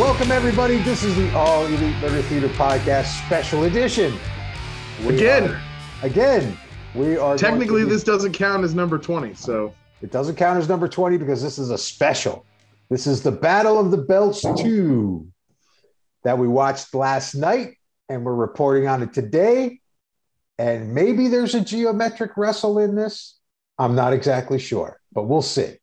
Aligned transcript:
Welcome, 0.00 0.32
everybody. 0.32 0.78
This 0.78 1.04
is 1.04 1.14
the 1.14 1.30
All 1.36 1.66
Elite 1.66 1.94
Murder 1.96 2.22
Theater 2.22 2.48
Podcast 2.48 3.22
Special 3.26 3.64
Edition. 3.64 4.14
We 5.06 5.14
Again. 5.16 5.50
are- 5.50 5.60
again, 6.02 6.56
we 6.94 7.18
are. 7.18 7.36
Technically, 7.36 7.84
be- 7.84 7.90
this 7.90 8.02
doesn't 8.02 8.32
count 8.32 8.64
as 8.64 8.74
number 8.74 8.96
20. 8.96 9.34
So 9.34 9.74
It 10.00 10.10
doesn't 10.10 10.36
count 10.36 10.58
as 10.58 10.66
number 10.70 10.88
20 10.88 11.18
because 11.18 11.42
this 11.42 11.58
is 11.58 11.68
a 11.68 11.76
special. 11.76 12.46
This 12.88 13.06
is 13.06 13.22
the 13.22 13.30
Battle 13.30 13.78
of 13.78 13.90
the 13.90 13.98
Belts 13.98 14.40
2 14.40 15.26
that 16.24 16.38
we 16.38 16.48
watched 16.48 16.94
last 16.94 17.34
night, 17.34 17.74
and 18.08 18.24
we're 18.24 18.34
reporting 18.34 18.88
on 18.88 19.02
it 19.02 19.12
today. 19.12 19.80
And 20.58 20.94
maybe 20.94 21.28
there's 21.28 21.54
a 21.54 21.60
geometric 21.60 22.38
wrestle 22.38 22.78
in 22.78 22.94
this. 22.94 23.38
I'm 23.78 23.94
not 23.94 24.14
exactly 24.14 24.58
sure, 24.58 24.98
but 25.12 25.24
we'll 25.24 25.42
see. 25.42 25.76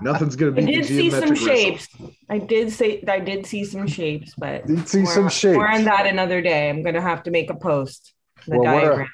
Nothing's 0.00 0.36
gonna 0.36 0.52
be 0.52 0.62
I 0.62 0.66
did 0.66 0.86
see 0.86 1.10
some 1.10 1.34
shapes. 1.34 1.88
I 2.28 2.38
did 2.38 2.72
say 2.72 3.02
I 3.08 3.18
did 3.20 3.46
see 3.46 3.64
some 3.64 3.86
shapes, 3.86 4.34
but 4.36 4.66
Did 4.66 4.88
see 4.88 5.02
more- 5.02 5.12
some 5.12 5.28
shapes. 5.28 5.56
More 5.56 5.68
on 5.68 5.84
that 5.84 6.06
another 6.06 6.40
day. 6.42 6.68
I'm 6.70 6.82
gonna 6.82 7.00
have 7.00 7.22
to 7.24 7.30
make 7.30 7.50
a 7.50 7.54
post. 7.54 8.12
The 8.46 8.58
Well, 8.58 8.74
we're- 8.74 8.84
diagram. 8.86 9.08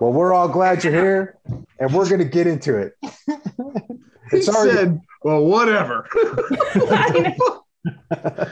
Well, 0.00 0.12
we're 0.14 0.32
all 0.32 0.48
glad 0.48 0.82
you're 0.82 0.94
here, 0.94 1.38
and 1.78 1.92
we're 1.92 2.08
going 2.08 2.20
to 2.20 2.24
get 2.24 2.46
into 2.46 2.76
it. 2.78 2.92
He 4.30 4.36
it's 4.36 4.48
already 4.48 4.76
said, 4.76 5.00
well, 5.24 5.44
whatever. 5.44 6.08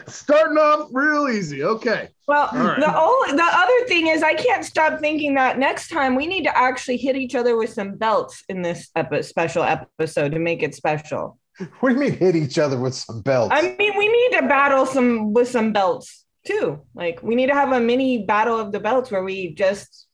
Starting 0.07 0.57
off 0.57 0.89
real 0.93 1.29
easy. 1.29 1.63
Okay. 1.63 2.09
well, 2.27 2.49
right. 2.53 2.81
the 2.81 2.99
only 2.99 3.37
the 3.37 3.45
other 3.45 3.87
thing 3.87 4.07
is 4.07 4.23
I 4.23 4.35
can't 4.35 4.65
stop 4.65 5.01
thinking 5.01 5.35
that 5.35 5.59
next 5.59 5.89
time 5.89 6.15
we 6.15 6.27
need 6.27 6.45
to 6.45 6.57
actually 6.57 6.97
hit 6.97 7.17
each 7.17 7.35
other 7.35 7.57
with 7.57 7.73
some 7.73 7.97
belts 7.97 8.43
in 8.49 8.63
this 8.63 8.89
epi- 8.97 9.23
special 9.23 9.63
episode 9.63 10.33
to 10.33 10.39
make 10.39 10.63
it 10.63 10.75
special. 10.75 11.39
what 11.81 11.91
do 11.91 11.95
you 11.95 12.01
mean 12.01 12.17
hit 12.17 12.37
each 12.37 12.59
other 12.59 12.79
with 12.79 12.95
some 12.95 13.21
belts? 13.21 13.55
I 13.55 13.77
mean, 13.79 13.97
we 13.97 14.09
need 14.09 14.41
to 14.41 14.49
battle 14.49 14.87
some 14.87 15.33
with 15.33 15.49
some 15.49 15.73
belts 15.73 16.25
too. 16.47 16.81
Like 16.95 17.23
we 17.23 17.35
need 17.35 17.49
to 17.49 17.55
have 17.55 17.73
a 17.73 17.81
mini 17.81 18.25
battle 18.25 18.59
of 18.59 18.73
the 18.73 18.81
belts 18.81 19.11
where 19.11 19.25
we 19.25 19.55
just 19.55 20.08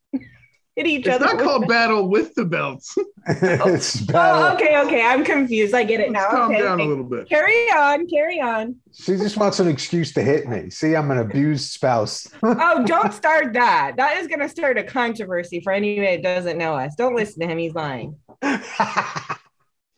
hit 0.77 0.87
each 0.87 1.07
It's 1.07 1.15
other. 1.15 1.27
not 1.27 1.39
called 1.43 1.63
them. 1.63 1.69
battle 1.69 2.09
with 2.09 2.35
the 2.35 2.45
belts. 2.45 2.97
it's 3.27 4.01
battle. 4.03 4.43
Oh, 4.45 4.55
okay, 4.55 4.79
okay. 4.87 5.03
I'm 5.03 5.25
confused. 5.25 5.75
I 5.75 5.85
get 5.85 6.01
it 6.01 6.11
Let's 6.11 6.25
now. 6.25 6.31
calm 6.31 6.53
Okay, 6.53 6.63
down 6.63 6.75
okay. 6.81 6.85
a 6.85 6.89
little 6.89 7.05
bit. 7.05 7.29
Carry 7.29 7.69
on, 7.71 8.07
carry 8.09 8.41
on. 8.41 8.77
She 8.93 9.13
just 9.17 9.37
wants 9.37 9.61
an 9.61 9.69
excuse 9.69 10.13
to 10.15 10.23
hit 10.23 10.49
me. 10.49 10.71
See, 10.71 10.95
I'm 10.97 11.11
an 11.11 11.19
abused 11.19 11.71
spouse. 11.73 12.27
Oh, 12.43 12.85
don't 12.85 13.13
start 13.13 13.53
that. 13.55 13.95
That 13.97 14.19
is 14.19 14.27
going 14.29 14.41
to 14.41 14.49
start 14.49 14.79
a 14.79 14.85
controversy 14.85 15.61
for 15.61 15.73
anybody 15.73 16.17
that 16.17 16.23
doesn't 16.23 16.59
know 16.59 16.75
us. 16.75 16.95
Don't 16.97 17.15
listen 17.15 17.41
to 17.41 17.47
him. 17.47 17.59
He's 17.59 17.75
lying. 17.75 18.17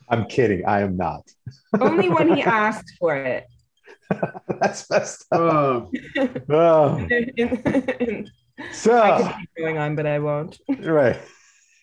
I'm 0.08 0.26
kidding. 0.28 0.64
I 0.66 0.80
am 0.82 0.96
not. 0.96 1.22
Only 1.80 2.08
when 2.08 2.34
he 2.36 2.42
asked 2.42 2.92
for 3.00 3.16
it. 3.16 3.44
That's 4.60 4.88
messed 4.88 5.26
up. 5.32 5.88
Uh, 6.16 6.26
Oh, 6.48 7.06
I 8.58 8.72
so, 8.72 9.16
could 9.18 9.36
keep 9.40 9.50
going 9.58 9.78
on, 9.78 9.96
but 9.96 10.06
I 10.06 10.18
won't. 10.18 10.58
right. 10.80 11.20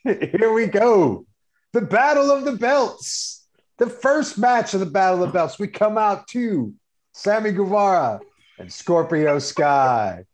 Here 0.04 0.52
we 0.52 0.68
go. 0.68 1.26
The 1.74 1.82
Battle 1.82 2.32
of 2.32 2.46
the 2.46 2.54
Belts. 2.54 3.46
The 3.78 3.90
first 3.90 4.38
match 4.38 4.74
of 4.74 4.80
the 4.80 4.86
Battle 4.86 5.24
of 5.24 5.30
the 5.30 5.34
Belts. 5.34 5.60
We 5.60 5.68
come 5.68 5.98
out 5.98 6.28
to 6.30 6.74
Sammy 7.14 7.52
Guevara 7.52 8.20
and 8.60 8.72
Scorpio 8.72 9.40
Sky. 9.40 10.25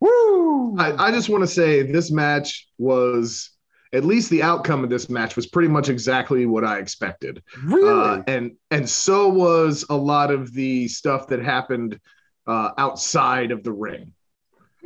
Woo! 0.00 0.76
I, 0.78 1.06
I 1.06 1.10
just 1.10 1.28
want 1.28 1.42
to 1.42 1.46
say 1.46 1.82
this 1.82 2.10
match 2.10 2.68
was, 2.78 3.50
at 3.92 4.04
least 4.04 4.28
the 4.28 4.42
outcome 4.42 4.84
of 4.84 4.90
this 4.90 5.08
match 5.08 5.36
was 5.36 5.46
pretty 5.46 5.68
much 5.68 5.88
exactly 5.88 6.46
what 6.46 6.64
I 6.64 6.78
expected. 6.78 7.42
really? 7.62 8.18
Uh, 8.18 8.22
and 8.26 8.56
and 8.70 8.88
so 8.88 9.28
was 9.28 9.84
a 9.88 9.96
lot 9.96 10.30
of 10.30 10.52
the 10.52 10.88
stuff 10.88 11.28
that 11.28 11.40
happened 11.40 11.98
uh, 12.46 12.70
outside 12.76 13.50
of 13.50 13.62
the 13.62 13.72
ring. 13.72 14.12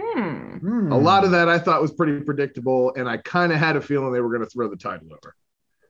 Hmm. 0.00 0.92
A 0.92 0.98
lot 0.98 1.25
of 1.25 1.32
that 1.32 1.48
I 1.48 1.59
thought 1.59 1.82
was 1.82 1.92
pretty 1.92 2.20
predictable, 2.20 2.94
and 2.94 3.09
I 3.09 3.16
kind 3.19 3.53
of 3.53 3.59
had 3.59 3.76
a 3.76 3.81
feeling 3.81 4.12
they 4.12 4.20
were 4.20 4.28
going 4.28 4.44
to 4.44 4.50
throw 4.50 4.69
the 4.69 4.76
title 4.76 5.09
over. 5.12 5.34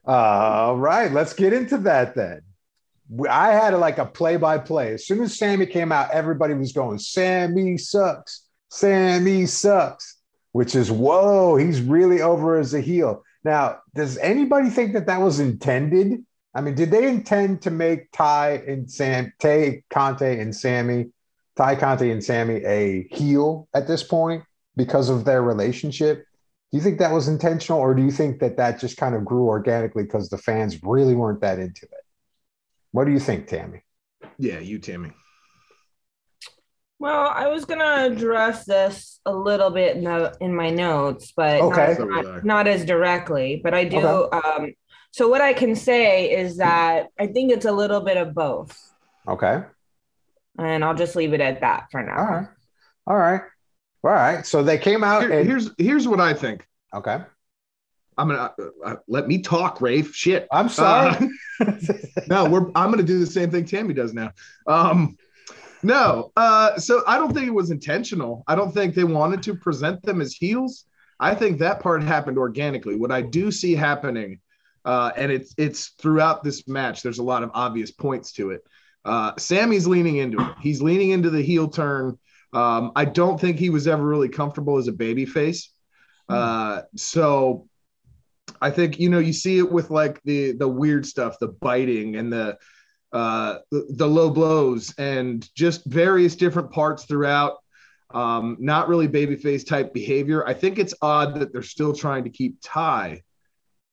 All 0.05 0.77
right, 0.77 1.13
let's 1.13 1.35
get 1.35 1.53
into 1.53 1.79
that 1.79 2.15
then. 2.15 2.41
I 3.29 3.53
had 3.53 3.75
like 3.75 3.99
a 3.99 4.07
play 4.07 4.37
by 4.37 4.59
play. 4.59 4.95
As 4.95 5.07
soon 5.07 5.23
as 5.23 5.39
Sammy 5.39 5.67
came 5.67 5.93
out, 5.93 6.11
everybody 6.11 6.55
was 6.55 6.73
going, 6.73 6.99
Sammy 6.99 7.79
sucks. 7.79 8.45
Sammy 8.71 9.47
sucks, 9.47 10.17
which 10.53 10.75
is, 10.75 10.91
whoa, 10.91 11.57
he's 11.57 11.81
really 11.81 12.21
over 12.21 12.59
as 12.59 12.75
a 12.75 12.81
heel. 12.81 13.25
Now, 13.45 13.79
does 13.95 14.19
anybody 14.19 14.69
think 14.69 14.93
that 14.93 15.07
that 15.07 15.21
was 15.21 15.41
intended? 15.41 16.25
I 16.55 16.61
mean, 16.61 16.75
did 16.75 16.91
they 16.91 17.09
intend 17.09 17.63
to 17.63 17.71
make 17.71 18.11
Ty 18.13 18.63
and 18.67 18.91
Sam, 18.91 19.33
Tay, 19.39 19.85
Conti, 19.91 20.39
and 20.39 20.55
Sammy, 20.55 21.11
Ty, 21.59 21.75
Conti, 21.75 22.13
and 22.13 22.23
Sammy 22.23 22.63
a 22.65 23.09
heel 23.11 23.69
at 23.75 23.89
this 23.89 24.05
point 24.05 24.45
because 24.77 25.09
of 25.09 25.25
their 25.25 25.43
relationship? 25.43 26.25
Do 26.71 26.79
you 26.79 26.85
think 26.85 27.01
that 27.01 27.13
was 27.13 27.27
intentional, 27.27 27.81
or 27.81 27.95
do 27.95 28.03
you 28.05 28.13
think 28.13 28.39
that 28.39 28.57
that 28.59 28.79
just 28.79 28.97
kind 28.97 29.17
of 29.17 29.25
grew 29.25 29.47
organically 29.49 30.05
because 30.05 30.29
the 30.29 30.39
fans 30.39 30.81
really 30.85 31.17
weren't 31.17 31.41
that 31.41 31.59
into 31.59 31.85
it? 31.87 32.05
What 32.93 33.07
do 33.07 33.11
you 33.11 33.19
think, 33.19 33.49
Tammy? 33.49 33.83
Yeah, 34.39 34.61
you, 34.61 34.79
Tammy. 34.79 35.11
Well, 37.01 37.29
I 37.29 37.49
was 37.49 37.65
going 37.65 37.81
to 37.81 38.07
address 38.07 38.65
this 38.65 39.19
a 39.27 39.33
little 39.33 39.71
bit 39.71 39.97
in, 39.97 40.05
the, 40.05 40.37
in 40.41 40.55
my 40.55 40.71
notes, 40.71 41.33
but 41.37 41.61
Okay. 41.61 41.89
not, 41.89 41.97
So 41.97 42.07
would 42.07 42.19
I. 42.19 42.23
not, 42.23 42.45
not 42.45 42.69
as 42.69 42.85
directly. 42.85 43.61
But 43.65 43.75
I 43.75 43.85
do. 43.85 43.99
Okay. 43.99 44.37
Um, 44.37 44.75
so, 45.11 45.29
what 45.29 45.41
I 45.41 45.55
can 45.55 45.75
say 45.75 46.31
is 46.31 46.59
that 46.59 47.07
I 47.19 47.29
think 47.29 47.51
it's 47.51 47.65
a 47.67 47.73
little 47.73 48.01
bit 48.01 48.17
of 48.17 48.35
both. 48.35 48.79
Okay. 49.27 49.63
And 50.59 50.85
I'll 50.85 50.95
just 50.95 51.17
leave 51.17 51.33
it 51.33 51.41
at 51.41 51.61
that 51.61 51.89
for 51.91 52.03
now. 52.03 52.19
All 52.19 52.25
right. 52.27 52.49
All 53.07 53.17
right. 53.17 53.41
All 54.05 54.11
right. 54.11 54.47
So 54.47 54.63
they 54.63 54.79
came 54.79 55.05
out 55.05 55.23
Here- 55.23 55.33
and 55.33 55.49
here's 55.49 55.71
here's 55.79 56.07
what 56.09 56.21
I 56.21 56.35
think. 56.35 56.67
okay. 56.95 57.21
I'm 58.17 58.29
gonna 58.29 58.53
uh, 58.59 58.69
uh, 58.85 58.97
let 59.07 59.29
me 59.29 59.41
talk, 59.41 59.81
Rafe. 59.81 60.13
Shit. 60.15 60.49
I'm 60.51 60.69
sorry. 60.69 61.15
Uh, 61.61 61.73
no, 62.29 62.49
we're 62.51 62.67
I'm 62.75 62.91
gonna 62.91 63.05
do 63.05 63.21
the 63.21 63.27
same 63.27 63.51
thing 63.51 63.65
Tammy 63.65 63.95
does 63.95 64.13
now. 64.13 64.33
Um, 64.67 65.17
no, 65.85 66.33
uh, 66.37 66.77
so 66.79 67.03
I 67.07 67.17
don't 67.19 67.33
think 67.33 67.47
it 67.47 67.55
was 67.55 67.71
intentional. 67.71 68.43
I 68.49 68.57
don't 68.57 68.73
think 68.73 68.97
they 68.97 69.05
wanted 69.05 69.43
to 69.45 69.55
present 69.55 70.03
them 70.03 70.21
as 70.21 70.35
heels. 70.35 70.87
I 71.21 71.37
think 71.37 71.59
that 71.61 71.79
part 71.81 72.03
happened 72.03 72.39
organically. 72.39 72.97
What 72.97 73.13
I 73.13 73.23
do 73.23 73.53
see 73.53 73.77
happening, 73.77 74.41
uh, 74.85 75.13
and 75.17 75.31
it's 75.31 75.55
it's 75.57 75.91
throughout 76.01 76.43
this 76.43 76.67
match. 76.67 77.03
There's 77.03 77.19
a 77.21 77.25
lot 77.25 77.45
of 77.45 77.53
obvious 77.55 77.93
points 77.93 78.33
to 78.33 78.51
it. 78.51 78.67
Uh, 79.05 79.33
Sammy's 79.39 79.87
leaning 79.87 80.17
into 80.17 80.41
it. 80.41 80.55
He's 80.61 80.83
leaning 80.83 81.11
into 81.11 81.31
the 81.31 81.43
heel 81.43 81.69
turn. 81.69 82.19
Um, 82.53 82.93
I 82.97 83.05
don't 83.05 83.41
think 83.41 83.59
he 83.59 83.71
was 83.71 83.87
ever 83.87 84.05
really 84.05 84.29
comfortable 84.29 84.79
as 84.79 84.89
a 84.89 84.93
baby 84.93 85.27
face. 85.27 85.71
Uh, 86.29 86.83
so 86.97 87.69
I 88.61 88.71
think 88.71 88.99
you 88.99 89.09
know 89.09 89.19
you 89.19 89.33
see 89.33 89.59
it 89.59 89.71
with 89.71 89.91
like 89.91 90.23
the 90.25 90.53
the 90.53 90.69
weird 90.69 91.07
stuff, 91.07 91.39
the 91.39 91.49
biting 91.49 92.17
and 92.17 92.33
the 92.33 92.59
uh 93.13 93.59
the, 93.71 93.87
the 93.97 94.07
low 94.07 94.29
blows 94.29 94.95
and 94.99 95.49
just 95.55 95.87
various 95.87 96.37
different 96.37 96.71
parts 96.71 97.05
throughout. 97.05 97.59
Um, 98.11 98.57
not 98.59 98.89
really 98.89 99.07
babyface 99.07 99.67
type 99.67 99.93
behavior. 99.93 100.47
I 100.47 100.55
think 100.55 100.79
it's 100.79 100.95
odd 101.03 101.41
that 101.41 101.53
they're 101.53 101.63
still 101.63 101.95
trying 101.95 102.25
to 102.25 102.31
keep 102.31 102.57
Ty 102.63 103.23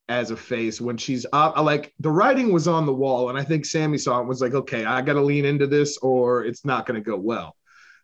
as 0.07 0.31
a 0.31 0.37
face 0.37 0.79
when 0.79 0.97
she's 0.97 1.25
up. 1.33 1.57
Like 1.57 1.93
the 1.99 2.11
writing 2.11 2.51
was 2.53 2.67
on 2.67 2.85
the 2.85 2.93
wall, 2.93 3.29
and 3.29 3.37
I 3.37 3.43
think 3.43 3.65
Sammy 3.65 3.97
saw 3.97 4.17
it 4.17 4.19
and 4.21 4.29
was 4.29 4.41
like, 4.41 4.53
okay, 4.53 4.85
I 4.85 5.01
got 5.01 5.13
to 5.13 5.21
lean 5.21 5.45
into 5.45 5.67
this, 5.67 5.97
or 5.97 6.43
it's 6.45 6.63
not 6.65 6.85
going 6.85 7.01
to 7.01 7.05
go 7.05 7.17
well. 7.17 7.55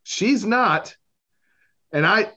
She's 0.03 0.43
not, 0.45 0.95
and 1.93 2.05
I, 2.05 2.31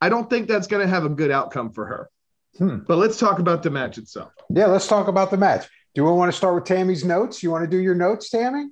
I 0.00 0.08
don't 0.10 0.28
think 0.28 0.48
that's 0.48 0.66
going 0.66 0.82
to 0.82 0.88
have 0.88 1.04
a 1.04 1.08
good 1.08 1.30
outcome 1.30 1.70
for 1.70 1.86
her. 1.86 2.10
Hmm. 2.58 2.78
But 2.86 2.98
let's 2.98 3.18
talk 3.18 3.38
about 3.38 3.62
the 3.62 3.70
match 3.70 3.96
itself. 3.96 4.32
Yeah, 4.50 4.66
let's 4.66 4.86
talk 4.86 5.08
about 5.08 5.30
the 5.30 5.36
match. 5.38 5.66
Do 5.94 6.04
we 6.04 6.10
want 6.12 6.30
to 6.30 6.36
start 6.36 6.54
with 6.54 6.64
Tammy's 6.64 7.04
notes? 7.04 7.42
You 7.42 7.50
want 7.50 7.64
to 7.64 7.70
do 7.70 7.78
your 7.78 7.94
notes, 7.94 8.28
Tammy? 8.28 8.68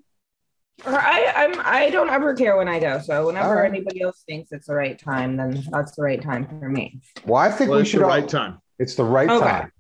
Or 0.87 0.95
I, 0.95 1.33
I'm 1.35 1.61
I 1.65 1.91
don't 1.91 2.09
ever 2.11 2.35
care 2.35 2.57
when 2.57 2.69
I 2.69 2.79
go. 2.79 3.01
So 3.01 3.27
whenever 3.27 3.49
All 3.49 3.55
right. 3.63 3.69
anybody 3.71 4.03
else 4.03 4.23
thinks 4.29 4.53
it's 4.53 4.67
the 4.69 4.75
right 4.75 4.97
time, 4.97 5.37
then 5.37 5.65
that's 5.71 5.97
the 5.97 6.03
right 6.03 6.23
time 6.23 6.47
for 6.47 6.69
me. 6.69 7.01
Well, 7.25 7.43
I 7.43 7.51
think 7.51 7.71
Well, 7.71 7.79
we 7.79 7.83
it's 7.83 7.91
should 7.91 8.01
the 8.01 8.05
all- 8.05 8.11
right 8.11 8.29
time. 8.29 8.61
It's 8.79 8.95
the 8.95 9.05
right 9.05 9.29
Okay. 9.29 9.45
time. 9.45 9.73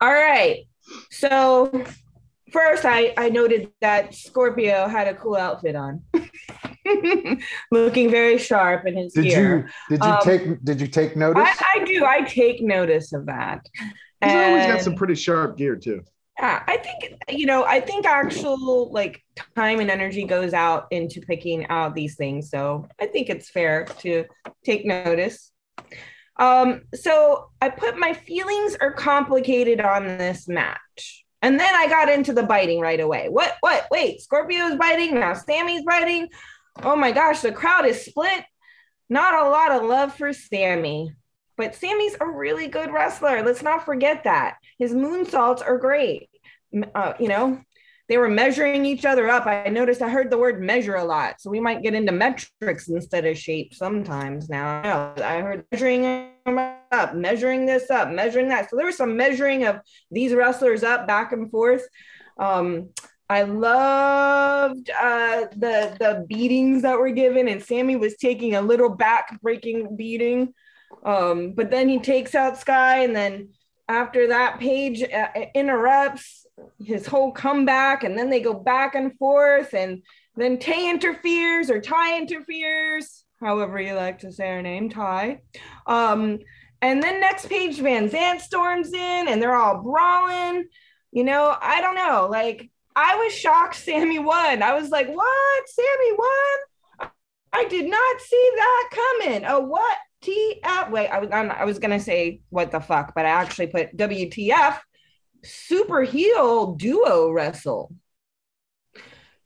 All 0.00 0.12
right. 0.12 0.64
So 1.10 1.84
first 2.52 2.84
I, 2.84 3.12
I 3.16 3.28
noted 3.28 3.70
that 3.80 4.14
Scorpio 4.14 4.88
had 4.88 5.08
a 5.08 5.14
cool 5.14 5.36
outfit 5.36 5.76
on. 5.76 6.02
Looking 7.70 8.10
very 8.10 8.38
sharp 8.38 8.86
in 8.86 8.96
his 8.96 9.12
Did 9.12 9.24
gear. 9.24 9.70
you 9.90 9.96
did 9.96 10.04
you 10.04 10.10
Um, 10.10 10.20
take 10.22 10.64
did 10.64 10.80
you 10.80 10.86
take 10.86 11.16
notice? 11.16 11.42
I, 11.46 11.80
I 11.80 11.84
do. 11.84 12.04
I 12.04 12.22
take 12.22 12.62
notice 12.62 13.12
of 13.12 13.26
that. 13.26 13.66
He's 14.24 14.32
always 14.32 14.66
got 14.66 14.80
some 14.80 14.94
pretty 14.94 15.14
sharp 15.14 15.56
gear 15.58 15.76
too. 15.76 16.02
Yeah, 16.38 16.62
I 16.66 16.76
think 16.78 17.14
you 17.28 17.46
know, 17.46 17.64
I 17.64 17.80
think 17.80 18.06
actual 18.06 18.90
like 18.92 19.20
time 19.56 19.80
and 19.80 19.90
energy 19.90 20.24
goes 20.24 20.54
out 20.54 20.86
into 20.90 21.20
picking 21.20 21.66
out 21.68 21.94
these 21.94 22.14
things. 22.16 22.48
So 22.50 22.86
I 23.00 23.06
think 23.06 23.28
it's 23.28 23.50
fair 23.50 23.84
to 24.00 24.24
take 24.64 24.86
notice. 24.86 25.50
Um, 26.38 26.82
so 26.94 27.50
I 27.60 27.68
put 27.68 27.98
my 27.98 28.12
feelings 28.12 28.76
are 28.80 28.92
complicated 28.92 29.80
on 29.80 30.06
this 30.06 30.48
match. 30.48 31.24
And 31.42 31.58
then 31.58 31.74
I 31.74 31.88
got 31.88 32.08
into 32.08 32.32
the 32.32 32.42
biting 32.42 32.80
right 32.80 33.00
away. 33.00 33.28
What, 33.28 33.56
what, 33.60 33.86
wait, 33.90 34.20
Scorpio's 34.20 34.76
biting, 34.76 35.14
now 35.14 35.34
Sammy's 35.34 35.84
biting. 35.84 36.28
Oh 36.82 36.96
my 36.96 37.12
gosh, 37.12 37.40
the 37.40 37.52
crowd 37.52 37.86
is 37.86 38.04
split. 38.04 38.44
Not 39.08 39.34
a 39.34 39.48
lot 39.48 39.72
of 39.72 39.88
love 39.88 40.14
for 40.14 40.32
Sammy, 40.32 41.12
but 41.56 41.74
Sammy's 41.74 42.16
a 42.20 42.26
really 42.26 42.68
good 42.68 42.92
wrestler. 42.92 43.42
Let's 43.42 43.62
not 43.62 43.84
forget 43.84 44.24
that. 44.24 44.56
His 44.78 44.92
moonsaults 44.92 45.64
are 45.64 45.78
great. 45.78 46.28
Uh, 46.94 47.14
you 47.18 47.28
know, 47.28 47.60
they 48.08 48.16
were 48.16 48.28
measuring 48.28 48.86
each 48.86 49.04
other 49.04 49.28
up. 49.28 49.46
I 49.46 49.68
noticed 49.68 50.00
I 50.00 50.08
heard 50.08 50.30
the 50.30 50.38
word 50.38 50.62
measure 50.62 50.94
a 50.94 51.04
lot. 51.04 51.40
So 51.40 51.50
we 51.50 51.60
might 51.60 51.82
get 51.82 51.94
into 51.94 52.10
metrics 52.10 52.88
instead 52.88 53.26
of 53.26 53.36
shape 53.36 53.74
sometimes 53.74 54.48
now. 54.48 55.12
I 55.22 55.40
heard 55.40 55.64
measuring 55.70 56.30
up, 56.90 57.14
measuring 57.14 57.66
this 57.66 57.90
up, 57.90 58.10
measuring 58.10 58.48
that. 58.48 58.70
So 58.70 58.76
there 58.76 58.86
was 58.86 58.96
some 58.96 59.16
measuring 59.16 59.64
of 59.64 59.80
these 60.10 60.32
wrestlers 60.32 60.82
up 60.82 61.06
back 61.06 61.32
and 61.32 61.50
forth. 61.50 61.86
Um, 62.38 62.90
I 63.30 63.42
loved 63.42 64.90
uh, 64.90 65.46
the 65.54 65.94
the 66.00 66.24
beatings 66.26 66.82
that 66.82 66.98
were 66.98 67.10
given, 67.10 67.46
and 67.46 67.62
Sammy 67.62 67.96
was 67.96 68.16
taking 68.16 68.54
a 68.54 68.62
little 68.62 68.88
back 68.88 69.38
breaking 69.42 69.96
beating. 69.96 70.54
Um, 71.04 71.52
but 71.52 71.70
then 71.70 71.90
he 71.90 71.98
takes 71.98 72.34
out 72.34 72.58
Sky, 72.58 73.00
and 73.04 73.14
then 73.14 73.50
after 73.86 74.28
that, 74.28 74.60
Page 74.60 75.02
uh, 75.02 75.28
interrupts 75.54 76.37
his 76.78 77.06
whole 77.06 77.32
comeback, 77.32 78.04
and 78.04 78.16
then 78.16 78.30
they 78.30 78.40
go 78.40 78.54
back 78.54 78.94
and 78.94 79.16
forth, 79.18 79.74
and 79.74 80.02
then 80.36 80.58
Tay 80.58 80.88
interferes 80.88 81.70
or 81.70 81.80
Ty 81.80 82.18
interferes, 82.18 83.24
however 83.40 83.80
you 83.80 83.94
like 83.94 84.20
to 84.20 84.32
say 84.32 84.48
her 84.48 84.62
name, 84.62 84.88
Ty. 84.90 85.42
Um, 85.86 86.38
and 86.80 87.02
then 87.02 87.20
next 87.20 87.48
Paige 87.48 87.78
VanZant 87.78 88.40
storms 88.40 88.92
in, 88.92 89.28
and 89.28 89.42
they're 89.42 89.56
all 89.56 89.82
brawling. 89.82 90.66
You 91.10 91.24
know, 91.24 91.56
I 91.60 91.80
don't 91.80 91.96
know. 91.96 92.28
Like, 92.30 92.70
I 92.94 93.16
was 93.16 93.34
shocked 93.34 93.76
Sammy 93.76 94.18
won. 94.18 94.62
I 94.62 94.74
was 94.74 94.90
like, 94.90 95.08
what? 95.08 95.68
Sammy 95.68 96.12
won? 96.16 97.10
I 97.52 97.64
did 97.64 97.90
not 97.90 98.20
see 98.20 98.50
that 98.56 98.90
coming. 98.92 99.44
A 99.44 99.60
what? 99.60 99.98
T 100.20 100.60
F. 100.64 100.90
Wait, 100.90 101.08
I 101.08 101.20
was 101.20 101.30
I 101.30 101.64
was 101.64 101.78
gonna 101.78 102.00
say 102.00 102.40
what 102.50 102.72
the 102.72 102.80
fuck, 102.80 103.14
but 103.14 103.24
I 103.24 103.30
actually 103.30 103.68
put 103.68 103.96
WTF 103.96 104.78
super 105.48 106.02
heel 106.02 106.74
duo 106.74 107.30
wrestle 107.30 107.92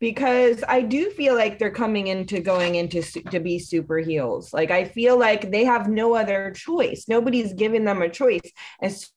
because 0.02 0.64
I 0.66 0.80
do 0.80 1.10
feel 1.10 1.36
like 1.36 1.60
they're 1.60 1.70
coming 1.70 2.08
into 2.08 2.40
going 2.40 2.74
into 2.74 3.02
to 3.30 3.38
be 3.38 3.60
super 3.60 3.98
heels. 3.98 4.52
Like 4.52 4.72
I 4.72 4.84
feel 4.84 5.16
like 5.16 5.52
they 5.52 5.64
have 5.64 5.88
no 5.88 6.16
other 6.16 6.50
choice. 6.56 7.04
Nobody's 7.06 7.52
giving 7.52 7.84
them 7.84 8.02
a 8.02 8.08
choice. 8.08 8.40
As 8.82 9.08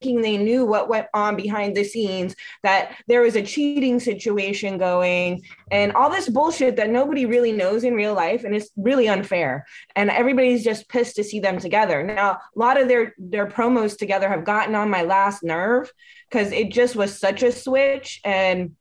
they 0.00 0.38
knew 0.38 0.64
what 0.64 0.88
went 0.88 1.06
on 1.12 1.36
behind 1.36 1.76
the 1.76 1.84
scenes, 1.84 2.34
that 2.62 2.96
there 3.06 3.20
was 3.20 3.36
a 3.36 3.42
cheating 3.42 4.00
situation 4.00 4.78
going, 4.78 5.42
and 5.70 5.92
all 5.92 6.10
this 6.10 6.28
bullshit 6.28 6.76
that 6.76 6.88
nobody 6.90 7.26
really 7.26 7.52
knows 7.52 7.84
in 7.84 7.94
real 7.94 8.14
life, 8.14 8.44
and 8.44 8.54
it's 8.54 8.70
really 8.76 9.08
unfair. 9.08 9.66
And 9.94 10.10
everybody's 10.10 10.64
just 10.64 10.88
pissed 10.88 11.16
to 11.16 11.24
see 11.24 11.38
them 11.38 11.58
together. 11.58 12.02
Now, 12.02 12.30
a 12.32 12.58
lot 12.58 12.80
of 12.80 12.88
their 12.88 13.14
their 13.18 13.46
promos 13.46 13.96
together 13.96 14.28
have 14.28 14.44
gotten 14.44 14.74
on 14.74 14.88
my 14.88 15.02
last 15.02 15.42
nerve 15.42 15.92
because 16.30 16.50
it 16.52 16.72
just 16.72 16.96
was 16.96 17.18
such 17.18 17.42
a 17.42 17.52
switch 17.52 18.20
and. 18.24 18.74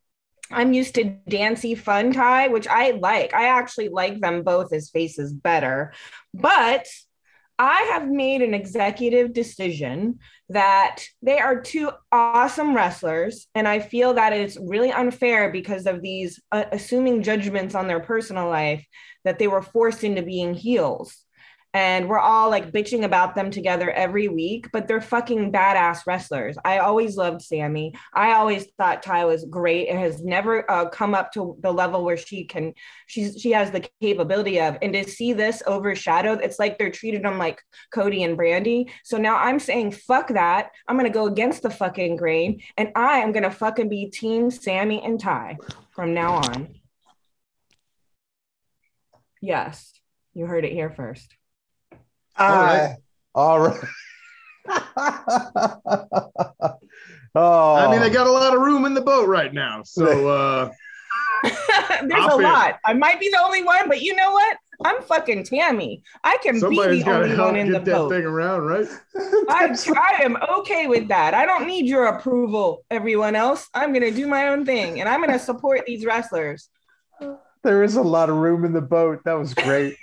I'm 0.52 0.74
used 0.74 0.96
to 0.96 1.04
Dancy 1.04 1.76
Fun 1.76 2.12
Ty, 2.12 2.48
which 2.48 2.68
I 2.68 2.90
like. 2.90 3.36
I 3.36 3.50
actually 3.50 3.90
like 3.90 4.20
them 4.20 4.42
both 4.42 4.74
as 4.74 4.90
faces 4.90 5.32
better. 5.32 5.94
But 6.34 6.88
I 7.60 7.90
have 7.92 8.08
made 8.08 8.42
an 8.42 8.54
executive 8.54 9.34
decision 9.34 10.20
that 10.48 11.04
they 11.22 11.40
are 11.40 11.60
two 11.62 11.92
awesome 12.10 12.74
wrestlers. 12.74 13.48
And 13.54 13.68
I 13.68 13.82
feel 13.82 14.14
that 14.14 14.32
it's 14.32 14.58
really 14.58 14.92
unfair 14.94 15.52
because 15.52 15.86
of 15.86 16.02
these 16.02 16.42
uh, 16.54 16.64
assuming 16.72 17.22
judgments 17.22 17.76
on 17.76 17.88
their 17.88 18.00
personal 18.00 18.48
life 18.48 18.86
that 19.26 19.40
they 19.40 19.48
were 19.48 19.62
forced 19.62 20.06
into 20.06 20.22
being 20.22 20.54
heels 20.54 21.26
and 21.74 22.10
we're 22.10 22.20
all 22.20 22.50
like 22.50 22.72
bitching 22.72 23.04
about 23.04 23.36
them 23.36 23.52
together 23.52 23.92
every 23.92 24.28
week, 24.28 24.68
but 24.74 24.88
they're 24.88 25.02
fucking 25.02 25.52
badass 25.52 26.00
wrestlers. 26.08 26.58
I 26.66 26.80
always 26.80 27.16
loved 27.16 27.44
Sammy. 27.44 27.94
I 28.14 28.34
always 28.34 28.66
thought 28.78 29.04
Ty 29.04 29.26
was 29.26 29.46
great. 29.46 29.88
It 29.88 29.98
has 29.98 30.24
never 30.24 30.70
uh, 30.70 30.90
come 30.90 31.14
up 31.14 31.32
to 31.34 31.58
the 31.62 31.72
level 31.72 32.04
where 32.04 32.18
she 32.18 32.46
can, 32.46 32.74
she's 33.06 33.40
she 33.40 33.52
has 33.52 33.70
the 33.70 33.88
capability 34.02 34.60
of. 34.60 34.78
And 34.82 34.94
to 34.94 35.08
see 35.08 35.34
this 35.34 35.62
overshadowed, 35.68 36.42
it's 36.42 36.58
like 36.58 36.78
they're 36.78 36.90
treated 36.90 37.24
them 37.24 37.38
like 37.38 37.62
Cody 37.94 38.24
and 38.24 38.38
Brandi. 38.38 38.90
So 39.04 39.18
now 39.18 39.38
I'm 39.38 39.60
saying 39.60 39.92
fuck 39.92 40.30
that. 40.30 40.72
I'm 40.88 40.98
gonna 40.98 41.10
go 41.12 41.28
against 41.28 41.62
the 41.62 41.70
fucking 41.70 42.16
grain, 42.16 42.62
and 42.78 42.92
I 42.96 43.20
am 43.20 43.32
gonna 43.32 43.52
fucking 43.52 43.90
be 43.90 44.10
Team 44.10 44.50
Sammy 44.50 45.04
and 45.04 45.20
Ty 45.20 45.58
from 45.92 46.16
now 46.16 46.34
on. 46.34 46.76
Yes, 49.40 49.94
you 50.34 50.48
heard 50.48 50.66
it 50.66 50.74
here 50.74 50.90
first. 50.90 51.36
All 52.40 52.56
right. 52.56 52.96
All 53.36 53.60
right. 53.60 53.80
oh. 57.36 57.76
I 57.76 57.92
mean, 57.92 58.02
they 58.02 58.10
got 58.10 58.28
a 58.28 58.32
lot 58.32 58.56
of 58.56 58.62
room 58.62 58.86
in 58.86 58.94
the 58.94 59.02
boat 59.02 59.28
right 59.28 59.54
now. 59.54 59.84
So 59.84 60.28
uh 60.30 60.72
there's 61.44 62.26
I'll 62.26 62.40
a 62.40 62.42
lot. 62.42 62.80
I 62.86 62.94
might 62.94 63.20
be 63.20 63.30
the 63.30 63.40
only 63.44 63.64
one, 63.64 63.88
but 63.88 64.02
you 64.02 64.16
know 64.16 64.32
what? 64.32 64.58
I'm 64.86 65.02
fucking 65.02 65.44
Tammy. 65.44 66.04
I 66.24 66.38
can 66.42 66.60
Somebody's 66.60 67.00
be 67.00 67.04
the 67.04 67.12
only 67.12 67.38
one 67.38 67.56
in 67.56 67.72
the 67.72 67.80
boat. 67.80 67.86
that 67.86 67.92
boat. 67.92 68.12
thing 68.12 68.24
around, 68.24 68.62
right? 68.62 68.88
I, 69.50 69.76
I 69.96 70.24
am 70.24 70.38
okay 70.60 70.88
with 70.88 71.10
that. 71.10 71.34
I 71.34 71.46
don't 71.46 71.68
need 71.68 71.86
your 71.86 72.06
approval, 72.06 72.86
everyone 72.90 73.36
else. 73.36 73.68
I'm 73.74 73.94
gonna 73.94 74.12
do 74.12 74.28
my 74.28 74.50
own 74.50 74.66
thing, 74.66 75.00
and 75.00 75.10
I'm 75.10 75.22
gonna 75.22 75.40
support 75.40 75.86
these 75.86 76.06
wrestlers. 76.06 76.70
There 77.64 77.84
is 77.84 77.98
a 77.98 78.02
lot 78.02 78.30
of 78.30 78.38
room 78.38 78.64
in 78.64 78.74
the 78.74 78.82
boat. 78.82 79.22
That 79.26 79.38
was 79.38 79.54
great. 79.54 79.98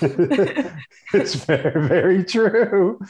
it's 1.14 1.34
very, 1.34 1.88
very 1.88 2.24
true. 2.24 3.00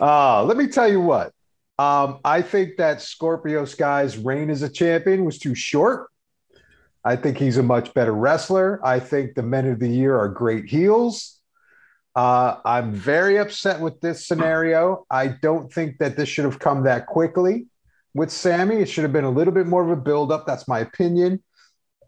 Uh, 0.00 0.44
let 0.44 0.56
me 0.56 0.66
tell 0.68 0.90
you 0.90 1.00
what. 1.00 1.32
Um, 1.78 2.20
I 2.24 2.42
think 2.42 2.76
that 2.76 3.02
Scorpio 3.02 3.64
Sky's 3.64 4.16
reign 4.16 4.50
as 4.50 4.62
a 4.62 4.68
champion 4.68 5.24
was 5.24 5.38
too 5.38 5.54
short. 5.54 6.08
I 7.04 7.16
think 7.16 7.38
he's 7.38 7.56
a 7.56 7.62
much 7.62 7.94
better 7.94 8.12
wrestler. 8.12 8.84
I 8.84 8.98
think 8.98 9.34
the 9.34 9.42
men 9.42 9.68
of 9.68 9.78
the 9.78 9.88
year 9.88 10.18
are 10.18 10.28
great 10.28 10.66
heels. 10.66 11.38
Uh, 12.16 12.56
I'm 12.64 12.92
very 12.92 13.38
upset 13.38 13.80
with 13.80 14.00
this 14.00 14.26
scenario. 14.26 15.06
I 15.10 15.28
don't 15.28 15.72
think 15.72 15.98
that 15.98 16.16
this 16.16 16.28
should 16.28 16.46
have 16.46 16.58
come 16.58 16.84
that 16.84 17.06
quickly 17.06 17.66
with 18.14 18.32
Sammy. 18.32 18.76
It 18.76 18.88
should 18.88 19.04
have 19.04 19.12
been 19.12 19.24
a 19.24 19.30
little 19.30 19.52
bit 19.52 19.66
more 19.66 19.84
of 19.84 19.90
a 19.90 20.00
build-up. 20.00 20.46
That's 20.46 20.66
my 20.66 20.80
opinion. 20.80 21.42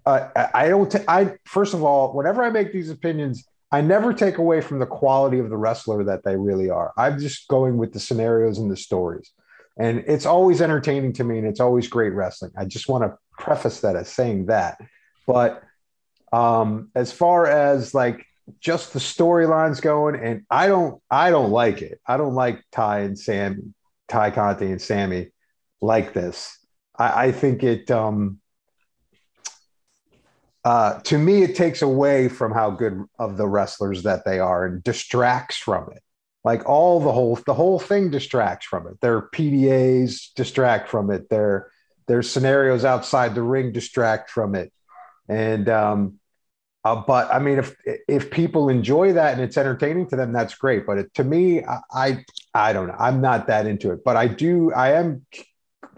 Uh, 0.06 0.30
I 0.54 0.68
don't. 0.68 0.90
T- 0.90 1.04
I 1.06 1.34
first 1.44 1.74
of 1.74 1.84
all, 1.84 2.14
whenever 2.14 2.42
I 2.42 2.48
make 2.48 2.72
these 2.72 2.88
opinions, 2.88 3.46
I 3.70 3.80
never 3.82 4.14
take 4.14 4.38
away 4.38 4.60
from 4.60 4.78
the 4.78 4.86
quality 4.86 5.38
of 5.38 5.50
the 5.50 5.56
wrestler 5.56 6.04
that 6.04 6.24
they 6.24 6.36
really 6.36 6.70
are. 6.70 6.92
I'm 6.96 7.18
just 7.18 7.48
going 7.48 7.76
with 7.76 7.92
the 7.92 8.00
scenarios 8.00 8.58
and 8.58 8.70
the 8.70 8.76
stories. 8.76 9.30
And 9.78 10.04
it's 10.06 10.26
always 10.26 10.60
entertaining 10.60 11.12
to 11.14 11.24
me 11.24 11.38
and 11.38 11.46
it's 11.46 11.60
always 11.60 11.86
great 11.86 12.12
wrestling. 12.12 12.52
I 12.56 12.64
just 12.64 12.88
want 12.88 13.04
to 13.04 13.16
preface 13.38 13.80
that 13.80 13.94
as 13.94 14.08
saying 14.08 14.46
that. 14.46 14.80
But 15.26 15.62
um, 16.32 16.90
as 16.94 17.12
far 17.12 17.46
as 17.46 17.94
like 17.94 18.26
just 18.60 18.92
the 18.92 18.98
storylines 18.98 19.80
going, 19.80 20.16
and 20.16 20.42
I 20.50 20.66
don't 20.66 21.00
I 21.10 21.30
don't 21.30 21.50
like 21.50 21.82
it. 21.82 22.00
I 22.06 22.16
don't 22.16 22.34
like 22.34 22.62
Ty 22.72 23.00
and 23.00 23.18
Sam, 23.18 23.74
Ty 24.08 24.30
Conti 24.30 24.66
and 24.70 24.80
Sammy 24.80 25.28
like 25.80 26.12
this. 26.12 26.58
I, 26.98 27.26
I 27.26 27.32
think 27.32 27.62
it 27.62 27.90
um 27.90 28.40
uh, 30.64 31.00
to 31.00 31.18
me, 31.18 31.42
it 31.42 31.54
takes 31.54 31.82
away 31.82 32.28
from 32.28 32.52
how 32.52 32.70
good 32.70 33.04
of 33.18 33.36
the 33.36 33.46
wrestlers 33.46 34.02
that 34.02 34.24
they 34.24 34.38
are 34.38 34.66
and 34.66 34.82
distracts 34.82 35.56
from 35.56 35.90
it. 35.92 36.02
Like 36.44 36.68
all 36.68 37.00
the 37.00 37.12
whole 37.12 37.36
the 37.46 37.54
whole 37.54 37.78
thing 37.78 38.10
distracts 38.10 38.66
from 38.66 38.86
it. 38.86 39.00
Their 39.00 39.22
PDAs 39.22 40.34
distract 40.34 40.88
from 40.88 41.10
it. 41.10 41.28
Their 41.28 41.70
their 42.06 42.22
scenarios 42.22 42.84
outside 42.84 43.34
the 43.34 43.42
ring 43.42 43.72
distract 43.72 44.30
from 44.30 44.54
it. 44.54 44.72
And 45.28 45.68
um, 45.68 46.18
uh, 46.84 47.02
but 47.06 47.32
I 47.32 47.38
mean, 47.38 47.58
if 47.58 47.76
if 48.08 48.30
people 48.30 48.68
enjoy 48.68 49.12
that 49.12 49.34
and 49.34 49.42
it's 49.42 49.56
entertaining 49.56 50.08
to 50.08 50.16
them, 50.16 50.32
that's 50.32 50.54
great. 50.54 50.86
But 50.86 50.98
it, 50.98 51.14
to 51.14 51.24
me, 51.24 51.64
I, 51.64 51.80
I 51.92 52.24
I 52.54 52.72
don't 52.72 52.86
know. 52.88 52.96
I'm 52.98 53.20
not 53.20 53.48
that 53.48 53.66
into 53.66 53.92
it. 53.92 54.04
But 54.04 54.16
I 54.16 54.28
do. 54.28 54.72
I 54.72 54.92
am. 54.92 55.26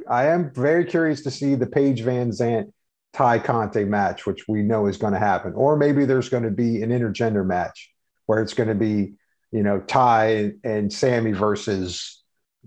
I 0.09 0.27
am 0.27 0.53
very 0.53 0.85
curious 0.85 1.23
to 1.23 1.31
see 1.31 1.55
the 1.55 1.67
Paige 1.67 2.03
VanZant 2.03 2.73
Ty 3.13 3.41
Conti 3.41 3.85
match, 3.85 4.27
which 4.27 4.47
we 4.49 4.63
know 4.63 4.87
is 4.87 4.97
going 4.97 5.13
to 5.13 5.19
happen, 5.19 5.53
or 5.55 5.77
maybe 5.77 6.05
there's 6.05 6.29
going 6.29 6.45
to 6.45 6.51
be 6.51 6.83
an 6.83 6.91
intergender 6.91 7.45
match 7.45 7.93
where 8.27 8.41
it's 8.41 8.55
going 8.55 8.69
to 8.69 8.75
be, 8.75 9.15
you 9.51 9.63
know, 9.63 9.81
Ty 9.81 10.53
and 10.63 10.93
Sammy 10.93 11.33
versus 11.33 12.23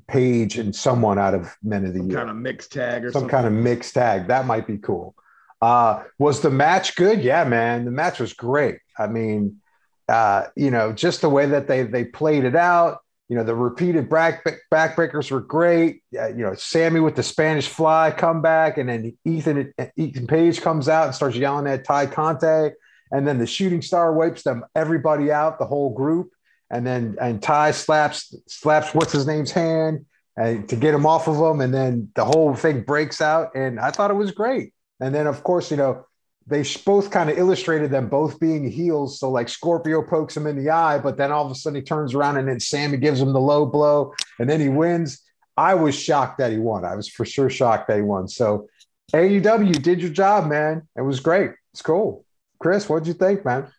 Paige 0.08 0.58
and 0.58 0.76
someone 0.76 1.18
out 1.18 1.34
of 1.34 1.56
Men 1.64 1.86
of 1.86 1.94
the 1.94 2.00
some 2.00 2.10
Year. 2.10 2.20
Kind 2.20 2.30
of 2.30 2.36
mixed 2.36 2.74
tag 2.74 3.06
or 3.06 3.12
some 3.12 3.22
something. 3.22 3.30
kind 3.30 3.48
of 3.48 3.54
mixed 3.54 3.94
tag. 3.94 4.28
That 4.28 4.46
might 4.46 4.68
be 4.68 4.78
cool. 4.78 5.16
Uh, 5.62 6.04
was 6.20 6.42
the 6.42 6.50
match 6.50 6.98
good? 6.98 7.24
Yeah, 7.24 7.46
man, 7.46 7.86
the 7.86 7.92
match 7.92 8.20
was 8.20 8.34
great. 8.34 8.80
I 9.00 9.08
mean, 9.08 9.62
uh, 10.10 10.48
you 10.58 10.72
know, 10.72 10.92
just 10.92 11.22
the 11.22 11.30
way 11.30 11.46
that 11.46 11.68
they 11.68 11.84
they 11.84 12.04
played 12.04 12.44
it 12.44 12.56
out. 12.56 13.00
You 13.30 13.38
know, 13.38 13.44
the 13.44 13.56
repeated 13.56 14.10
back 14.10 14.46
backbreakers 14.72 15.32
were 15.32 15.40
great. 15.40 16.04
Uh, 16.18 16.28
you 16.28 16.44
know, 16.44 16.54
Sammy 16.56 17.00
with 17.00 17.16
the 17.16 17.24
Spanish 17.24 17.68
Fly 17.68 18.12
come 18.12 18.42
back, 18.42 18.78
and 18.78 18.90
then 18.90 19.18
Ethan 19.26 19.74
Ethan 19.96 20.28
Page 20.28 20.62
comes 20.62 20.90
out 20.90 21.06
and 21.06 21.16
starts 21.16 21.36
yelling 21.36 21.68
at 21.68 21.86
Ty 21.86 22.08
Conti, 22.08 22.76
and 23.12 23.28
then 23.28 23.38
the 23.38 23.48
shooting 23.48 23.82
star 23.82 24.14
wipes 24.14 24.44
them 24.44 24.66
everybody 24.76 25.32
out, 25.32 25.58
the 25.58 25.66
whole 25.66 25.94
group, 25.94 26.32
and 26.70 26.86
then 26.86 27.16
and 27.22 27.42
Ty 27.42 27.72
slaps 27.72 28.36
slaps 28.48 28.94
what's 28.94 29.14
his 29.14 29.26
name's 29.26 29.52
hand 29.52 30.06
and 30.36 30.68
to 30.70 30.76
get 30.76 30.94
him 30.94 31.06
off 31.06 31.28
of 31.28 31.38
him, 31.38 31.62
and 31.62 31.74
then 31.74 32.10
the 32.16 32.26
whole 32.26 32.56
thing 32.56 32.82
breaks 32.82 33.22
out, 33.22 33.56
and 33.56 33.80
I 33.80 33.92
thought 33.92 34.12
it 34.12 34.16
was 34.16 34.32
great. 34.32 34.74
And 35.00 35.14
then 35.14 35.28
of 35.28 35.44
course, 35.44 35.70
you 35.72 35.78
know, 35.78 36.06
they 36.46 36.66
both 36.86 37.10
kind 37.10 37.30
of 37.30 37.38
illustrated 37.38 37.90
them 37.90 38.10
both 38.10 38.40
being 38.40 38.70
heels. 38.70 39.20
So 39.20 39.30
like 39.30 39.48
Scorpio 39.48 40.02
pokes 40.02 40.36
him 40.36 40.48
in 40.48 40.62
the 40.62 40.70
eye, 40.70 40.98
but 41.00 41.18
then 41.18 41.32
all 41.32 41.46
of 41.46 41.52
a 41.52 41.56
sudden 41.56 41.76
he 41.76 41.82
turns 41.82 42.14
around 42.14 42.38
and 42.38 42.48
then 42.48 42.60
Sammy 42.60 42.98
gives 42.98 43.22
him 43.22 43.32
the 43.32 43.40
low 43.40 43.66
blow 43.66 44.14
and 44.40 44.50
then 44.50 44.60
he 44.60 44.70
wins. 44.70 45.22
I 45.56 45.76
was 45.76 45.96
shocked 45.96 46.40
that 46.40 46.52
he 46.52 46.58
won. 46.58 46.84
I 46.84 46.96
was 46.96 47.08
for 47.08 47.26
sure 47.26 47.50
shocked 47.50 47.88
that 47.88 47.98
he 47.98 48.02
won. 48.02 48.28
So 48.28 48.68
AEW 49.14 49.82
did 49.82 50.02
your 50.02 50.10
job, 50.10 50.50
man. 50.50 50.88
It 50.98 51.02
was 51.02 51.20
great. 51.20 51.52
It's 51.72 51.82
cool. 51.82 52.26
Chris, 52.60 52.90
what'd 52.90 53.08
you 53.08 53.14
think, 53.14 53.46
man? 53.46 53.72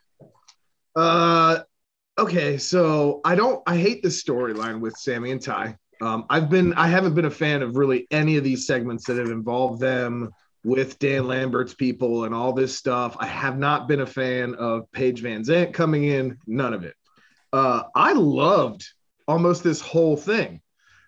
Uh 0.97 1.61
okay, 2.17 2.57
so 2.57 3.21
I 3.25 3.35
don't 3.35 3.63
I 3.67 3.77
hate 3.77 4.03
the 4.03 4.09
storyline 4.09 4.81
with 4.81 4.97
Sammy 4.97 5.33
and 5.33 5.43
Ty. 5.43 5.77
Um, 6.01 6.25
I've 6.31 6.49
been 6.49 6.73
I 6.75 6.89
haven't 6.89 7.15
been 7.15 7.25
a 7.25 7.31
fan 7.31 7.63
of 7.63 7.77
really 7.77 8.07
any 8.11 8.37
of 8.37 8.45
these 8.45 8.67
segments 8.67 9.05
that 9.07 9.19
have 9.19 9.31
involved 9.31 9.81
them 9.81 10.31
with 10.65 10.99
Dan 10.99 11.29
Lambert's 11.29 11.75
people 11.75 12.25
and 12.25 12.35
all 12.35 12.53
this 12.53 12.77
stuff. 12.77 13.17
I 13.21 13.27
have 13.27 13.59
not 13.59 13.87
been 13.87 14.01
a 14.01 14.07
fan 14.07 14.55
of 14.55 14.91
Paige 14.93 15.23
VanZant 15.23 15.75
coming 15.75 16.05
in, 16.05 16.39
none 16.47 16.73
of 16.73 16.85
it. 16.85 16.95
Uh, 17.53 17.85
I 17.95 18.15
loved 18.15 18.89
almost 19.29 19.63
this 19.63 19.81
whole 19.81 20.17
thing. 20.17 20.61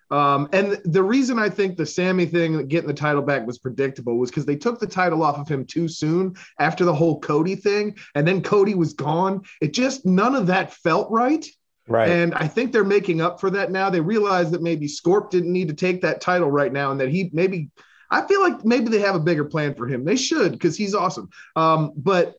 Um, 0.09 0.47
and 0.53 0.79
the 0.85 1.03
reason 1.03 1.37
I 1.37 1.49
think 1.49 1.75
the 1.75 1.85
Sammy 1.85 2.25
thing, 2.25 2.67
getting 2.67 2.87
the 2.87 2.93
title 2.93 3.21
back, 3.21 3.45
was 3.45 3.57
predictable 3.57 4.17
was 4.17 4.29
because 4.29 4.45
they 4.45 4.55
took 4.55 4.79
the 4.79 4.87
title 4.87 5.21
off 5.21 5.37
of 5.37 5.49
him 5.49 5.65
too 5.65 5.89
soon 5.89 6.35
after 6.59 6.85
the 6.85 6.95
whole 6.95 7.19
Cody 7.19 7.55
thing. 7.55 7.97
And 8.15 8.25
then 8.25 8.41
Cody 8.41 8.75
was 8.75 8.93
gone. 8.93 9.41
It 9.59 9.73
just, 9.73 10.05
none 10.05 10.35
of 10.35 10.47
that 10.47 10.73
felt 10.73 11.11
right. 11.11 11.45
Right. 11.89 12.09
And 12.09 12.33
I 12.33 12.47
think 12.47 12.71
they're 12.71 12.83
making 12.83 13.21
up 13.21 13.39
for 13.39 13.49
that 13.51 13.71
now. 13.71 13.89
They 13.89 14.01
realize 14.01 14.51
that 14.51 14.61
maybe 14.61 14.87
Scorp 14.87 15.29
didn't 15.29 15.51
need 15.51 15.69
to 15.69 15.73
take 15.73 16.01
that 16.01 16.21
title 16.21 16.51
right 16.51 16.71
now 16.71 16.91
and 16.91 16.99
that 16.99 17.09
he 17.09 17.29
maybe 17.33 17.69
I 18.09 18.25
feel 18.27 18.41
like 18.41 18.63
maybe 18.63 18.89
they 18.89 18.99
have 18.99 19.15
a 19.15 19.19
bigger 19.19 19.45
plan 19.45 19.75
for 19.75 19.87
him. 19.87 20.05
They 20.05 20.15
should 20.15 20.51
because 20.53 20.77
he's 20.77 20.95
awesome. 20.95 21.29
Um, 21.55 21.93
but 21.95 22.35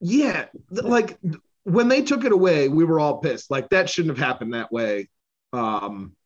yeah, 0.00 0.46
like 0.70 1.18
when 1.64 1.88
they 1.88 2.02
took 2.02 2.24
it 2.24 2.32
away, 2.32 2.68
we 2.68 2.84
were 2.84 3.00
all 3.00 3.18
pissed. 3.18 3.50
Like 3.50 3.70
that 3.70 3.90
shouldn't 3.90 4.16
have 4.16 4.26
happened 4.26 4.54
that 4.54 4.72
way. 4.72 5.08
Um, 5.52 6.16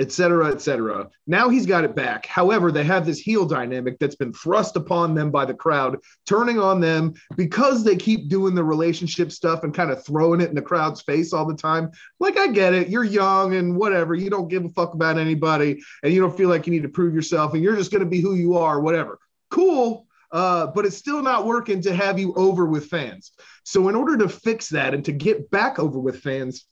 et 0.00 0.12
cetera, 0.12 0.50
et 0.50 0.60
cetera. 0.60 1.08
Now 1.26 1.48
he's 1.48 1.66
got 1.66 1.84
it 1.84 1.94
back. 1.94 2.26
However, 2.26 2.70
they 2.70 2.84
have 2.84 3.04
this 3.04 3.18
heel 3.18 3.44
dynamic 3.44 3.98
that's 3.98 4.14
been 4.14 4.32
thrust 4.32 4.76
upon 4.76 5.14
them 5.14 5.30
by 5.30 5.44
the 5.44 5.54
crowd, 5.54 5.98
turning 6.26 6.58
on 6.58 6.80
them 6.80 7.14
because 7.36 7.84
they 7.84 7.96
keep 7.96 8.28
doing 8.28 8.54
the 8.54 8.64
relationship 8.64 9.32
stuff 9.32 9.64
and 9.64 9.74
kind 9.74 9.90
of 9.90 10.04
throwing 10.04 10.40
it 10.40 10.48
in 10.48 10.54
the 10.54 10.62
crowd's 10.62 11.02
face 11.02 11.32
all 11.32 11.46
the 11.46 11.56
time. 11.56 11.90
Like, 12.20 12.38
I 12.38 12.48
get 12.48 12.74
it. 12.74 12.88
You're 12.88 13.04
young 13.04 13.54
and 13.56 13.76
whatever. 13.76 14.14
You 14.14 14.30
don't 14.30 14.48
give 14.48 14.64
a 14.64 14.68
fuck 14.70 14.94
about 14.94 15.18
anybody 15.18 15.82
and 16.02 16.12
you 16.12 16.20
don't 16.20 16.36
feel 16.36 16.48
like 16.48 16.66
you 16.66 16.72
need 16.72 16.82
to 16.82 16.88
prove 16.88 17.14
yourself 17.14 17.54
and 17.54 17.62
you're 17.62 17.76
just 17.76 17.90
going 17.90 18.04
to 18.04 18.10
be 18.10 18.20
who 18.20 18.34
you 18.34 18.56
are, 18.56 18.80
whatever. 18.80 19.18
Cool. 19.50 20.06
Uh, 20.30 20.66
but 20.66 20.84
it's 20.84 20.96
still 20.96 21.22
not 21.22 21.46
working 21.46 21.80
to 21.80 21.94
have 21.94 22.18
you 22.18 22.34
over 22.34 22.66
with 22.66 22.86
fans. 22.86 23.32
So, 23.64 23.88
in 23.88 23.94
order 23.94 24.18
to 24.18 24.28
fix 24.28 24.68
that 24.70 24.92
and 24.92 25.04
to 25.06 25.12
get 25.12 25.50
back 25.50 25.78
over 25.78 25.98
with 25.98 26.20
fans, 26.20 26.66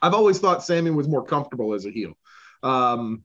I've 0.00 0.14
always 0.14 0.38
thought 0.38 0.64
Sammy 0.64 0.90
was 0.90 1.08
more 1.08 1.24
comfortable 1.24 1.74
as 1.74 1.84
a 1.84 1.90
heel. 1.90 2.14
Um, 2.62 3.24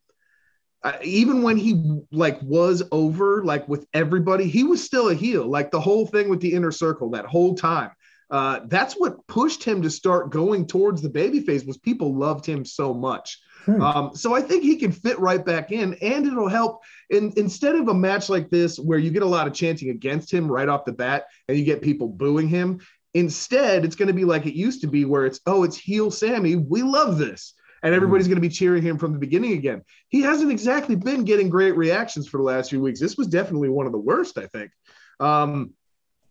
even 1.04 1.44
when 1.44 1.58
he 1.58 2.02
like 2.12 2.42
was 2.42 2.84
over 2.92 3.44
like 3.44 3.68
with 3.70 3.88
everybody 3.94 4.48
he 4.48 4.63
was 4.63 4.84
still 4.84 5.10
a 5.10 5.13
heel. 5.13 5.48
Like 5.48 5.72
the 5.72 5.80
whole 5.80 6.06
thing 6.06 6.30
with 6.30 6.42
the 6.42 6.54
inner 6.54 6.72
circle 6.72 7.12
that 7.12 7.25
whole 7.25 7.56
time. 7.56 7.92
Uh, 8.30 8.62
that's 8.66 8.96
what 8.96 9.25
pushed 9.28 9.63
him 9.63 9.82
to 9.84 9.90
start 9.90 10.32
going 10.32 10.66
towards 10.66 11.02
the 11.02 11.10
baby 11.10 11.40
face 11.40 11.63
was 11.63 11.78
people 11.78 12.16
loved 12.16 12.46
him 12.46 12.66
so 12.66 12.94
much. 12.94 13.40
Hmm. 13.66 13.82
um, 13.82 14.16
so 14.16 14.36
i 14.36 14.42
think 14.42 14.62
he 14.62 14.75
can 14.75 14.92
fit 14.92 15.18
right 15.20 15.46
back 15.46 15.72
in 15.72 15.94
and 16.02 16.25
it'll 16.25 16.50
help 16.50 16.82
in, 17.10 17.32
instead 17.38 17.75
of 17.75 17.88
a 17.88 17.94
match 17.94 18.28
like 18.28 18.50
this 18.50 18.78
where 18.78 19.00
you 19.00 19.10
get 19.10 19.24
a 19.24 19.28
lot 19.28 19.48
of 19.48 19.54
chanting 19.54 19.90
against 19.90 20.34
him 20.34 20.52
right 20.52 20.68
off 20.68 20.84
the 20.84 20.92
bat 20.92 21.28
and 21.48 21.58
you 21.58 21.63
get 21.63 21.82
people 21.82 22.10
booing 22.10 22.50
him 22.50 22.82
instead 23.13 23.86
it's 23.86 23.96
going 23.96 24.10
to 24.10 24.13
be 24.13 24.25
like 24.25 24.46
it 24.46 24.54
used 24.54 24.82
to 24.82 24.88
be 24.88 25.06
where 25.06 25.25
it's 25.25 25.40
oh 25.46 25.63
it's 25.63 25.78
heel 25.78 26.12
sammy 26.12 26.58
we 26.58 26.82
love 26.82 27.18
this 27.18 27.54
and 27.84 27.94
everybody's 27.94 28.28
going 28.28 28.38
to 28.38 28.42
be 28.42 28.50
cheering 28.50 28.82
him 28.82 28.98
from 28.98 29.13
the 29.13 29.20
beginning 29.20 29.54
again. 29.54 29.84
He 30.08 30.22
hasn't 30.22 30.52
exactly 30.52 30.96
been 30.96 31.25
getting 31.25 31.50
great 31.50 31.78
reactions 31.78 32.28
for 32.28 32.38
the 32.38 32.44
last 32.44 32.70
few 32.70 32.82
weeks. 32.82 33.00
This 33.00 33.18
was 33.18 33.28
definitely 33.28 33.70
one 33.70 33.86
of 33.86 33.92
the 33.92 34.00
worst, 34.00 34.38
I 34.38 34.48
think. 34.48 34.72
Um, 35.20 35.74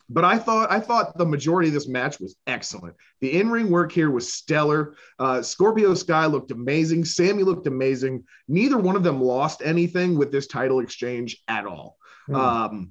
but 0.09 0.25
I 0.25 0.39
thought 0.39 0.71
I 0.71 0.81
thought 0.81 1.17
the 1.17 1.25
majority 1.25 1.69
of 1.69 1.75
this 1.75 1.89
match 1.89 2.21
was 2.21 2.37
excellent. 2.47 2.97
The 3.21 3.33
in-ring 3.39 3.71
work 3.71 3.93
here 3.93 4.11
was 4.11 4.33
stellar. 4.33 4.95
Uh, 5.19 5.41
Scorpio 5.43 5.95
Sky 5.95 6.27
looked 6.27 6.51
amazing. 6.51 7.05
Sammy 7.05 7.45
looked 7.45 7.67
amazing. 7.67 8.25
Neither 8.49 8.77
one 8.77 8.97
of 8.97 9.05
them 9.05 9.23
lost 9.23 9.63
anything 9.65 10.19
with 10.19 10.33
this 10.33 10.47
title 10.47 10.81
exchange 10.81 11.43
at 11.49 11.67
all. 11.67 11.97
Mm. 12.29 12.37
Um, 12.37 12.91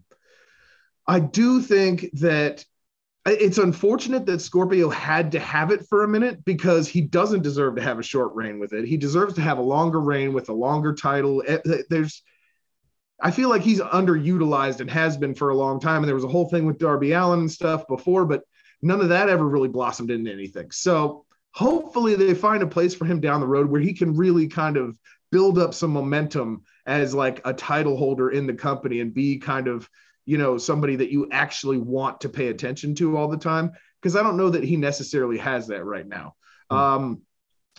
I 1.05 1.19
do 1.19 1.61
think 1.61 2.09
that 2.13 2.63
it's 3.25 3.59
unfortunate 3.59 4.25
that 4.25 4.41
Scorpio 4.41 4.89
had 4.89 5.31
to 5.33 5.39
have 5.39 5.71
it 5.71 5.87
for 5.87 6.03
a 6.03 6.07
minute 6.07 6.43
because 6.43 6.87
he 6.87 7.01
doesn't 7.01 7.43
deserve 7.43 7.75
to 7.75 7.81
have 7.81 7.99
a 7.99 8.03
short 8.03 8.33
reign 8.33 8.59
with 8.59 8.73
it. 8.73 8.85
He 8.85 8.97
deserves 8.97 9.35
to 9.35 9.41
have 9.41 9.59
a 9.59 9.63
longer 9.63 9.99
reign 9.99 10.33
with 10.33 10.49
a 10.49 10.53
longer 10.53 10.93
title. 10.93 11.43
Eh, 11.45 11.59
eh, 11.69 11.81
there's, 11.89 12.23
I 13.21 13.29
feel 13.29 13.49
like 13.49 13.61
he's 13.61 13.79
underutilized 13.79 14.79
and 14.79 14.89
has 14.89 15.17
been 15.17 15.35
for 15.35 15.49
a 15.49 15.55
long 15.55 15.79
time. 15.79 15.97
And 15.97 16.07
there 16.07 16.15
was 16.15 16.23
a 16.23 16.29
whole 16.29 16.49
thing 16.49 16.65
with 16.65 16.79
Darby 16.79 17.11
Allin 17.11 17.41
and 17.41 17.51
stuff 17.51 17.87
before, 17.87 18.25
but 18.25 18.41
none 18.81 19.01
of 19.01 19.09
that 19.09 19.29
ever 19.29 19.47
really 19.47 19.69
blossomed 19.69 20.09
into 20.09 20.31
anything. 20.31 20.71
So 20.71 21.25
hopefully 21.51 22.15
they 22.15 22.33
find 22.33 22.63
a 22.63 22.67
place 22.67 22.95
for 22.95 23.05
him 23.05 23.19
down 23.19 23.39
the 23.39 23.47
road 23.47 23.69
where 23.69 23.81
he 23.81 23.93
can 23.93 24.15
really 24.15 24.47
kind 24.47 24.77
of 24.77 24.97
build 25.31 25.59
up 25.59 25.75
some 25.75 25.91
momentum 25.91 26.63
as 26.87 27.13
like 27.13 27.39
a 27.45 27.53
title 27.53 27.97
holder 27.97 28.31
in 28.31 28.47
the 28.47 28.53
company 28.53 28.99
and 28.99 29.13
be 29.13 29.37
kind 29.37 29.67
of 29.67 29.87
you 30.31 30.37
know 30.37 30.57
somebody 30.57 30.95
that 30.95 31.11
you 31.11 31.27
actually 31.29 31.77
want 31.77 32.21
to 32.21 32.29
pay 32.29 32.47
attention 32.47 32.95
to 32.95 33.17
all 33.17 33.27
the 33.27 33.35
time 33.35 33.73
because 33.99 34.15
I 34.15 34.23
don't 34.23 34.37
know 34.37 34.49
that 34.49 34.63
he 34.63 34.77
necessarily 34.77 35.37
has 35.39 35.67
that 35.67 35.83
right 35.83 36.07
now. 36.07 36.35
Mm-hmm. 36.71 37.03
Um, 37.03 37.21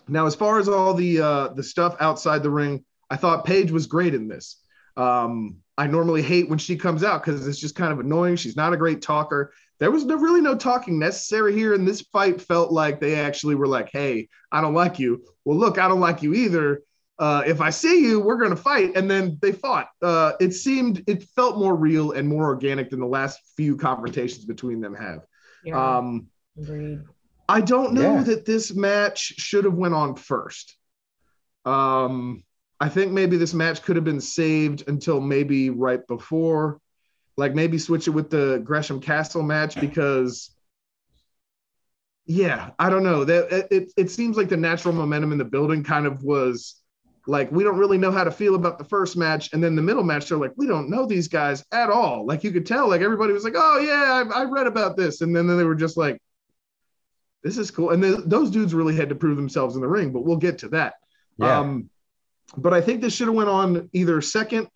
now, 0.06 0.26
as 0.26 0.34
far 0.34 0.58
as 0.58 0.68
all 0.68 0.92
the 0.92 1.18
uh, 1.22 1.48
the 1.48 1.62
stuff 1.62 1.96
outside 1.98 2.42
the 2.42 2.50
ring, 2.50 2.84
I 3.08 3.16
thought 3.16 3.46
Paige 3.46 3.70
was 3.70 3.86
great 3.86 4.12
in 4.12 4.28
this. 4.28 4.60
Um, 4.98 5.60
I 5.78 5.86
normally 5.86 6.20
hate 6.20 6.50
when 6.50 6.58
she 6.58 6.76
comes 6.76 7.02
out 7.02 7.24
because 7.24 7.48
it's 7.48 7.58
just 7.58 7.74
kind 7.74 7.90
of 7.90 8.00
annoying. 8.00 8.36
She's 8.36 8.54
not 8.54 8.74
a 8.74 8.76
great 8.76 9.00
talker. 9.00 9.54
There 9.78 9.90
was 9.90 10.04
no, 10.04 10.16
really 10.16 10.42
no 10.42 10.54
talking 10.54 10.98
necessary 10.98 11.54
here, 11.54 11.72
and 11.72 11.88
this 11.88 12.02
fight 12.02 12.38
felt 12.42 12.70
like 12.70 13.00
they 13.00 13.14
actually 13.14 13.54
were 13.54 13.66
like, 13.66 13.88
"Hey, 13.90 14.28
I 14.50 14.60
don't 14.60 14.74
like 14.74 14.98
you." 14.98 15.24
Well, 15.46 15.56
look, 15.56 15.78
I 15.78 15.88
don't 15.88 16.00
like 16.00 16.22
you 16.22 16.34
either 16.34 16.82
uh, 17.22 17.44
if 17.46 17.60
I 17.60 17.70
see 17.70 18.00
you, 18.00 18.18
we're 18.18 18.36
going 18.36 18.50
to 18.50 18.56
fight. 18.56 18.96
And 18.96 19.08
then 19.08 19.38
they 19.40 19.52
fought. 19.52 19.90
Uh, 20.02 20.32
it 20.40 20.50
seemed, 20.50 21.04
it 21.06 21.22
felt 21.36 21.56
more 21.56 21.76
real 21.76 22.10
and 22.10 22.28
more 22.28 22.46
organic 22.46 22.90
than 22.90 22.98
the 22.98 23.06
last 23.06 23.38
few 23.56 23.76
confrontations 23.76 24.44
between 24.44 24.80
them 24.80 24.92
have. 24.92 25.24
Yeah, 25.64 25.98
um, 25.98 26.26
agreed. 26.60 27.04
I 27.48 27.60
don't 27.60 27.92
know 27.94 28.16
yeah. 28.16 28.22
that 28.24 28.44
this 28.44 28.74
match 28.74 29.20
should 29.20 29.64
have 29.66 29.74
went 29.74 29.94
on 29.94 30.16
first. 30.16 30.76
Um, 31.64 32.42
I 32.80 32.88
think 32.88 33.12
maybe 33.12 33.36
this 33.36 33.54
match 33.54 33.82
could 33.82 33.94
have 33.94 34.04
been 34.04 34.20
saved 34.20 34.88
until 34.88 35.20
maybe 35.20 35.70
right 35.70 36.04
before, 36.08 36.80
like 37.36 37.54
maybe 37.54 37.78
switch 37.78 38.08
it 38.08 38.10
with 38.10 38.30
the 38.30 38.60
Gresham 38.64 39.00
Castle 39.00 39.44
match 39.44 39.80
because 39.80 40.56
yeah, 42.26 42.70
I 42.80 42.90
don't 42.90 43.04
know. 43.04 43.24
That 43.24 43.68
it, 43.70 43.92
it 43.96 44.10
seems 44.10 44.36
like 44.36 44.48
the 44.48 44.56
natural 44.56 44.92
momentum 44.92 45.30
in 45.30 45.38
the 45.38 45.44
building 45.44 45.84
kind 45.84 46.06
of 46.06 46.24
was 46.24 46.81
like 47.26 47.52
we 47.52 47.62
don't 47.62 47.78
really 47.78 47.98
know 47.98 48.10
how 48.10 48.24
to 48.24 48.30
feel 48.30 48.54
about 48.54 48.78
the 48.78 48.84
first 48.84 49.16
match 49.16 49.52
and 49.52 49.62
then 49.62 49.76
the 49.76 49.82
middle 49.82 50.02
match 50.02 50.28
they're 50.28 50.38
like 50.38 50.52
we 50.56 50.66
don't 50.66 50.90
know 50.90 51.06
these 51.06 51.28
guys 51.28 51.64
at 51.72 51.88
all. 51.90 52.26
Like 52.26 52.42
you 52.42 52.50
could 52.50 52.66
tell 52.66 52.88
like 52.88 53.00
everybody 53.00 53.32
was 53.32 53.44
like 53.44 53.54
oh 53.56 53.78
yeah 53.78 54.24
i, 54.34 54.40
I 54.40 54.44
read 54.44 54.66
about 54.66 54.96
this. 54.96 55.20
And 55.20 55.34
then, 55.34 55.46
then 55.46 55.56
they 55.56 55.64
were 55.64 55.76
just 55.76 55.96
like 55.96 56.20
this 57.44 57.58
is 57.58 57.70
cool. 57.70 57.90
And 57.90 58.02
then 58.02 58.28
those 58.28 58.50
dudes 58.50 58.74
really 58.74 58.96
had 58.96 59.08
to 59.08 59.14
prove 59.14 59.36
themselves 59.36 59.76
in 59.76 59.82
the 59.82 59.88
ring 59.88 60.12
but 60.12 60.24
we'll 60.24 60.36
get 60.36 60.58
to 60.58 60.68
that. 60.70 60.94
Yeah. 61.38 61.60
um 61.60 61.88
but 62.56 62.74
i 62.74 62.80
think 62.80 63.00
this 63.00 63.14
should 63.14 63.28
have 63.28 63.36
went 63.36 63.48
on 63.48 63.88
either 63.92 64.20
second 64.20 64.68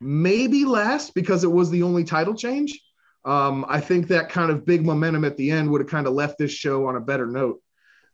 maybe 0.00 0.64
last 0.64 1.14
because 1.14 1.44
it 1.44 1.52
was 1.52 1.70
the 1.70 1.82
only 1.82 2.04
title 2.04 2.34
change. 2.34 2.80
Um 3.26 3.66
i 3.68 3.80
think 3.80 4.08
that 4.08 4.30
kind 4.30 4.50
of 4.50 4.64
big 4.64 4.86
momentum 4.86 5.24
at 5.24 5.36
the 5.36 5.50
end 5.50 5.70
would 5.70 5.82
have 5.82 5.90
kind 5.90 6.06
of 6.06 6.14
left 6.14 6.38
this 6.38 6.50
show 6.50 6.86
on 6.86 6.96
a 6.96 7.00
better 7.00 7.26
note. 7.26 7.60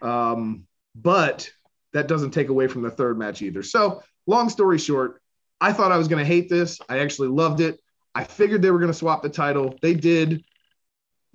Um 0.02 0.66
but 0.96 1.52
that 1.92 2.08
doesn't 2.08 2.30
take 2.30 2.48
away 2.48 2.66
from 2.66 2.82
the 2.82 2.90
third 2.90 3.18
match 3.18 3.42
either. 3.42 3.62
So, 3.62 4.02
long 4.26 4.48
story 4.48 4.78
short, 4.78 5.20
I 5.60 5.72
thought 5.72 5.92
I 5.92 5.98
was 5.98 6.08
going 6.08 6.24
to 6.24 6.28
hate 6.28 6.48
this. 6.48 6.78
I 6.88 7.00
actually 7.00 7.28
loved 7.28 7.60
it. 7.60 7.80
I 8.14 8.24
figured 8.24 8.62
they 8.62 8.70
were 8.70 8.78
going 8.78 8.92
to 8.92 8.98
swap 8.98 9.22
the 9.22 9.28
title. 9.28 9.74
They 9.82 9.94
did. 9.94 10.44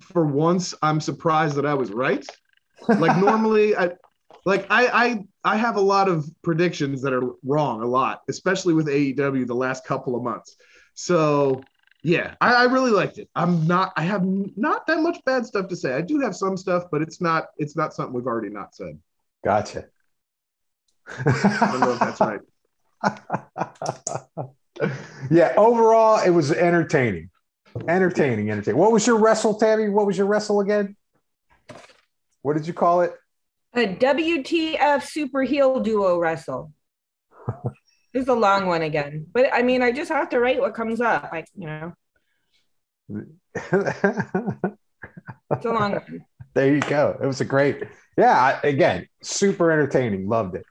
for 0.00 0.26
once, 0.26 0.74
I'm 0.82 1.00
surprised 1.00 1.56
that 1.56 1.66
I 1.66 1.74
was 1.74 1.90
right. 1.90 2.26
Like 2.88 3.16
normally, 3.20 3.76
I 3.76 3.92
like 4.44 4.66
I 4.70 4.86
I 4.86 5.24
I 5.44 5.56
have 5.56 5.76
a 5.76 5.80
lot 5.80 6.08
of 6.08 6.28
predictions 6.42 7.02
that 7.02 7.12
are 7.12 7.32
wrong 7.44 7.82
a 7.82 7.86
lot, 7.86 8.22
especially 8.28 8.74
with 8.74 8.86
AEW 8.86 9.46
the 9.46 9.54
last 9.54 9.84
couple 9.84 10.14
of 10.16 10.22
months. 10.22 10.56
So 10.94 11.62
yeah, 12.02 12.34
I, 12.40 12.54
I 12.54 12.64
really 12.64 12.92
liked 12.92 13.18
it. 13.18 13.28
I'm 13.34 13.66
not 13.66 13.92
I 13.96 14.02
have 14.02 14.24
not 14.24 14.86
that 14.86 15.00
much 15.00 15.18
bad 15.24 15.46
stuff 15.46 15.68
to 15.68 15.76
say. 15.76 15.94
I 15.94 16.00
do 16.00 16.20
have 16.20 16.36
some 16.36 16.56
stuff, 16.56 16.84
but 16.90 17.02
it's 17.02 17.20
not 17.20 17.46
it's 17.58 17.76
not 17.76 17.94
something 17.94 18.14
we've 18.14 18.26
already 18.26 18.50
not 18.50 18.74
said. 18.74 18.98
Gotcha. 19.44 19.86
I 21.08 21.68
don't 21.72 21.80
know 21.80 21.92
if 21.92 21.98
that's 21.98 22.20
right. 22.20 22.40
yeah, 25.30 25.54
overall, 25.56 26.20
it 26.24 26.30
was 26.30 26.52
entertaining. 26.52 27.30
Entertaining, 27.88 28.50
entertaining. 28.50 28.80
What 28.80 28.92
was 28.92 29.06
your 29.06 29.18
wrestle, 29.18 29.54
Tammy? 29.54 29.88
What 29.88 30.06
was 30.06 30.16
your 30.16 30.26
wrestle 30.26 30.60
again? 30.60 30.96
What 32.42 32.56
did 32.56 32.66
you 32.66 32.72
call 32.72 33.02
it? 33.02 33.12
A 33.74 33.86
WTF 33.86 35.02
super 35.02 35.42
heel 35.42 35.80
duo 35.80 36.18
wrestle. 36.18 36.72
it's 38.14 38.28
a 38.28 38.34
long 38.34 38.66
one 38.66 38.82
again. 38.82 39.26
But 39.32 39.52
I 39.52 39.62
mean, 39.62 39.82
I 39.82 39.92
just 39.92 40.10
have 40.10 40.30
to 40.30 40.40
write 40.40 40.60
what 40.60 40.74
comes 40.74 41.00
up. 41.00 41.28
Like, 41.30 41.46
you 41.54 41.66
know, 41.66 41.92
it's 43.54 43.72
a 43.72 45.70
long 45.70 45.92
one. 45.92 46.24
there 46.54 46.74
you 46.74 46.80
go. 46.80 47.18
It 47.22 47.26
was 47.26 47.40
a 47.40 47.44
great, 47.44 47.84
yeah. 48.16 48.60
Again, 48.62 49.06
super 49.22 49.70
entertaining. 49.70 50.28
Loved 50.28 50.54
it. 50.56 50.64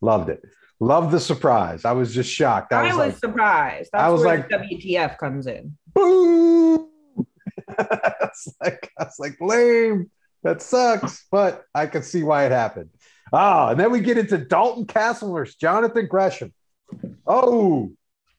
Loved 0.00 0.28
it. 0.30 0.42
Loved 0.80 1.10
the 1.10 1.20
surprise. 1.20 1.84
I 1.84 1.92
was 1.92 2.14
just 2.14 2.30
shocked. 2.32 2.72
I 2.72 2.80
I 2.80 2.82
was, 2.84 2.90
was, 2.92 2.98
like, 2.98 3.16
surprised. 3.18 3.90
That's 3.92 4.02
I 4.02 4.08
was 4.08 4.22
where 4.24 4.38
like- 4.38 4.48
WTF 4.48 5.18
comes 5.18 5.46
in. 5.46 5.76
boo. 5.94 6.88
I 7.78 8.12
was 8.20 8.54
like, 8.62 8.90
I 8.98 9.04
was 9.04 9.16
like, 9.18 9.36
lame. 9.40 10.10
That 10.42 10.62
sucks, 10.62 11.26
but 11.30 11.64
I 11.74 11.86
can 11.86 12.02
see 12.02 12.22
why 12.22 12.46
it 12.46 12.52
happened. 12.52 12.88
Oh, 13.30 13.68
and 13.68 13.78
then 13.78 13.92
we 13.92 14.00
get 14.00 14.16
into 14.16 14.38
Dalton 14.38 14.86
Castle 14.86 15.32
versus 15.34 15.54
Jonathan 15.56 16.06
Gresham. 16.06 16.54
Oh, 17.26 17.92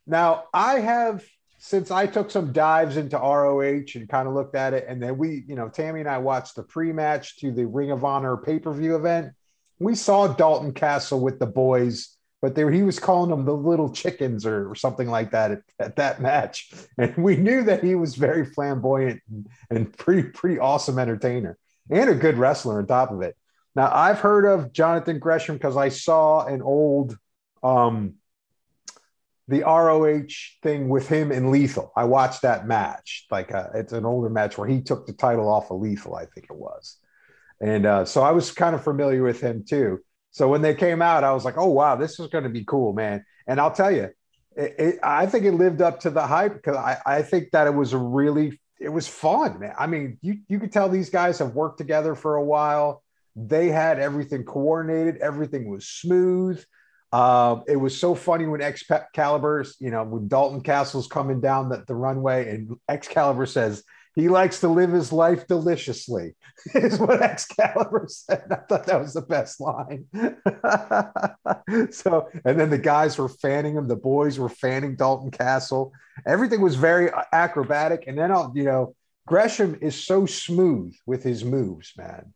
now 0.08 0.46
I 0.52 0.80
have 0.80 1.24
since 1.60 1.92
I 1.92 2.08
took 2.08 2.32
some 2.32 2.52
dives 2.54 2.98
into 2.98 3.18
ROH 3.18 3.62
and 3.94 4.10
kind 4.10 4.28
of 4.28 4.34
looked 4.34 4.56
at 4.56 4.74
it, 4.74 4.86
and 4.88 5.02
then 5.02 5.16
we, 5.20 5.44
you 5.48 5.56
know, 5.56 5.70
Tammy 5.70 6.00
and 6.00 6.10
I 6.10 6.18
watched 6.18 6.56
the 6.56 6.64
pre-match 6.64 7.38
to 7.42 7.52
the 7.52 7.68
Ring 7.68 7.92
of 7.92 8.04
Honor 8.04 8.36
pay-per-view 8.36 8.96
event. 8.96 9.34
We 9.82 9.96
saw 9.96 10.28
Dalton 10.28 10.74
Castle 10.74 11.20
with 11.20 11.40
the 11.40 11.48
boys, 11.48 12.16
but 12.42 12.54
they, 12.54 12.72
he 12.72 12.84
was 12.84 13.00
calling 13.00 13.32
them 13.32 13.46
the 13.46 13.56
little 13.56 13.92
chickens 13.92 14.46
or, 14.46 14.70
or 14.70 14.76
something 14.76 15.10
like 15.10 15.32
that 15.32 15.52
at, 15.52 15.62
at 15.80 15.96
that 15.96 16.22
match, 16.22 16.72
and 16.98 17.16
we 17.18 17.36
knew 17.36 17.64
that 17.64 17.84
he 17.84 17.96
was 17.96 18.16
very 18.16 18.46
flamboyant 18.46 19.22
and, 19.30 19.48
and 19.70 19.98
pretty 19.98 20.24
pretty 20.24 20.60
awesome 20.60 21.00
entertainer 21.00 21.58
and 21.90 22.10
a 22.10 22.16
good 22.16 22.38
wrestler 22.38 22.78
on 22.78 22.86
top 22.86 23.12
of 23.12 23.22
it. 23.22 23.36
Now 23.76 23.90
I've 23.92 24.20
heard 24.20 24.46
of 24.46 24.72
Jonathan 24.72 25.20
Gresham 25.20 25.56
because 25.56 25.78
I 25.78 25.90
saw 25.90 26.46
an 26.46 26.62
old 26.62 27.18
um 27.64 28.16
the 29.48 29.62
ROH 29.64 30.28
thing 30.64 30.88
with 30.88 31.10
him 31.10 31.32
and 31.32 31.52
Lethal. 31.52 31.92
I 31.96 32.06
watched 32.06 32.44
that 32.44 32.68
match. 32.68 33.26
Like 33.30 33.54
uh, 33.54 33.68
it's 33.74 33.94
an 33.94 34.06
older 34.06 34.30
match 34.30 34.58
where 34.58 34.68
he 34.68 34.82
took 34.82 35.06
the 35.06 35.14
title 35.14 35.50
off 35.50 35.72
of 35.72 35.82
Lethal, 35.82 36.16
I 36.16 36.26
think 36.26 36.48
it 36.50 36.56
was. 36.56 36.98
And 37.62 37.86
uh, 37.86 38.06
so 38.06 38.22
I 38.24 38.32
was 38.32 38.52
kind 38.52 38.76
of 38.76 38.84
familiar 38.84 39.24
with 39.24 39.40
him 39.40 39.64
too. 39.68 40.00
So 40.32 40.48
when 40.48 40.62
they 40.62 40.74
came 40.74 41.02
out, 41.02 41.24
I 41.24 41.34
was 41.34 41.46
like, 41.46 41.58
"Oh 41.58 41.70
wow, 41.70 41.96
this 41.96 42.20
is 42.20 42.28
going 42.28 42.44
to 42.44 42.50
be 42.50 42.66
cool, 42.66 42.94
man!" 42.94 43.24
And 43.48 43.60
I'll 43.60 43.72
tell 43.72 43.92
you, 43.92 44.10
it, 44.56 44.76
it, 44.80 45.00
I 45.04 45.26
think 45.26 45.46
it 45.46 45.54
lived 45.54 45.82
up 45.82 46.00
to 46.02 46.10
the 46.10 46.26
hype 46.26 46.54
because 46.54 46.76
I, 46.76 46.98
I 47.06 47.22
think 47.22 47.52
that 47.52 47.68
it 47.68 47.74
was 47.76 47.94
really 47.94 48.60
it 48.80 48.90
was 48.90 49.08
fun, 49.08 49.60
man. 49.60 49.74
I 49.78 49.88
mean, 49.88 50.18
you 50.22 50.40
you 50.48 50.60
could 50.60 50.72
tell 50.72 50.90
these 50.90 51.10
guys 51.10 51.38
have 51.40 51.54
worked 51.54 51.78
together 51.78 52.16
for 52.16 52.36
a 52.36 52.44
while. 52.44 53.04
They 53.36 53.70
had 53.70 54.00
everything 54.00 54.44
coordinated, 54.44 55.18
everything 55.18 55.70
was 55.70 55.88
smooth. 55.88 56.64
Um, 57.14 57.64
it 57.68 57.76
was 57.76 57.98
so 57.98 58.16
funny 58.16 58.46
when 58.46 58.62
Excalibur's, 58.62 59.76
you 59.80 59.92
know, 59.92 60.04
when 60.04 60.30
Dalton 60.30 60.62
Castle's 60.62 61.08
coming 61.08 61.42
down 61.42 61.68
the, 61.68 61.84
the 61.86 61.94
runway 61.94 62.50
and 62.50 62.78
Excalibur 62.88 63.46
says 63.46 63.84
he 64.16 64.30
likes 64.30 64.60
to 64.60 64.68
live 64.68 64.92
his 64.92 65.12
life 65.12 65.48
deliciously, 65.48 66.36
is 66.76 67.00
what 67.00 67.22
Excalibur 67.22 68.08
said. 68.10 68.46
I 68.52 68.56
thought 68.56 68.86
that 68.86 69.00
was 69.00 69.14
the 69.14 69.22
best 69.22 69.60
line. 69.62 70.06
so, 71.92 72.30
and 72.46 72.60
then 72.60 72.70
the 72.70 72.78
guys 72.78 73.18
were 73.18 73.30
fanning 73.30 73.76
him, 73.76 73.88
the 73.88 73.96
boys 73.96 74.38
were 74.40 74.50
fanning 74.50 74.96
Dalton 74.96 75.32
Castle. 75.32 75.94
Everything 76.26 76.62
was 76.62 76.76
very 76.76 77.10
acrobatic. 77.32 78.06
And 78.08 78.18
then, 78.18 78.32
I'll, 78.32 78.52
you 78.56 78.64
know, 78.64 78.96
Gresham 79.28 79.78
is 79.82 79.96
so 79.96 80.26
smooth 80.26 80.94
with 81.06 81.24
his 81.24 81.46
moves, 81.46 81.94
man 81.98 82.34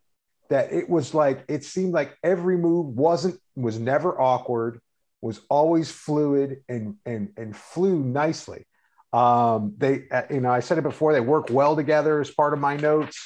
that 0.49 0.71
it 0.71 0.89
was 0.89 1.13
like 1.13 1.43
it 1.47 1.63
seemed 1.63 1.93
like 1.93 2.15
every 2.23 2.57
move 2.57 2.87
wasn't 2.87 3.39
was 3.55 3.79
never 3.79 4.19
awkward 4.19 4.79
was 5.21 5.41
always 5.49 5.89
fluid 5.89 6.61
and 6.69 6.95
and 7.05 7.29
and 7.37 7.55
flew 7.55 8.03
nicely 8.03 8.65
um 9.15 9.73
they 9.77 10.03
uh, 10.11 10.23
you 10.29 10.41
know 10.41 10.51
i 10.51 10.59
said 10.59 10.77
it 10.77 10.83
before 10.83 11.13
they 11.13 11.19
work 11.21 11.47
well 11.49 11.75
together 11.75 12.19
as 12.19 12.29
part 12.31 12.53
of 12.53 12.59
my 12.59 12.75
notes 12.75 13.17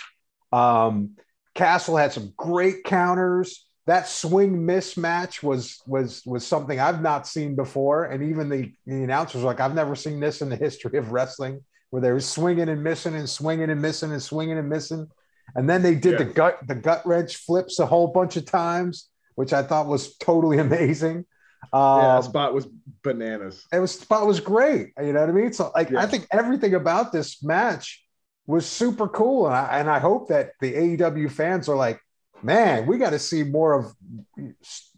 um 0.52 1.16
castle 1.56 1.98
had 1.98 2.12
some 2.14 2.32
great 2.38 2.84
counters 2.84 3.66
that 3.88 4.08
swing 4.08 4.52
mismatch 4.72 5.42
was 5.42 5.82
was 5.88 6.22
was 6.26 6.46
something 6.46 6.80
i've 6.80 7.02
not 7.02 7.28
seen 7.28 7.56
before 7.56 8.06
and 8.06 8.24
even 8.24 8.50
the 8.50 8.72
the 8.86 9.04
announcers 9.04 9.42
were 9.42 9.48
like 9.48 9.60
i've 9.60 9.74
never 9.74 9.96
seen 9.96 10.20
this 10.20 10.42
in 10.44 10.50
the 10.50 10.56
history 10.56 10.98
of 11.00 11.12
wrestling 11.12 11.60
where 11.90 12.02
they 12.04 12.12
were 12.12 12.20
swinging 12.20 12.70
and 12.70 12.84
missing 12.84 13.16
and 13.16 13.30
swinging 13.30 13.70
and 13.70 13.82
missing 13.82 14.12
and 14.12 14.22
swinging 14.22 14.58
and 14.60 14.70
missing 14.70 15.08
and 15.56 15.68
then 15.68 15.82
they 15.82 15.96
did 15.96 16.12
Yeah. 16.14 16.18
the 16.20 16.26
gut 16.26 16.60
the 16.68 16.76
gut 16.76 17.02
wrench 17.06 17.38
flips 17.38 17.80
a 17.80 17.86
whole 17.88 18.10
bunch 18.10 18.38
of 18.38 18.46
times, 18.46 19.10
which 19.34 19.52
I 19.54 19.64
thought 19.64 19.88
was 19.88 20.16
totally 20.18 20.60
amazing. 20.68 21.26
Yeah, 21.74 22.18
Um, 22.18 22.24
spot 22.24 22.54
was 22.54 22.68
bananas. 23.04 23.66
it 23.72 23.80
was 23.80 23.92
spot 24.00 24.26
was 24.26 24.40
great. 24.40 24.94
You 25.02 25.14
know 25.14 25.22
what 25.22 25.30
I 25.30 25.34
mean? 25.34 25.54
So 25.54 25.72
like 25.76 25.90
Yeah. 25.90 26.02
I 26.02 26.08
think 26.08 26.28
everything 26.32 26.74
about 26.74 27.12
this 27.12 27.44
match 27.44 28.04
was 28.48 28.66
super 28.66 29.08
cool, 29.08 29.46
and 29.48 29.56
I 29.56 29.80
and 29.80 29.90
I 29.90 30.00
hope 30.00 30.30
that 30.30 30.52
the 30.62 30.74
AEW 30.74 31.30
fans 31.32 31.70
are 31.70 31.76
like, 31.76 32.00
man, 32.42 32.88
we 32.88 32.98
got 32.98 33.12
to 33.12 33.20
see 33.20 33.44
more 33.44 33.74
of 33.74 33.94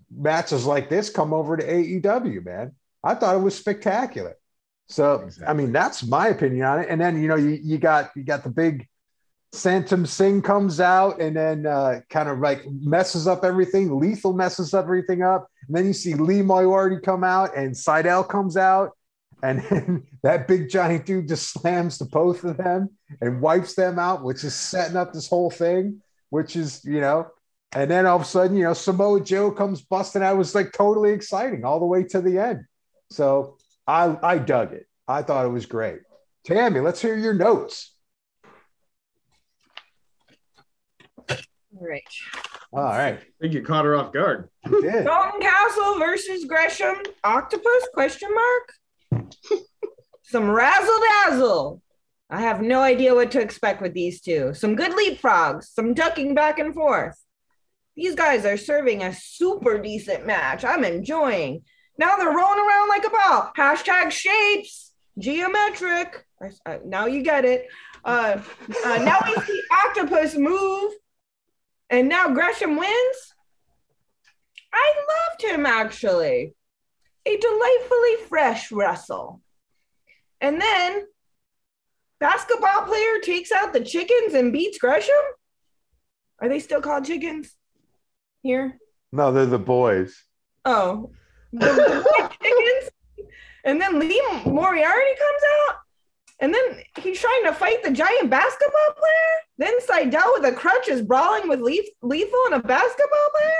matches 0.09 0.65
like 0.65 0.89
this 0.89 1.09
come 1.09 1.33
over 1.33 1.57
to 1.57 1.63
AEW, 1.65 2.43
man. 2.45 2.73
I 3.03 3.15
thought 3.15 3.35
it 3.35 3.39
was 3.39 3.57
spectacular. 3.57 4.35
So 4.87 5.27
I 5.47 5.53
mean, 5.53 5.71
that's 5.71 6.03
my 6.05 6.27
opinion 6.27 6.65
on 6.65 6.79
it. 6.81 6.87
And 6.89 6.99
then 6.99 7.21
you 7.21 7.27
know, 7.27 7.35
you 7.35 7.51
you 7.61 7.77
got 7.77 8.11
you 8.15 8.23
got 8.23 8.43
the 8.43 8.49
big 8.49 8.87
Satnam 9.53 10.07
Singh 10.07 10.41
comes 10.41 10.79
out 10.79 11.19
and 11.19 11.35
then 11.35 11.65
uh, 11.65 12.01
kind 12.09 12.29
of 12.29 12.39
like 12.39 12.65
messes 12.69 13.27
up 13.27 13.43
everything. 13.43 13.99
Lethal 13.99 14.33
messes 14.33 14.73
up 14.73 14.85
everything 14.85 15.23
up. 15.23 15.47
And 15.67 15.75
then 15.75 15.85
you 15.85 15.93
see 15.93 16.13
Lee 16.13 16.41
Moriarty 16.41 16.97
come 17.03 17.23
out 17.23 17.55
and 17.55 17.73
Sydal 17.73 18.27
comes 18.27 18.55
out. 18.55 18.91
And 19.43 20.05
that 20.23 20.47
big 20.47 20.69
giant 20.69 21.05
dude 21.05 21.27
just 21.27 21.51
slams 21.51 21.97
the 21.97 22.05
both 22.05 22.43
of 22.43 22.57
them 22.57 22.89
and 23.19 23.41
wipes 23.41 23.75
them 23.75 23.99
out, 23.99 24.23
which 24.23 24.43
is 24.43 24.55
setting 24.55 24.95
up 24.95 25.11
this 25.11 25.27
whole 25.27 25.49
thing, 25.49 26.01
which 26.29 26.55
is, 26.55 26.85
you 26.85 27.01
know, 27.01 27.27
and 27.73 27.89
then 27.89 28.05
all 28.05 28.17
of 28.17 28.21
a 28.21 28.25
sudden, 28.25 28.57
you 28.57 28.63
know, 28.65 28.73
Samoa 28.73 29.21
Joe 29.21 29.51
comes 29.51 29.81
busting 29.81 30.21
out. 30.21 30.37
Was 30.37 30.55
like 30.55 30.73
totally 30.73 31.11
exciting 31.11 31.63
all 31.63 31.79
the 31.79 31.85
way 31.85 32.03
to 32.03 32.21
the 32.21 32.37
end. 32.37 32.65
So 33.09 33.57
I, 33.87 34.17
I 34.21 34.37
dug 34.39 34.73
it. 34.73 34.87
I 35.07 35.21
thought 35.21 35.45
it 35.45 35.49
was 35.49 35.65
great. 35.65 35.99
Tammy, 36.45 36.79
let's 36.79 37.01
hear 37.01 37.15
your 37.15 37.33
notes. 37.33 37.90
All 41.79 41.87
right. 41.87 42.03
All 42.73 42.83
right. 42.83 43.15
I 43.15 43.21
think 43.39 43.53
you 43.53 43.61
caught 43.63 43.85
her 43.85 43.95
off 43.95 44.11
guard. 44.13 44.49
You 44.65 44.81
did. 44.81 45.05
Dalton 45.05 45.41
Castle 45.41 45.99
versus 45.99 46.45
Gresham. 46.45 46.95
Octopus? 47.23 47.87
Question 47.93 48.29
mark. 48.33 49.25
Some 50.23 50.49
razzle 50.49 50.99
dazzle. 51.25 51.81
I 52.29 52.41
have 52.41 52.61
no 52.61 52.79
idea 52.81 53.13
what 53.13 53.31
to 53.31 53.41
expect 53.41 53.81
with 53.81 53.93
these 53.93 54.21
two. 54.21 54.53
Some 54.53 54.75
good 54.75 54.91
leapfrogs, 54.93 55.65
some 55.65 55.93
ducking 55.93 56.33
back 56.33 56.59
and 56.59 56.73
forth. 56.73 57.17
These 57.97 58.15
guys 58.15 58.45
are 58.45 58.55
serving 58.55 59.03
a 59.03 59.13
super 59.13 59.77
decent 59.81 60.25
match. 60.25 60.63
I'm 60.63 60.85
enjoying. 60.85 61.63
Now 61.97 62.15
they're 62.15 62.27
rolling 62.33 62.59
around 62.65 62.87
like 62.87 63.05
a 63.05 63.09
ball. 63.09 63.51
Hashtag 63.57 64.11
shapes, 64.11 64.93
geometric. 65.17 66.25
I- 66.41 66.71
I- 66.71 66.79
now 66.85 67.05
you 67.07 67.21
get 67.21 67.43
it. 67.43 67.67
Uh, 68.05 68.41
uh, 68.85 68.97
now 69.03 69.19
we 69.27 69.35
see 69.43 69.61
Octopus 69.85 70.35
move, 70.35 70.93
and 71.91 72.07
now 72.07 72.29
Gresham 72.29 72.77
wins. 72.77 73.33
I 74.73 74.93
loved 75.29 75.43
him 75.43 75.65
actually. 75.65 76.55
A 77.25 77.37
delightfully 77.37 78.15
fresh 78.27 78.71
wrestle. 78.71 79.41
And 80.39 80.59
then 80.59 81.05
basketball 82.19 82.83
player 82.83 83.19
takes 83.21 83.51
out 83.51 83.73
the 83.73 83.83
chickens 83.83 84.33
and 84.33 84.51
beats 84.51 84.79
Gresham. 84.79 85.13
Are 86.41 86.49
they 86.49 86.59
still 86.59 86.81
called 86.81 87.05
chickens 87.05 87.55
here? 88.41 88.79
No, 89.11 89.31
they're 89.31 89.45
the 89.45 89.59
boys. 89.59 90.15
Oh, 90.65 91.11
the, 91.51 91.67
chickens. 92.41 93.29
And 93.65 93.79
then 93.79 93.99
Lee 93.99 94.21
Moriarty 94.45 95.11
comes 95.19 95.43
out 95.69 95.75
And 96.41 96.51
then 96.51 96.83
he's 96.99 97.19
trying 97.19 97.43
to 97.45 97.53
fight 97.53 97.83
the 97.83 97.91
giant 97.91 98.31
basketball 98.31 98.93
player. 98.97 99.33
Then 99.59 99.79
Sydal 99.79 100.33
with 100.33 100.45
a 100.45 100.51
crutch 100.51 100.89
is 100.89 101.03
brawling 101.03 101.47
with 101.47 101.61
Leaf, 101.61 101.85
Lethal 102.01 102.39
and 102.47 102.55
a 102.55 102.59
basketball 102.59 103.29
player. 103.39 103.53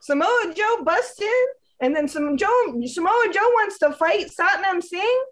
Samoa 0.00 0.54
Joe 0.56 0.82
busts 0.82 1.20
in, 1.20 1.44
and 1.80 1.94
then 1.94 2.08
some 2.08 2.38
Joe, 2.38 2.82
Samoa 2.86 3.28
Joe 3.32 3.40
wants 3.40 3.78
to 3.80 3.92
fight 3.92 4.28
Satnam 4.28 4.82
Singh. 4.82 5.24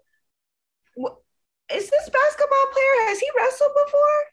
Is 1.73 1.89
this 1.89 2.09
basketball 2.09 2.65
player? 2.71 3.07
Has 3.07 3.19
he 3.19 3.27
wrestled 3.35 3.71
before? 3.85 4.23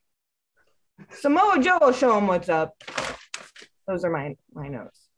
Samoa 1.10 1.58
Joe 1.62 1.78
will 1.80 1.92
show 1.92 2.18
him 2.18 2.26
what's 2.26 2.48
up. 2.50 2.74
Those 3.86 4.04
are 4.04 4.10
my 4.10 4.36
my 4.52 4.68
notes. 4.68 5.08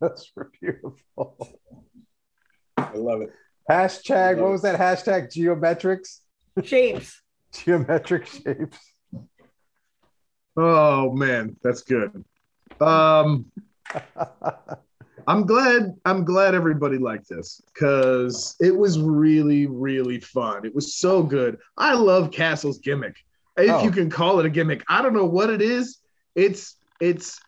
That's 0.00 0.32
beautiful. 0.60 1.36
I 2.76 2.94
love 2.94 3.22
it. 3.22 3.32
Hashtag, 3.70 4.38
what 4.38 4.50
was 4.50 4.62
that 4.62 4.78
hashtag? 4.78 5.28
Geometrics? 5.32 6.18
Shapes. 6.64 7.20
Geometric 7.52 8.26
shapes. 8.26 8.78
Oh 10.56 11.12
man, 11.12 11.56
that's 11.62 11.82
good. 11.82 12.24
Um 12.80 13.46
I'm 15.26 15.46
glad 15.46 15.94
I'm 16.04 16.24
glad 16.24 16.54
everybody 16.54 16.98
liked 16.98 17.28
this 17.28 17.60
because 17.72 18.56
it 18.60 18.76
was 18.76 18.98
really, 19.00 19.66
really 19.66 20.18
fun. 20.20 20.64
It 20.66 20.74
was 20.74 20.96
so 20.96 21.22
good. 21.22 21.58
I 21.76 21.94
love 21.94 22.30
Castle's 22.32 22.78
gimmick. 22.78 23.16
If 23.56 23.70
Oh. 23.70 23.84
you 23.84 23.90
can 23.90 24.10
call 24.10 24.40
it 24.40 24.46
a 24.46 24.50
gimmick. 24.50 24.82
I 24.88 25.02
don't 25.02 25.12
know 25.14 25.26
what 25.26 25.50
it 25.50 25.62
is. 25.62 25.98
It's 26.34 26.76
it's 27.00 27.38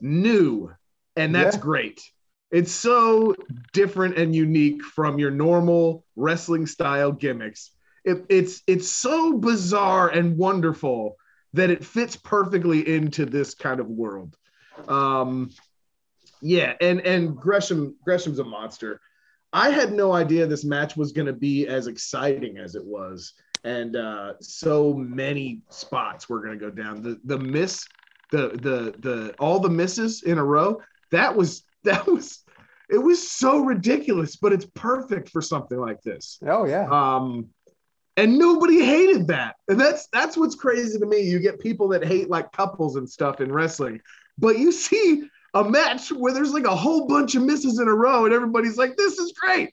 new 0.00 0.72
and 1.16 1.34
that's 1.34 1.56
Yeah. 1.56 1.62
great. 1.62 2.00
It's 2.50 2.72
so 2.72 3.34
different 3.72 4.18
and 4.18 4.34
unique 4.34 4.82
from 4.82 5.18
your 5.18 5.30
normal 5.30 6.04
wrestling 6.16 6.66
style 6.66 7.12
gimmicks. 7.12 7.70
It, 8.04 8.24
it's 8.28 8.62
it's 8.66 8.90
so 8.90 9.34
bizarre 9.34 10.08
and 10.08 10.36
wonderful 10.36 11.16
that 11.52 11.70
it 11.70 11.84
fits 11.84 12.16
perfectly 12.16 12.88
into 12.88 13.26
this 13.26 13.54
kind 13.54 13.80
of 13.80 13.88
world. 13.88 14.36
Um, 14.88 15.50
yeah, 16.40 16.74
and 16.80 17.00
and 17.00 17.36
Gresham 17.36 17.94
Gresham's 18.04 18.38
a 18.38 18.44
monster. 18.44 19.00
I 19.52 19.70
had 19.70 19.92
no 19.92 20.12
idea 20.12 20.46
this 20.46 20.64
match 20.64 20.96
was 20.96 21.12
going 21.12 21.26
to 21.26 21.32
be 21.32 21.66
as 21.66 21.86
exciting 21.86 22.58
as 22.58 22.74
it 22.74 22.84
was, 22.84 23.34
and 23.64 23.96
uh, 23.96 24.34
so 24.40 24.94
many 24.94 25.62
spots 25.68 26.28
were 26.28 26.40
going 26.40 26.58
to 26.58 26.64
go 26.64 26.70
down. 26.70 27.02
The 27.02 27.20
the 27.24 27.38
miss, 27.38 27.86
the 28.32 28.48
the 28.48 28.94
the 28.98 29.34
all 29.38 29.60
the 29.60 29.68
misses 29.68 30.22
in 30.22 30.38
a 30.38 30.44
row. 30.44 30.80
That 31.10 31.36
was 31.36 31.64
that 31.84 32.06
was 32.06 32.44
it 32.88 32.98
was 32.98 33.30
so 33.30 33.60
ridiculous, 33.60 34.36
but 34.36 34.52
it's 34.52 34.66
perfect 34.74 35.30
for 35.30 35.40
something 35.40 35.78
like 35.78 36.02
this. 36.02 36.38
Oh 36.46 36.64
yeah. 36.66 36.88
Um, 36.90 37.50
and 38.16 38.38
nobody 38.38 38.84
hated 38.84 39.28
that. 39.28 39.56
And 39.68 39.80
that's 39.80 40.08
that's 40.12 40.36
what's 40.36 40.54
crazy 40.54 40.98
to 40.98 41.06
me. 41.06 41.20
You 41.20 41.38
get 41.38 41.60
people 41.60 41.88
that 41.88 42.04
hate 42.04 42.28
like 42.28 42.52
couples 42.52 42.96
and 42.96 43.08
stuff 43.08 43.40
in 43.40 43.52
wrestling, 43.52 44.00
but 44.38 44.58
you 44.58 44.72
see 44.72 45.28
a 45.54 45.64
match 45.64 46.10
where 46.12 46.32
there's 46.32 46.52
like 46.52 46.64
a 46.64 46.76
whole 46.76 47.06
bunch 47.06 47.34
of 47.34 47.42
misses 47.42 47.78
in 47.78 47.88
a 47.88 47.94
row, 47.94 48.24
and 48.24 48.34
everybody's 48.34 48.76
like, 48.76 48.96
"This 48.96 49.18
is 49.18 49.32
great." 49.32 49.72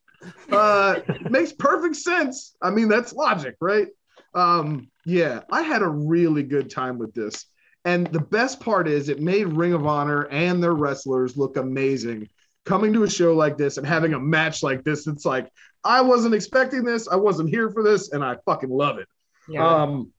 Uh, 0.52 1.00
makes 1.30 1.52
perfect 1.52 1.96
sense. 1.96 2.56
I 2.62 2.72
mean, 2.72 2.88
that's 2.88 3.14
logic, 3.14 3.56
right? 3.62 3.88
Um, 4.34 4.90
yeah, 5.06 5.42
I 5.52 5.62
had 5.62 5.82
a 5.82 5.88
really 5.88 6.44
good 6.44 6.70
time 6.70 6.98
with 6.98 7.14
this. 7.14 7.46
And 7.88 8.06
the 8.08 8.20
best 8.20 8.60
part 8.60 8.86
is, 8.86 9.08
it 9.08 9.22
made 9.22 9.48
Ring 9.48 9.72
of 9.72 9.88
Honor 9.88 10.24
and 10.24 10.62
their 10.62 10.74
wrestlers 10.74 11.38
look 11.38 11.56
amazing. 11.56 12.28
Coming 12.66 12.92
to 12.92 13.04
a 13.04 13.10
show 13.10 13.34
like 13.34 13.58
this 13.58 13.78
and 13.78 13.88
having 13.88 14.14
a 14.14 14.20
match 14.20 14.62
like 14.62 14.84
this, 14.84 15.08
it's 15.08 15.24
like 15.24 15.50
I 15.86 16.02
wasn't 16.02 16.36
expecting 16.36 16.84
this. 16.84 17.08
I 17.08 17.16
wasn't 17.16 17.50
here 17.50 17.70
for 17.70 17.84
this, 17.84 18.12
and 18.12 18.26
I 18.26 18.36
fucking 18.46 18.70
love 18.70 18.98
it. 18.98 19.08
Yeah. 19.48 19.66
Um, 19.66 20.12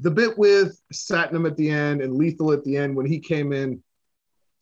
the 0.00 0.10
bit 0.10 0.38
with 0.38 0.80
Satnam 0.90 1.46
at 1.46 1.54
the 1.58 1.68
end 1.68 2.00
and 2.00 2.14
Lethal 2.14 2.52
at 2.52 2.64
the 2.64 2.78
end 2.78 2.96
when 2.96 3.04
he 3.04 3.18
came 3.18 3.52
in, 3.52 3.82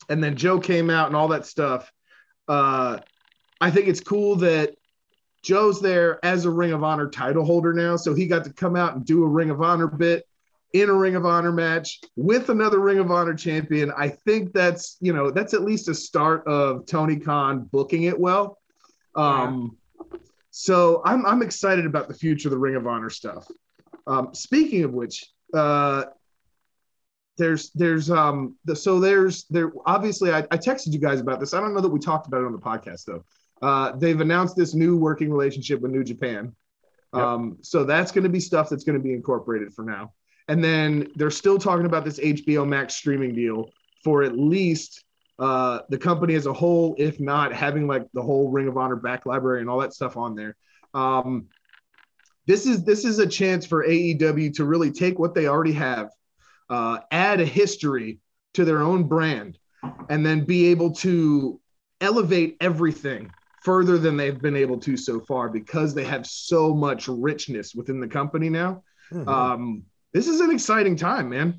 and 0.09 0.21
then 0.21 0.35
Joe 0.35 0.59
came 0.59 0.89
out 0.89 1.07
and 1.07 1.15
all 1.15 1.29
that 1.29 1.45
stuff. 1.45 1.89
Uh, 2.49 2.97
I 3.61 3.71
think 3.71 3.87
it's 3.87 4.01
cool 4.01 4.35
that 4.37 4.75
Joe's 5.41 5.79
there 5.79 6.19
as 6.25 6.43
a 6.43 6.51
Ring 6.51 6.73
of 6.73 6.83
Honor 6.83 7.09
title 7.09 7.45
holder 7.45 7.71
now, 7.71 7.95
so 7.95 8.13
he 8.13 8.27
got 8.27 8.43
to 8.43 8.51
come 8.51 8.75
out 8.75 8.95
and 8.95 9.05
do 9.05 9.23
a 9.23 9.27
Ring 9.27 9.51
of 9.51 9.61
Honor 9.61 9.87
bit 9.87 10.25
in 10.73 10.89
a 10.89 10.93
Ring 10.93 11.15
of 11.15 11.25
Honor 11.25 11.51
match 11.51 12.01
with 12.15 12.49
another 12.49 12.79
Ring 12.79 12.99
of 12.99 13.09
Honor 13.09 13.33
champion. 13.33 13.91
I 13.97 14.09
think 14.09 14.53
that's 14.53 14.97
you 14.99 15.13
know 15.13 15.31
that's 15.31 15.53
at 15.53 15.61
least 15.61 15.87
a 15.87 15.95
start 15.95 16.45
of 16.47 16.85
Tony 16.85 17.17
Khan 17.17 17.69
booking 17.71 18.03
it 18.03 18.19
well. 18.19 18.57
Um, 19.15 19.77
so 20.51 21.01
I'm 21.05 21.25
I'm 21.25 21.41
excited 21.41 21.85
about 21.85 22.07
the 22.07 22.13
future 22.13 22.49
of 22.49 22.51
the 22.51 22.57
Ring 22.57 22.75
of 22.75 22.87
Honor 22.87 23.09
stuff. 23.09 23.47
Um, 24.05 24.33
speaking 24.33 24.83
of 24.83 24.93
which, 24.93 25.25
uh, 25.53 26.05
there's 27.37 27.71
there's 27.71 28.09
um 28.09 28.55
the, 28.65 28.75
so 28.75 28.99
there's 28.99 29.45
there 29.45 29.71
obviously 29.85 30.31
I, 30.31 30.39
I 30.51 30.57
texted 30.57 30.93
you 30.93 30.99
guys 30.99 31.19
about 31.19 31.39
this. 31.39 31.53
I 31.53 31.59
don't 31.59 31.73
know 31.73 31.81
that 31.81 31.89
we 31.89 31.99
talked 31.99 32.27
about 32.27 32.41
it 32.41 32.45
on 32.45 32.51
the 32.51 32.59
podcast 32.59 33.05
though. 33.05 33.23
Uh, 33.61 33.95
they've 33.95 34.19
announced 34.19 34.55
this 34.55 34.73
new 34.73 34.97
working 34.97 35.31
relationship 35.31 35.81
with 35.81 35.91
New 35.91 36.03
Japan. 36.03 36.55
Yep. 37.13 37.23
Um, 37.23 37.57
so 37.61 37.83
that's 37.83 38.11
going 38.11 38.23
to 38.23 38.29
be 38.29 38.39
stuff 38.39 38.69
that's 38.69 38.83
going 38.83 38.97
to 38.97 39.03
be 39.03 39.13
incorporated 39.13 39.73
for 39.73 39.83
now. 39.83 40.13
And 40.47 40.63
then 40.63 41.11
they're 41.15 41.29
still 41.29 41.57
talking 41.57 41.85
about 41.85 42.05
this 42.05 42.19
HBO 42.19 42.67
Max 42.67 42.95
streaming 42.95 43.35
deal 43.35 43.73
for 44.03 44.23
at 44.23 44.37
least 44.37 45.03
uh, 45.39 45.79
the 45.89 45.97
company 45.97 46.35
as 46.35 46.45
a 46.45 46.53
whole, 46.53 46.95
if 46.97 47.19
not 47.19 47.53
having 47.53 47.87
like 47.87 48.07
the 48.13 48.21
whole 48.21 48.49
Ring 48.49 48.67
of 48.67 48.77
Honor 48.77 48.95
back 48.95 49.25
library 49.25 49.61
and 49.61 49.69
all 49.69 49.79
that 49.79 49.93
stuff 49.93 50.17
on 50.17 50.35
there. 50.35 50.55
Um, 50.93 51.47
this 52.45 52.65
is 52.65 52.83
this 52.85 53.03
is 53.03 53.19
a 53.19 53.27
chance 53.27 53.65
for 53.65 53.85
AEW 53.85 54.55
to 54.55 54.65
really 54.65 54.91
take 54.91 55.19
what 55.19 55.35
they 55.35 55.47
already 55.47 55.73
have, 55.73 56.09
uh, 56.69 56.99
add 57.11 57.41
a 57.41 57.45
history 57.45 58.19
to 58.53 58.63
their 58.63 58.81
own 58.81 59.03
brand, 59.03 59.59
and 60.09 60.25
then 60.25 60.45
be 60.45 60.67
able 60.67 60.93
to 60.93 61.59
elevate 61.99 62.55
everything 62.61 63.29
further 63.63 63.97
than 63.97 64.15
they've 64.15 64.41
been 64.41 64.55
able 64.55 64.79
to 64.79 64.95
so 64.95 65.19
far 65.19 65.49
because 65.49 65.93
they 65.93 66.05
have 66.05 66.25
so 66.25 66.73
much 66.73 67.09
richness 67.09 67.75
within 67.75 67.99
the 67.99 68.07
company 68.07 68.49
now. 68.49 68.81
Mhm. 69.11 69.27
Um, 69.27 69.83
this 70.13 70.27
is 70.27 70.39
an 70.41 70.51
exciting 70.51 70.95
time, 70.95 71.29
man. 71.29 71.55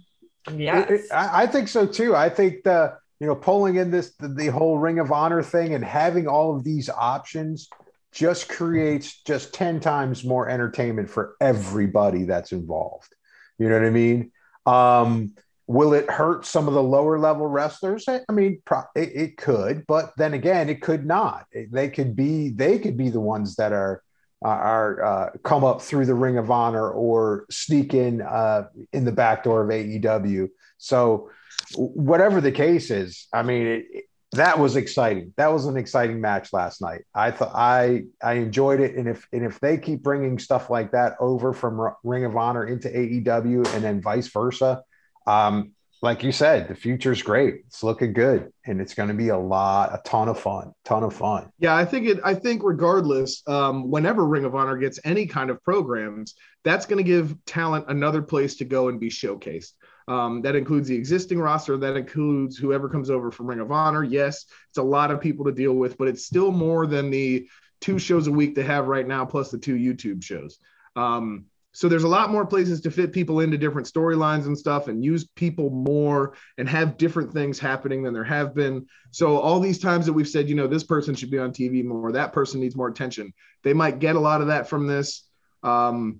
yes. 0.52 0.90
It- 0.90 0.94
it- 1.00 1.12
I, 1.12 1.42
I 1.42 1.46
think 1.46 1.68
so 1.68 1.86
too. 1.86 2.14
I 2.16 2.28
think 2.28 2.62
the 2.64 2.96
you 3.20 3.26
know 3.26 3.34
pulling 3.34 3.76
in 3.76 3.90
this 3.90 4.14
the, 4.16 4.28
the 4.28 4.46
whole 4.46 4.78
Ring 4.78 4.98
of 4.98 5.12
Honor 5.12 5.42
thing 5.42 5.74
and 5.74 5.84
having 5.84 6.26
all 6.26 6.54
of 6.56 6.64
these 6.64 6.88
options 6.88 7.68
just 8.12 8.48
creates 8.48 9.22
just 9.22 9.52
ten 9.52 9.80
times 9.80 10.24
more 10.24 10.48
entertainment 10.48 11.10
for 11.10 11.36
everybody 11.40 12.24
that's 12.24 12.52
involved. 12.52 13.14
You 13.58 13.68
know 13.68 13.74
what 13.78 13.86
I 13.86 13.90
mean? 13.90 14.32
Um, 14.66 15.34
will 15.66 15.92
it 15.92 16.08
hurt 16.10 16.46
some 16.46 16.68
of 16.68 16.74
the 16.74 16.82
lower 16.82 17.18
level 17.18 17.46
wrestlers? 17.46 18.04
I 18.08 18.20
I 18.28 18.32
mean, 18.32 18.62
pro- 18.64 18.84
it, 18.94 19.10
it 19.14 19.36
could, 19.36 19.86
but 19.86 20.12
then 20.16 20.32
again, 20.32 20.68
it 20.70 20.80
could 20.80 21.04
not. 21.04 21.44
It- 21.52 21.70
they 21.72 21.90
could 21.90 22.16
be 22.16 22.48
they 22.50 22.78
could 22.78 22.96
be 22.96 23.10
the 23.10 23.20
ones 23.20 23.56
that 23.56 23.72
are 23.72 24.02
are 24.42 25.04
uh, 25.04 25.30
come 25.42 25.64
up 25.64 25.82
through 25.82 26.06
the 26.06 26.14
Ring 26.14 26.38
of 26.38 26.50
Honor 26.50 26.90
or 26.90 27.46
sneak 27.50 27.94
in 27.94 28.22
uh, 28.22 28.68
in 28.92 29.04
the 29.04 29.12
back 29.12 29.44
door 29.44 29.62
of 29.62 29.68
AEW. 29.70 30.48
So 30.78 31.30
whatever 31.74 32.40
the 32.40 32.52
case 32.52 32.90
is, 32.90 33.26
I 33.32 33.42
mean, 33.42 33.66
it, 33.66 33.84
it- 33.92 34.04
that 34.32 34.58
was 34.58 34.76
exciting. 34.76 35.32
That 35.38 35.54
was 35.54 35.64
an 35.64 35.78
exciting 35.78 36.20
match 36.20 36.52
last 36.52 36.82
night. 36.82 37.04
I 37.14 37.30
thought 37.30 37.52
I 37.54 38.02
I 38.22 38.34
enjoyed 38.34 38.78
it, 38.78 38.94
and 38.94 39.08
if 39.08 39.26
and 39.32 39.42
if 39.42 39.58
they 39.58 39.78
keep 39.78 40.02
bringing 40.02 40.38
stuff 40.38 40.68
like 40.68 40.92
that 40.92 41.16
over 41.18 41.54
from 41.54 41.80
R- 41.80 41.96
Ring 42.04 42.26
of 42.26 42.36
Honor 42.36 42.66
into 42.66 42.88
AEW 42.90 43.74
and 43.74 43.82
then 43.82 44.02
vice 44.02 44.28
versa, 44.28 44.82
um, 45.26 45.70
like 46.00 46.22
you 46.22 46.30
said, 46.30 46.68
the 46.68 46.74
future's 46.74 47.22
great. 47.22 47.62
It's 47.66 47.82
looking 47.82 48.12
good, 48.12 48.52
and 48.66 48.80
it's 48.80 48.94
going 48.94 49.08
to 49.08 49.14
be 49.14 49.30
a 49.30 49.38
lot, 49.38 49.92
a 49.92 50.00
ton 50.08 50.28
of 50.28 50.38
fun, 50.38 50.72
ton 50.84 51.02
of 51.02 51.14
fun. 51.14 51.50
Yeah, 51.58 51.74
I 51.74 51.84
think 51.84 52.06
it. 52.06 52.20
I 52.24 52.34
think 52.34 52.62
regardless, 52.64 53.42
um, 53.48 53.90
whenever 53.90 54.24
Ring 54.26 54.44
of 54.44 54.54
Honor 54.54 54.76
gets 54.76 55.00
any 55.04 55.26
kind 55.26 55.50
of 55.50 55.62
programs, 55.64 56.34
that's 56.64 56.86
going 56.86 56.98
to 56.98 57.08
give 57.08 57.36
talent 57.46 57.86
another 57.88 58.22
place 58.22 58.56
to 58.56 58.64
go 58.64 58.88
and 58.88 59.00
be 59.00 59.10
showcased. 59.10 59.72
Um, 60.06 60.40
that 60.42 60.56
includes 60.56 60.88
the 60.88 60.96
existing 60.96 61.38
roster. 61.38 61.76
That 61.76 61.96
includes 61.96 62.56
whoever 62.56 62.88
comes 62.88 63.10
over 63.10 63.30
from 63.30 63.46
Ring 63.46 63.60
of 63.60 63.72
Honor. 63.72 64.04
Yes, 64.04 64.46
it's 64.70 64.78
a 64.78 64.82
lot 64.82 65.10
of 65.10 65.20
people 65.20 65.44
to 65.46 65.52
deal 65.52 65.74
with, 65.74 65.98
but 65.98 66.08
it's 66.08 66.24
still 66.24 66.52
more 66.52 66.86
than 66.86 67.10
the 67.10 67.48
two 67.80 67.98
shows 67.98 68.26
a 68.26 68.32
week 68.32 68.54
they 68.54 68.62
have 68.62 68.86
right 68.88 69.06
now, 69.06 69.24
plus 69.24 69.50
the 69.50 69.58
two 69.58 69.74
YouTube 69.74 70.22
shows. 70.22 70.58
Um, 70.96 71.46
so 71.78 71.88
there's 71.88 72.02
a 72.02 72.08
lot 72.08 72.32
more 72.32 72.44
places 72.44 72.80
to 72.80 72.90
fit 72.90 73.12
people 73.12 73.38
into 73.38 73.56
different 73.56 73.86
storylines 73.86 74.46
and 74.46 74.58
stuff, 74.58 74.88
and 74.88 75.04
use 75.04 75.28
people 75.36 75.70
more 75.70 76.34
and 76.58 76.68
have 76.68 76.96
different 76.96 77.32
things 77.32 77.56
happening 77.56 78.02
than 78.02 78.12
there 78.12 78.24
have 78.24 78.52
been. 78.52 78.84
So 79.12 79.38
all 79.38 79.60
these 79.60 79.78
times 79.78 80.04
that 80.06 80.12
we've 80.12 80.26
said, 80.28 80.48
you 80.48 80.56
know, 80.56 80.66
this 80.66 80.82
person 80.82 81.14
should 81.14 81.30
be 81.30 81.38
on 81.38 81.52
TV 81.52 81.84
more, 81.84 82.10
that 82.10 82.32
person 82.32 82.58
needs 82.58 82.74
more 82.74 82.88
attention. 82.88 83.32
They 83.62 83.74
might 83.74 84.00
get 84.00 84.16
a 84.16 84.18
lot 84.18 84.40
of 84.40 84.48
that 84.48 84.68
from 84.68 84.88
this. 84.88 85.22
Um, 85.62 86.18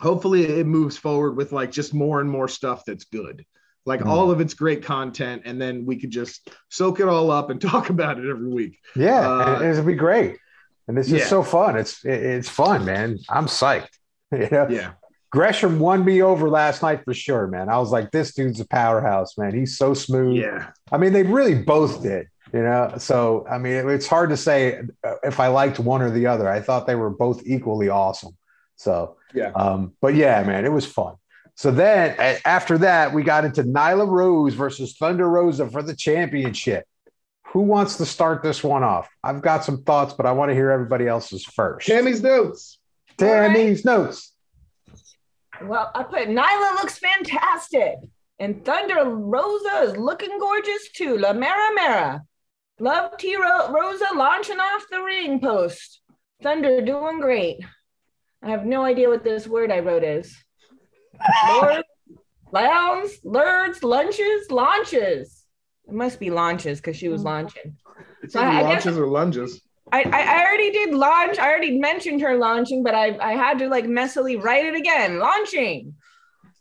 hopefully, 0.00 0.44
it 0.44 0.66
moves 0.66 0.96
forward 0.96 1.36
with 1.36 1.52
like 1.52 1.70
just 1.70 1.94
more 1.94 2.20
and 2.20 2.28
more 2.28 2.48
stuff 2.48 2.82
that's 2.84 3.04
good. 3.04 3.46
Like 3.86 4.00
Mm. 4.00 4.06
all 4.08 4.32
of 4.32 4.40
it's 4.40 4.54
great 4.54 4.82
content, 4.82 5.42
and 5.44 5.62
then 5.62 5.86
we 5.86 6.00
could 6.00 6.10
just 6.10 6.50
soak 6.68 6.98
it 6.98 7.06
all 7.06 7.30
up 7.30 7.50
and 7.50 7.60
talk 7.72 7.90
about 7.90 8.18
it 8.18 8.28
every 8.28 8.48
week. 8.48 8.76
Yeah, 8.96 9.20
Uh, 9.30 9.62
it'll 9.62 9.84
be 9.84 9.94
great. 9.94 10.36
and 10.88 10.98
it's 10.98 11.08
just 11.08 11.26
Yeah. 11.26 11.28
so 11.28 11.44
fun. 11.44 11.76
It's 11.76 12.04
it- 12.04 12.24
it's 12.24 12.48
fun, 12.48 12.84
man. 12.84 13.18
I'm 13.28 13.46
psyched. 13.46 13.94
You 14.38 14.48
know? 14.50 14.68
Yeah. 14.70 14.92
Gresham 15.32 15.78
won 15.78 16.04
me 16.04 16.22
over 16.22 16.48
last 16.50 16.82
night 16.82 17.02
for 17.04 17.14
sure, 17.14 17.46
man. 17.46 17.68
I 17.68 17.78
was 17.78 17.92
like, 17.92 18.10
this 18.10 18.34
dude's 18.34 18.58
a 18.58 18.66
powerhouse, 18.66 19.38
man. 19.38 19.54
He's 19.54 19.78
so 19.78 19.94
smooth. 19.94 20.36
Yeah. 20.38 20.70
I 20.90 20.98
mean, 20.98 21.12
they 21.12 21.22
really 21.22 21.54
both 21.54 22.02
did, 22.02 22.26
you 22.52 22.62
know. 22.62 22.94
So 22.98 23.46
I 23.48 23.58
mean, 23.58 23.74
it- 23.74 23.86
it's 23.86 24.08
hard 24.08 24.30
to 24.30 24.36
say 24.36 24.80
uh, 25.04 25.14
if 25.22 25.38
I 25.38 25.46
liked 25.46 25.78
one 25.78 26.02
or 26.02 26.10
the 26.10 26.26
other. 26.26 26.48
I 26.48 26.60
thought 26.60 26.86
they 26.88 26.96
were 26.96 27.10
both 27.10 27.42
equally 27.46 27.88
awesome. 27.88 28.36
So 28.74 29.16
Yeah. 29.32 29.52
um, 29.54 29.92
but 30.00 30.16
yeah, 30.16 30.42
man, 30.42 30.64
it 30.64 30.72
was 30.72 30.84
fun. 30.84 31.14
So 31.54 31.70
then 31.70 32.16
a- 32.18 32.40
after 32.48 32.78
that, 32.78 33.12
we 33.14 33.22
got 33.22 33.44
into 33.44 33.62
Nyla 33.62 34.08
Rose 34.08 34.54
versus 34.54 34.96
Thunder 34.96 35.28
Rosa 35.28 35.68
for 35.70 35.82
the 35.82 35.94
championship. 35.94 36.86
Who 37.52 37.60
wants 37.60 37.98
to 37.98 38.06
start 38.06 38.42
this 38.42 38.64
one 38.64 38.82
off? 38.82 39.08
I've 39.22 39.42
got 39.42 39.64
some 39.64 39.84
thoughts, 39.84 40.12
but 40.14 40.26
I 40.26 40.32
want 40.32 40.50
to 40.50 40.54
hear 40.54 40.70
everybody 40.72 41.06
else's 41.06 41.44
first. 41.44 41.86
Tammy's 41.86 42.20
notes. 42.22 42.78
Tammy's 43.20 43.84
notes. 43.84 44.32
Well, 45.62 45.90
I 45.94 46.02
put 46.02 46.28
Nyla 46.28 46.74
looks 46.74 46.98
fantastic. 46.98 47.96
And 48.38 48.64
Thunder 48.64 49.04
Rosa 49.04 49.82
is 49.82 49.96
looking 49.96 50.38
gorgeous 50.38 50.90
too. 50.92 51.18
La 51.18 51.32
Mera 51.34 51.74
Mera. 51.74 52.22
Love 52.78 53.16
T 53.18 53.36
Rosa 53.36 54.06
launching 54.14 54.58
off 54.58 54.84
the 54.90 55.02
ring 55.02 55.40
post. 55.40 56.00
Thunder 56.42 56.80
doing 56.80 57.20
great. 57.20 57.58
I 58.42 58.48
have 58.48 58.64
no 58.64 58.82
idea 58.82 59.10
what 59.10 59.22
this 59.22 59.46
word 59.46 59.70
I 59.70 59.80
wrote 59.80 60.02
is. 60.04 60.34
Lords, 61.48 61.82
lounge, 62.52 63.10
lurds, 63.22 63.82
lunches, 63.82 64.50
launches. 64.50 65.44
It 65.86 65.92
must 65.92 66.18
be 66.18 66.30
launches 66.30 66.78
because 66.80 66.96
she 66.96 67.08
was 67.08 67.20
mm. 67.20 67.26
launching. 67.26 67.76
It's 68.22 68.32
So 68.32 68.40
either 68.40 68.50
I- 68.50 68.58
I 68.60 68.62
guess- 68.74 68.86
launches 68.86 68.98
or 68.98 69.06
lunges. 69.06 69.60
I, 69.92 70.02
I, 70.02 70.44
already 70.44 70.70
did 70.70 70.94
launch. 70.94 71.38
I 71.38 71.48
already 71.48 71.78
mentioned 71.78 72.20
her 72.20 72.36
launching, 72.36 72.82
but 72.82 72.94
I, 72.94 73.16
I 73.18 73.32
had 73.32 73.58
to 73.58 73.68
like 73.68 73.86
messily 73.86 74.40
write 74.40 74.66
it 74.66 74.74
again. 74.74 75.18
Launching. 75.18 75.94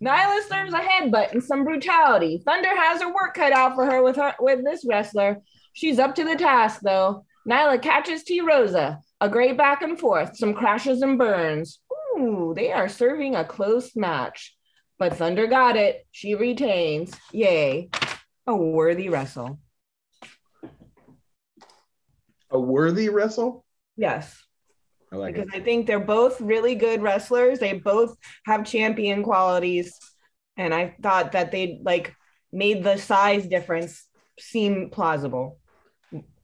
Nyla 0.02 0.48
serves 0.48 0.74
a 0.74 0.80
headbutt 0.80 1.34
and 1.34 1.44
some 1.44 1.65
brutality. 1.65 2.42
Thunder 2.46 2.76
has 2.76 3.02
her 3.02 3.13
work 3.13 3.34
cut 3.36 3.52
out 3.52 3.76
for 3.76 3.86
her 3.86 4.02
with 4.02 4.15
her 4.15 4.34
with 4.39 4.63
this 4.63 4.86
wrestler. 4.88 5.42
She's 5.74 6.00
up 6.00 6.15
to 6.15 6.24
the 6.24 6.36
task 6.36 6.82
though. 6.82 7.26
Nyla 7.48 7.82
catches 7.82 8.24
T 8.24 8.42
Rosa. 8.42 9.00
A 9.22 9.28
great 9.28 9.58
back 9.58 9.82
and 9.82 10.00
forth, 10.00 10.38
some 10.38 10.54
crashes 10.54 11.02
and 11.02 11.18
burns. 11.18 11.80
Ooh, 12.18 12.54
they 12.56 12.72
are 12.72 12.88
serving 12.88 13.36
a 13.36 13.44
close 13.44 13.96
match. 13.96 14.56
But 14.98 15.15
Thunder 15.15 15.48
got 15.48 15.76
it. 15.76 16.06
She 16.12 16.36
retains. 16.36 17.13
Yay. 17.32 17.89
A 18.48 18.56
worthy 18.56 19.10
wrestle. 19.10 19.60
A 22.52 22.60
worthy 22.60 23.10
wrestle. 23.10 23.66
Yes. 23.96 24.42
I 25.12 25.16
like 25.16 25.36
it. 25.36 25.46
because 25.46 25.54
it. 25.54 25.62
I 25.62 25.64
think 25.64 25.88
they're 25.88 26.00
both 26.00 26.40
really 26.42 26.76
good 26.76 27.02
wrestlers. 27.02 27.60
They 27.60 27.74
both 27.74 28.16
have 28.46 28.66
champion 28.66 29.24
qualities, 29.24 29.98
and 30.58 30.74
I 30.74 30.96
thought 31.02 31.32
that 31.34 31.52
they 31.52 31.80
like 31.84 32.14
made 32.52 32.84
the 32.84 32.98
size 32.98 33.48
difference 33.48 34.06
seem 34.40 34.90
plausible. 34.90 35.59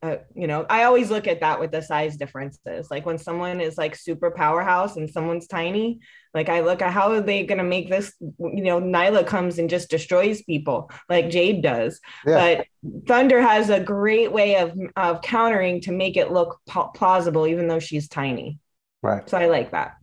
Uh, 0.01 0.17
you 0.35 0.45
know, 0.45 0.65
I 0.69 0.83
always 0.83 1.09
look 1.09 1.25
at 1.27 1.39
that 1.39 1.59
with 1.59 1.71
the 1.71 1.81
size 1.81 2.15
differences. 2.17 2.91
Like 2.91 3.05
when 3.05 3.17
someone 3.17 3.59
is 3.59 3.77
like 3.77 3.95
super 3.95 4.29
powerhouse 4.29 4.97
and 4.97 5.09
someone's 5.09 5.47
tiny, 5.47 5.99
like 6.33 6.47
I 6.49 6.59
look 6.59 6.81
at 6.81 6.91
how 6.93 7.11
are 7.11 7.21
they 7.21 7.45
going 7.45 7.57
to 7.57 7.63
make 7.63 7.89
this? 7.89 8.13
You 8.19 8.63
know, 8.63 8.79
Nyla 8.79 9.25
comes 9.25 9.57
and 9.57 9.69
just 9.69 9.89
destroys 9.89 10.43
people 10.43 10.91
like 11.09 11.29
Jade 11.29 11.63
does 11.63 11.99
Yeah. 12.25 12.57
but 12.83 13.05
Thunder 13.07 13.41
has 13.41 13.69
a 13.69 13.79
great 13.79 14.31
way 14.31 14.57
of 14.57 14.77
of 14.95 15.21
countering 15.21 15.81
to 15.81 15.91
make 15.91 16.17
it 16.17 16.31
look 16.31 16.59
pa- 16.67 16.89
plausible, 16.89 17.47
even 17.47 17.67
though 17.67 17.79
she's 17.79 18.07
tiny. 18.07 18.59
Right. 19.01 19.27
So 19.29 19.37
I 19.37 19.47
like 19.47 19.71
that. 19.71 19.95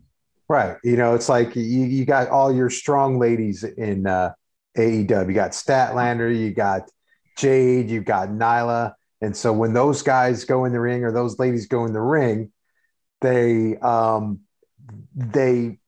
Right. 0.49 0.77
You 0.83 0.97
know, 0.97 1.15
it's 1.15 1.29
like 1.29 1.55
you, 1.55 1.63
you 1.63 2.05
got 2.05 2.29
all 2.29 2.53
your 2.53 2.71
strong 2.71 3.19
ladies 3.19 3.63
in 3.65 4.07
uh, 4.07 4.33
AEW. 4.77 5.29
You 5.29 5.35
got 5.35 5.53
Statlander, 5.53 6.37
you 6.37 6.53
got 6.53 6.91
Jade, 7.39 7.89
you 7.91 8.01
got 8.03 8.29
Nyla. 8.31 8.95
And 9.23 9.37
so 9.37 9.53
when 9.53 9.73
those 9.73 10.03
guys 10.03 10.45
go 10.45 10.67
in 10.67 10.73
the 10.73 10.81
ring 10.81 11.05
or 11.05 11.13
those 11.13 11.39
ladies 11.39 11.67
go 11.67 11.87
in 11.87 11.95
the 11.95 12.01
ring, 12.03 12.53
they 13.23 13.77
um 13.79 14.41
they 15.17 15.79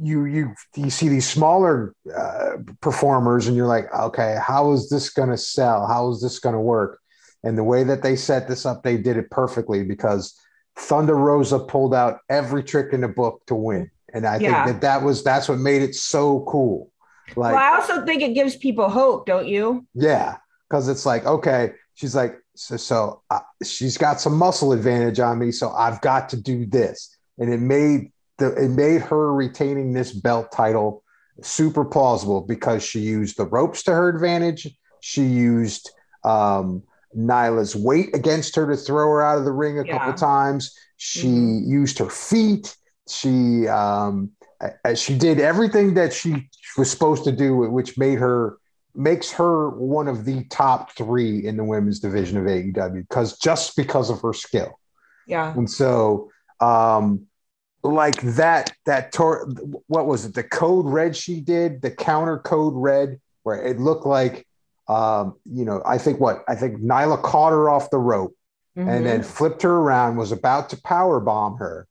you 0.00 0.24
you 0.26 0.54
you 0.76 0.90
see 0.90 1.08
these 1.08 1.28
smaller 1.28 1.94
uh, 2.16 2.52
performers 2.80 3.46
and 3.48 3.56
you're 3.56 3.66
like, 3.66 3.92
okay, 3.94 4.36
how 4.40 4.72
is 4.72 4.88
this 4.90 5.10
going 5.10 5.30
to 5.30 5.36
sell? 5.36 5.86
How 5.86 6.10
is 6.10 6.20
this 6.22 6.38
going 6.38 6.54
to 6.54 6.60
work? 6.60 6.98
And 7.42 7.56
the 7.56 7.64
way 7.64 7.84
that 7.84 8.02
they 8.02 8.16
set 8.16 8.48
this 8.48 8.66
up, 8.66 8.82
they 8.82 8.96
did 8.96 9.16
it 9.16 9.30
perfectly 9.30 9.84
because 9.84 10.38
Thunder 10.76 11.14
Rosa 11.16 11.58
pulled 11.58 11.94
out 11.94 12.18
every 12.28 12.62
trick 12.62 12.92
in 12.92 13.00
the 13.00 13.08
book 13.08 13.42
to 13.46 13.54
win, 13.54 13.90
and 14.12 14.26
I 14.26 14.38
Yeah. 14.38 14.64
think 14.64 14.74
that 14.74 14.80
that 14.82 15.02
was 15.02 15.24
that's 15.24 15.48
what 15.48 15.58
made 15.58 15.82
it 15.82 15.94
so 15.94 16.44
cool. 16.48 16.90
Like, 17.36 17.54
well, 17.54 17.62
I 17.72 17.76
also 17.76 18.04
think 18.04 18.22
it 18.22 18.34
gives 18.34 18.56
people 18.56 18.88
hope, 18.88 19.26
don't 19.26 19.48
you? 19.48 19.86
yeah, 19.94 20.36
because 20.68 20.88
it's 20.88 21.06
like 21.06 21.24
okay, 21.26 21.72
she's 21.96 22.14
like 22.14 22.38
so 22.54 22.76
so 22.76 23.22
uh, 23.30 23.40
she's 23.64 23.98
got 23.98 24.20
some 24.20 24.36
muscle 24.36 24.72
advantage 24.72 25.18
on 25.18 25.38
me, 25.40 25.50
so 25.50 25.70
I've 25.72 26.00
got 26.00 26.28
to 26.28 26.36
do 26.40 26.64
this, 26.66 27.16
and 27.38 27.52
it 27.52 27.60
made 27.60 28.12
the 28.38 28.54
it 28.54 28.68
made 28.68 29.00
her 29.02 29.34
retaining 29.34 29.92
this 29.92 30.12
belt 30.12 30.52
title 30.52 31.02
super 31.42 31.84
plausible 31.84 32.42
because 32.42 32.82
she 32.82 33.00
used 33.00 33.36
the 33.36 33.46
ropes 33.46 33.82
to 33.84 33.90
her 33.92 34.08
advantage. 34.08 34.70
She 35.00 35.22
used 35.22 35.90
um, 36.24 36.82
Nyla's 37.16 37.74
weight 37.76 38.14
against 38.14 38.56
her 38.56 38.66
to 38.66 38.76
throw 38.76 39.08
her 39.10 39.22
out 39.22 39.38
of 39.38 39.44
the 39.44 39.52
ring 39.52 39.78
a 39.78 39.84
Yeah. 39.84 39.98
couple 39.98 40.14
times. 40.14 40.74
She 40.96 41.28
Mhm. 41.28 41.66
used 41.68 41.98
her 41.98 42.08
feet. 42.10 42.76
She 43.08 43.68
um, 43.68 44.30
she 44.94 45.16
did 45.16 45.38
everything 45.40 45.94
that 45.94 46.12
she 46.12 46.48
was 46.78 46.90
supposed 46.90 47.24
to 47.24 47.32
do, 47.32 47.56
which 47.56 47.98
made 47.98 48.18
her 48.18 48.56
makes 48.96 49.30
her 49.32 49.70
one 49.70 50.08
of 50.08 50.24
the 50.24 50.44
top 50.44 50.92
three 50.92 51.46
in 51.46 51.56
the 51.56 51.64
women's 51.64 52.00
division 52.00 52.38
of 52.38 52.44
AEW 52.44 53.06
because 53.08 53.38
just 53.38 53.76
because 53.76 54.10
of 54.10 54.20
her 54.22 54.32
skill. 54.32 54.78
Yeah. 55.26 55.52
And 55.54 55.68
so, 55.70 56.30
um, 56.60 57.26
like 57.82 58.20
that, 58.22 58.72
that 58.86 59.12
tor- 59.12 59.48
what 59.86 60.06
was 60.06 60.24
it? 60.24 60.34
The 60.34 60.42
code 60.42 60.86
red 60.86 61.14
she 61.16 61.40
did, 61.40 61.82
the 61.82 61.90
counter 61.90 62.38
code 62.38 62.74
red, 62.74 63.20
where 63.42 63.62
it 63.62 63.78
looked 63.78 64.06
like, 64.06 64.46
um, 64.88 65.34
you 65.44 65.64
know, 65.64 65.82
I 65.84 65.98
think 65.98 66.18
what 66.20 66.44
I 66.48 66.54
think 66.54 66.80
Nyla 66.80 67.22
caught 67.22 67.52
her 67.52 67.68
off 67.68 67.90
the 67.90 67.98
rope 67.98 68.34
Mhm. 68.76 68.88
and 68.88 69.06
then 69.06 69.22
flipped 69.22 69.62
her 69.62 69.76
around, 69.76 70.16
was 70.16 70.32
about 70.32 70.70
to 70.70 70.80
power 70.82 71.20
bomb 71.20 71.58
her, 71.58 71.86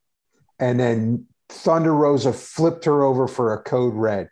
and 0.58 0.78
then 0.80 1.26
Thunder 1.48 1.94
Rosa 1.94 2.32
flipped 2.32 2.84
her 2.86 3.02
over 3.02 3.28
for 3.28 3.52
a 3.54 3.62
code 3.62 3.94
red. 3.94 4.28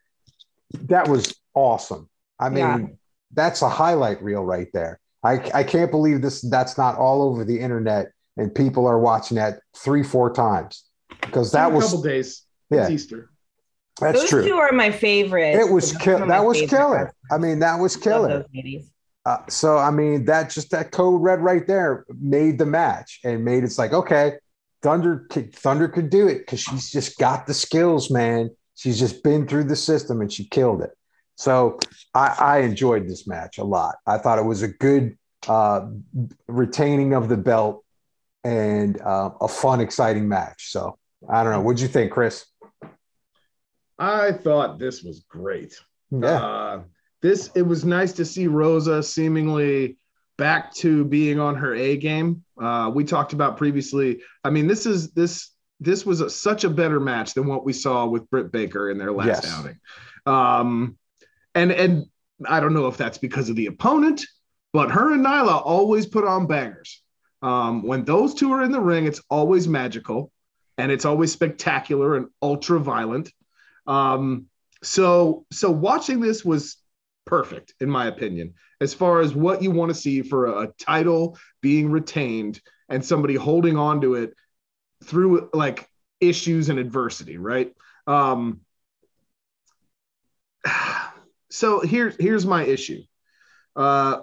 That 0.73 1.09
was 1.09 1.35
awesome. 1.55 2.09
I 2.39 2.49
mean, 2.49 2.59
Yeah. 2.59 2.87
that's 3.33 3.63
a 3.63 3.69
highlight 3.69 4.23
reel 4.23 4.45
right 4.45 4.69
there. 4.73 5.01
I, 5.23 5.35
I 5.55 5.63
can't 5.65 5.91
believe 5.91 6.21
this. 6.23 6.41
That's 6.43 6.77
not 6.77 6.97
all 6.97 7.23
over 7.23 7.45
the 7.45 7.59
internet, 7.59 8.13
and 8.37 8.55
people 8.55 8.87
are 8.87 8.99
watching 8.99 9.37
that 9.37 9.61
three, 9.77 10.03
four 10.03 10.33
times 10.33 10.85
because 11.21 11.53
that 11.53 11.69
In 11.69 11.73
a 11.73 11.77
was 11.77 11.85
couple 11.87 12.03
days. 12.03 12.43
yeah, 12.71 12.83
It's 12.83 12.91
Easter. 12.91 13.31
that's 14.01 14.21
Those 14.21 14.29
true. 14.31 14.45
two 14.49 14.55
are 14.57 14.73
my 14.73 14.91
favorite. 14.91 15.55
It 15.55 15.71
was 15.73 15.91
Some 15.91 16.01
kill. 16.01 16.27
That 16.27 16.45
was 16.45 16.59
favorite 16.59 16.77
killer. 16.77 17.13
I 17.31 17.39
mean, 17.39 17.61
that 17.61 17.79
was 17.79 17.97
Love 17.97 18.03
killer. 18.05 18.45
Uh, 19.27 19.39
so 19.49 19.79
I 19.79 19.91
mean, 19.91 20.27
that 20.27 20.51
just 20.51 20.71
that 20.73 20.91
code 20.91 21.23
red 21.23 21.41
right 21.41 21.67
there 21.67 22.05
made 22.21 22.59
the 22.59 22.67
match 22.67 23.21
and 23.25 23.43
made 23.43 23.65
it's 23.65 23.79
like 23.79 23.95
okay, 23.95 24.35
Thunder 24.83 25.27
could, 25.31 25.55
Thunder 25.55 25.89
could 25.89 26.11
do 26.11 26.29
it 26.29 26.41
because 26.41 26.61
she's 26.61 26.91
just 26.91 27.17
got 27.17 27.47
the 27.47 27.55
skills, 27.55 28.11
man. 28.11 28.51
She's 28.75 28.99
just 28.99 29.23
been 29.23 29.47
through 29.49 29.65
the 29.65 29.77
system 29.77 30.21
and 30.21 30.31
she 30.31 30.45
killed 30.45 30.83
it. 30.83 30.91
So 31.37 31.79
I, 32.15 32.37
I 32.39 32.59
enjoyed 32.61 33.09
this 33.09 33.27
match 33.27 33.59
a 33.59 33.65
lot. 33.65 33.97
I 34.07 34.19
thought 34.19 34.39
it 34.39 34.45
was 34.45 34.63
a 34.63 34.69
good 34.69 35.17
uh, 35.49 35.87
retaining 36.49 37.13
of 37.15 37.29
the 37.29 37.37
belt 37.37 37.85
and 38.45 39.01
uh, 39.01 39.31
a 39.41 39.49
fun, 39.49 39.81
exciting 39.81 40.29
match. 40.29 40.71
So 40.71 40.99
I 41.29 41.43
don't 41.43 41.53
know. 41.53 41.61
What'd 41.61 41.81
you 41.81 41.89
think, 41.89 42.13
Chris? 42.13 42.45
I 43.99 44.33
thought 44.33 44.79
this 44.79 45.03
was 45.03 45.25
great. 45.29 45.79
Yeah, 46.11 46.29
Uh, 46.45 46.83
this 47.23 47.51
it 47.55 47.63
was 47.63 47.85
nice 47.85 48.13
to 48.15 48.25
see 48.25 48.47
Rosa 48.47 49.03
seemingly 49.03 49.97
back 50.37 50.75
to 50.75 51.05
being 51.05 51.39
on 51.41 51.55
her 51.57 51.75
A 51.75 51.97
game. 51.97 52.45
Uh, 52.61 52.91
we 52.95 53.05
talked 53.05 53.33
about 53.33 53.57
previously. 53.57 54.21
I 54.45 54.51
mean, 54.51 54.67
this 54.67 54.85
is 54.87 55.13
this 55.13 55.51
this 55.81 56.05
was 56.05 56.21
a, 56.21 56.31
such 56.31 56.65
a 56.65 56.71
better 56.71 57.01
match 57.01 57.35
than 57.35 57.47
what 57.47 57.65
we 57.65 57.73
saw 57.73 58.07
with 58.07 58.29
Britt 58.31 58.53
Baker 58.53 58.91
in 58.91 58.99
their 58.99 59.13
last 59.13 59.45
Yes. 59.45 59.53
outing. 59.53 59.79
Um, 60.27 60.97
and 61.55 61.73
and 61.73 62.07
I 62.47 62.61
don't 62.61 62.75
know 62.75 62.87
if 62.89 62.97
that's 62.97 63.19
because 63.19 63.49
of 63.49 63.57
the 63.57 63.67
opponent, 63.67 64.25
but 64.73 64.91
her 64.91 65.13
and 65.13 65.25
Nyla 65.25 65.65
always 65.65 66.07
put 66.07 66.25
on 66.25 66.47
bangers. 66.47 67.03
Um, 67.43 67.83
when 67.83 68.05
those 68.05 68.35
two 68.35 68.53
are 68.53 68.63
in 68.63 68.73
the 68.73 68.81
ring, 68.81 69.07
it's 69.07 69.23
always 69.29 69.69
magical 69.69 70.33
and 70.79 70.91
it's 70.91 71.05
always 71.05 71.33
spectacular 71.33 72.17
and 72.17 72.27
ultra 72.43 72.81
violent. 72.81 73.31
Um, 73.87 74.47
so 74.83 75.47
so 75.53 75.71
watching 75.71 76.21
this 76.21 76.45
was 76.45 76.77
perfect 77.27 77.73
in 77.81 77.89
my 77.89 78.07
opinion 78.07 78.53
as 78.81 78.93
far 78.93 79.21
as 79.21 79.35
what 79.35 79.63
you 79.63 79.71
want 79.71 79.89
to 79.89 79.95
see 79.95 80.21
for 80.21 80.63
a, 80.63 80.69
title 80.79 81.39
being 81.63 81.91
retained 81.91 82.61
and 82.91 83.03
somebody 83.05 83.35
holding 83.35 83.79
on 83.79 84.03
to 84.03 84.15
it 84.15 84.35
through 85.05 85.49
like 85.55 85.89
issues 86.21 86.69
and 86.69 86.79
adversity, 86.79 87.39
right? 87.39 87.73
Um, 88.07 88.61
so 91.55 91.79
here's 91.81 92.17
here's 92.19 92.45
my 92.45 92.65
issue. 92.65 93.03
Uh, 93.77 94.23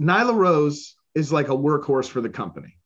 Nyla 0.00 0.34
Rose 0.34 0.94
is 1.16 1.32
like 1.32 1.48
a 1.48 1.56
workhorse 1.56 2.08
for 2.08 2.20
the 2.20 2.28
company. 2.28 2.78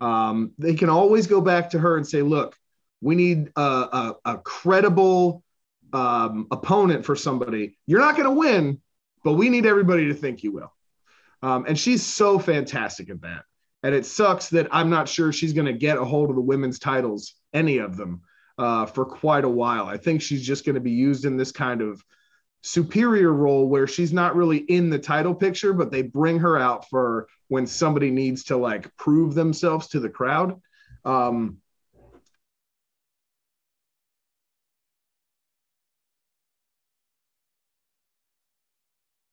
Um, 0.00 0.50
they 0.58 0.74
can 0.74 0.88
always 0.88 1.28
go 1.28 1.40
back 1.40 1.70
to 1.70 1.78
her 1.78 1.96
and 1.96 2.04
say, 2.04 2.22
"Look, 2.22 2.56
we 3.00 3.14
need 3.14 3.52
a, 3.54 3.60
a, 3.60 4.16
a 4.24 4.38
credible 4.38 5.44
um, 5.92 6.48
opponent 6.50 7.06
for 7.06 7.14
somebody. 7.14 7.78
You're 7.86 8.00
not 8.00 8.16
going 8.16 8.28
to 8.28 8.36
win, 8.36 8.80
but 9.22 9.34
we 9.34 9.48
need 9.48 9.64
everybody 9.64 10.08
to 10.08 10.14
think 10.14 10.42
you 10.42 10.50
will." 10.50 10.72
Um, 11.40 11.66
and 11.68 11.78
she's 11.78 12.02
so 12.02 12.36
fantastic 12.38 13.10
at 13.10 13.20
that. 13.20 13.44
And 13.84 13.94
it 13.94 14.06
sucks 14.06 14.48
that 14.50 14.66
I'm 14.72 14.90
not 14.90 15.08
sure 15.08 15.32
she's 15.32 15.52
going 15.52 15.66
to 15.66 15.72
get 15.72 15.98
a 15.98 16.04
hold 16.04 16.30
of 16.30 16.36
the 16.36 16.42
women's 16.42 16.80
titles, 16.80 17.34
any 17.52 17.78
of 17.78 17.96
them, 17.96 18.22
uh, 18.62 18.86
for 18.86 19.04
quite 19.04 19.44
a 19.44 19.48
while. 19.48 19.86
I 19.86 19.96
think 19.96 20.22
she's 20.22 20.46
just 20.46 20.64
going 20.64 20.76
to 20.76 20.80
be 20.80 20.92
used 20.92 21.24
in 21.24 21.36
this 21.36 21.50
kind 21.50 21.82
of 21.82 22.00
superior 22.62 23.32
role 23.32 23.68
where 23.68 23.88
she's 23.88 24.12
not 24.12 24.36
really 24.36 24.58
in 24.58 24.88
the 24.88 25.00
title 25.00 25.34
picture, 25.34 25.72
but 25.72 25.90
they 25.90 26.02
bring 26.02 26.38
her 26.38 26.56
out 26.56 26.88
for 26.88 27.26
when 27.48 27.66
somebody 27.66 28.10
needs 28.12 28.44
to 28.44 28.56
like 28.56 28.94
prove 28.96 29.34
themselves 29.34 29.88
to 29.88 29.98
the 29.98 30.08
crowd. 30.08 30.60
Um, 31.04 31.58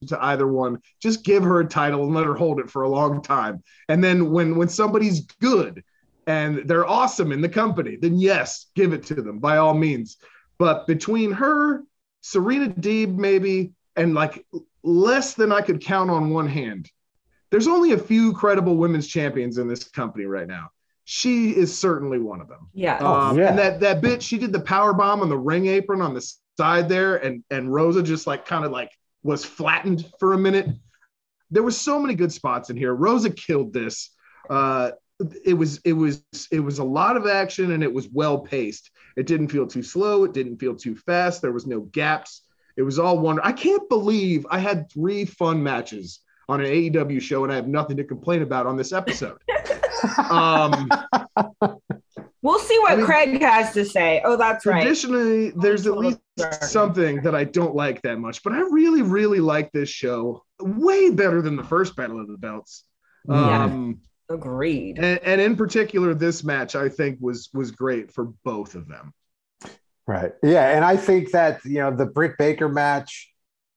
to 0.07 0.23
either 0.23 0.47
one. 0.47 0.79
Just 0.99 1.23
give 1.23 1.43
her 1.43 1.59
a 1.59 1.67
title 1.67 2.03
and 2.05 2.15
let 2.15 2.25
her 2.25 2.33
hold 2.33 2.59
it 2.59 2.71
for 2.71 2.81
a 2.81 2.89
long 2.89 3.21
time. 3.21 3.61
And 3.89 4.03
then 4.03 4.31
when 4.31 4.55
when 4.55 4.69
somebody's 4.69 5.21
good 5.39 5.83
and 6.29 6.67
they're 6.67 6.85
awesome 6.85 7.31
in 7.31 7.41
the 7.41 7.49
company, 7.49 7.95
then 7.95 8.19
yes, 8.19 8.67
give 8.75 8.93
it 8.93 9.01
to 9.07 9.15
them 9.15 9.39
by 9.39 9.57
all 9.57 9.73
means. 9.73 10.17
But 10.59 10.85
between 10.85 11.31
her, 11.31 11.83
Serena 12.21 12.69
Deeb, 12.69 13.15
maybe, 13.15 13.73
and 13.95 14.13
like 14.13 14.45
less 14.83 15.33
than 15.33 15.51
I 15.51 15.61
could 15.61 15.81
count 15.81 16.11
on 16.11 16.29
one 16.29 16.47
hand. 16.47 16.87
There's 17.49 17.67
only 17.67 17.93
a 17.93 17.97
few 17.97 18.31
credible 18.33 18.77
women's 18.77 19.07
champions 19.07 19.57
in 19.57 19.67
this 19.67 19.83
company 19.85 20.25
right 20.25 20.47
now. 20.47 20.69
She 21.03 21.49
is 21.49 21.75
certainly 21.75 22.19
one 22.19 22.41
of 22.41 22.47
them. 22.47 22.69
Yeah. 22.73 22.97
Um, 22.97 23.05
Oh, 23.05 23.35
yeah. 23.35 23.49
And 23.49 23.57
that 23.57 23.79
that 23.79 24.01
bit 24.01 24.21
she 24.21 24.37
did 24.37 24.53
the 24.53 24.59
power 24.59 24.93
bomb 24.93 25.21
on 25.21 25.29
the 25.29 25.37
ring 25.37 25.65
apron 25.65 25.99
on 25.99 26.13
the 26.13 26.21
side 26.59 26.87
there, 26.87 27.15
and 27.15 27.43
and 27.49 27.73
Rosa 27.73 28.03
just 28.03 28.27
like 28.27 28.45
kind 28.45 28.65
of 28.65 28.71
like 28.71 28.91
was 29.23 29.43
flattened 29.43 30.05
for 30.19 30.33
a 30.33 30.37
minute. 30.37 30.67
There 31.49 31.63
was 31.63 31.75
so 31.75 31.99
many 31.99 32.13
good 32.13 32.31
spots 32.31 32.69
in 32.69 32.77
here. 32.77 32.93
Rosa 32.93 33.31
killed 33.31 33.73
this. 33.73 34.11
Uh, 34.47 34.91
it 35.45 35.53
was 35.53 35.79
it 35.85 35.93
was 35.93 36.23
it 36.51 36.59
was 36.59 36.79
a 36.79 36.83
lot 36.83 37.17
of 37.17 37.27
action 37.27 37.71
and 37.71 37.83
it 37.83 37.93
was 37.93 38.07
well 38.09 38.39
paced. 38.39 38.91
It 39.17 39.27
didn't 39.27 39.49
feel 39.49 39.67
too 39.67 39.83
slow. 39.83 40.23
It 40.23 40.33
didn't 40.33 40.57
feel 40.57 40.75
too 40.75 40.95
fast. 40.95 41.41
There 41.41 41.51
was 41.51 41.67
no 41.67 41.81
gaps. 41.81 42.43
It 42.77 42.83
was 42.83 42.99
all 42.99 43.19
wonder. 43.19 43.41
I 43.43 43.51
can't 43.51 43.87
believe 43.89 44.45
I 44.49 44.59
had 44.59 44.89
three 44.91 45.25
fun 45.25 45.61
matches 45.61 46.21
on 46.47 46.61
an 46.61 46.67
AEW 46.67 47.21
show 47.21 47.43
and 47.43 47.51
I 47.51 47.55
have 47.55 47.67
nothing 47.67 47.97
to 47.97 48.03
complain 48.03 48.41
about 48.41 48.65
on 48.65 48.77
this 48.77 48.93
episode. 48.93 49.37
um, 50.29 50.89
We'll 52.41 52.59
see 52.59 52.79
what 52.79 52.93
I 52.93 52.95
mean- 52.95 53.05
Craig 53.05 53.41
has 53.41 53.73
to 53.73 53.83
say. 53.83 54.21
Oh, 54.23 54.37
that's 54.37 54.65
right. 54.65 54.81
traditionally, 54.81 55.51
there's 55.51 55.85
at 55.87 55.97
least 55.97 56.19
something 56.61 57.21
that 57.23 57.35
I 57.35 57.43
don't 57.43 57.75
like 57.75 58.01
that 58.03 58.17
much, 58.17 58.43
but 58.43 58.53
I 58.53 58.59
really, 58.59 59.01
really 59.01 59.41
like 59.41 59.71
this 59.73 59.89
show 59.89 60.43
way 60.61 61.09
better 61.09 61.41
than 61.41 61.57
the 61.57 61.63
first 61.65 61.97
Battle 61.97 62.19
of 62.19 62.27
the 62.27 62.37
Belts. 62.37 62.85
Yeah. 63.27 63.91
Agreed. 64.29 64.99
and, 64.99 65.19
and 65.23 65.41
in 65.41 65.55
particular, 65.55 66.13
this 66.13 66.43
match 66.43 66.75
I 66.75 66.87
think 66.89 67.17
was 67.19 67.49
was 67.53 67.71
great 67.71 68.11
for 68.11 68.25
both 68.43 68.75
of 68.75 68.87
them. 68.87 69.13
Right. 70.05 70.31
Yeah. 70.43 70.69
And 70.75 70.83
I 70.85 70.97
think 70.97 71.31
that, 71.31 71.63
you 71.65 71.79
know, 71.79 71.95
the 71.95 72.05
Britt 72.05 72.37
Baker 72.37 72.67
match, 72.69 73.31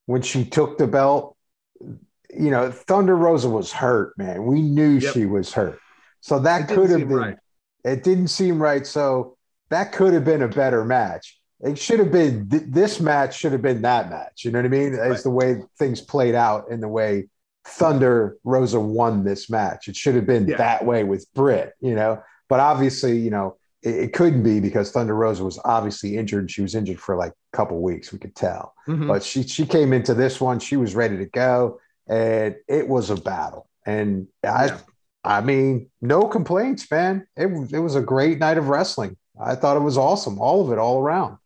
when 0.06 0.22
she 0.22 0.44
took 0.44 0.78
the 0.78 0.86
belt, 0.86 1.36
you 1.80 2.50
know, 2.50 2.70
Thunder 2.70 3.14
Rosa 3.16 3.48
was 3.50 3.70
hurt, 3.72 4.16
man. 4.16 4.44
We 4.46 4.62
knew 4.62 4.92
Yep. 4.98 5.12
she 5.12 5.26
was 5.26 5.52
hurt. 5.52 5.78
So 6.20 6.38
that 6.40 6.70
It 6.70 6.74
could 6.74 6.88
have 6.90 7.00
been, 7.00 7.12
right. 7.16 7.36
it 7.84 8.02
didn't 8.02 8.28
seem 8.28 8.60
right. 8.62 8.86
So 8.86 9.36
that 9.68 9.92
could 9.92 10.14
have 10.14 10.24
been 10.24 10.40
a 10.42 10.48
better 10.48 10.84
match. 10.84 11.38
It 11.60 11.78
should 11.78 11.98
have 11.98 12.10
been, 12.10 12.48
th- 12.48 12.64
this 12.66 12.98
match 13.00 13.36
should 13.38 13.52
have 13.52 13.62
been 13.62 13.82
that 13.82 14.08
match. 14.08 14.44
You 14.44 14.50
know 14.52 14.58
what 14.60 14.66
I 14.66 14.68
mean? 14.68 14.94
As 14.94 14.98
Right. 15.10 15.22
the 15.22 15.30
way 15.30 15.62
things 15.78 16.00
played 16.00 16.34
out 16.34 16.70
and 16.70 16.82
the 16.82 16.88
way 16.88 17.28
Thunder 17.64 18.36
Rosa 18.44 18.80
won 18.80 19.24
this 19.24 19.48
match. 19.50 19.88
It 19.88 19.96
should 19.96 20.14
have 20.14 20.26
been 20.26 20.46
Yeah. 20.48 20.56
that 20.56 20.84
way 20.84 21.04
with 21.04 21.26
Britt, 21.34 21.74
you 21.80 21.94
know, 21.94 22.22
but 22.48 22.60
obviously, 22.60 23.16
you 23.18 23.30
know, 23.30 23.56
it, 23.82 23.94
it 23.94 24.12
couldn't 24.12 24.42
be 24.42 24.60
because 24.60 24.90
Thunder 24.90 25.14
Rosa 25.14 25.44
was 25.44 25.58
obviously 25.64 26.16
injured. 26.16 26.50
She 26.50 26.62
was 26.62 26.74
injured 26.74 27.00
for 27.00 27.16
like 27.16 27.32
a 27.52 27.56
couple 27.56 27.80
weeks, 27.80 28.12
we 28.12 28.18
could 28.18 28.34
tell. 28.34 28.74
Mhm. 28.88 29.06
But 29.08 29.22
she 29.22 29.42
she 29.44 29.64
came 29.66 29.92
into 29.92 30.14
this 30.14 30.40
one, 30.40 30.58
she 30.58 30.76
was 30.76 30.94
ready 30.94 31.16
to 31.18 31.26
go, 31.26 31.78
and 32.08 32.56
it 32.68 32.88
was 32.88 33.10
a 33.10 33.16
battle. 33.16 33.68
And 33.86 34.26
I 34.44 34.66
Yeah. 34.66 34.78
I 35.24 35.40
mean, 35.40 35.88
no 36.00 36.22
complaints, 36.26 36.90
man. 36.90 37.28
It, 37.36 37.46
it 37.72 37.78
was 37.78 37.94
a 37.94 38.00
great 38.02 38.40
night 38.40 38.58
of 38.58 38.68
wrestling. 38.68 39.16
I 39.40 39.54
thought 39.54 39.76
it 39.76 39.80
was 39.84 39.96
awesome, 39.96 40.40
all 40.40 40.64
of 40.66 40.72
it, 40.72 40.78
all 40.80 40.98
around. 41.00 41.38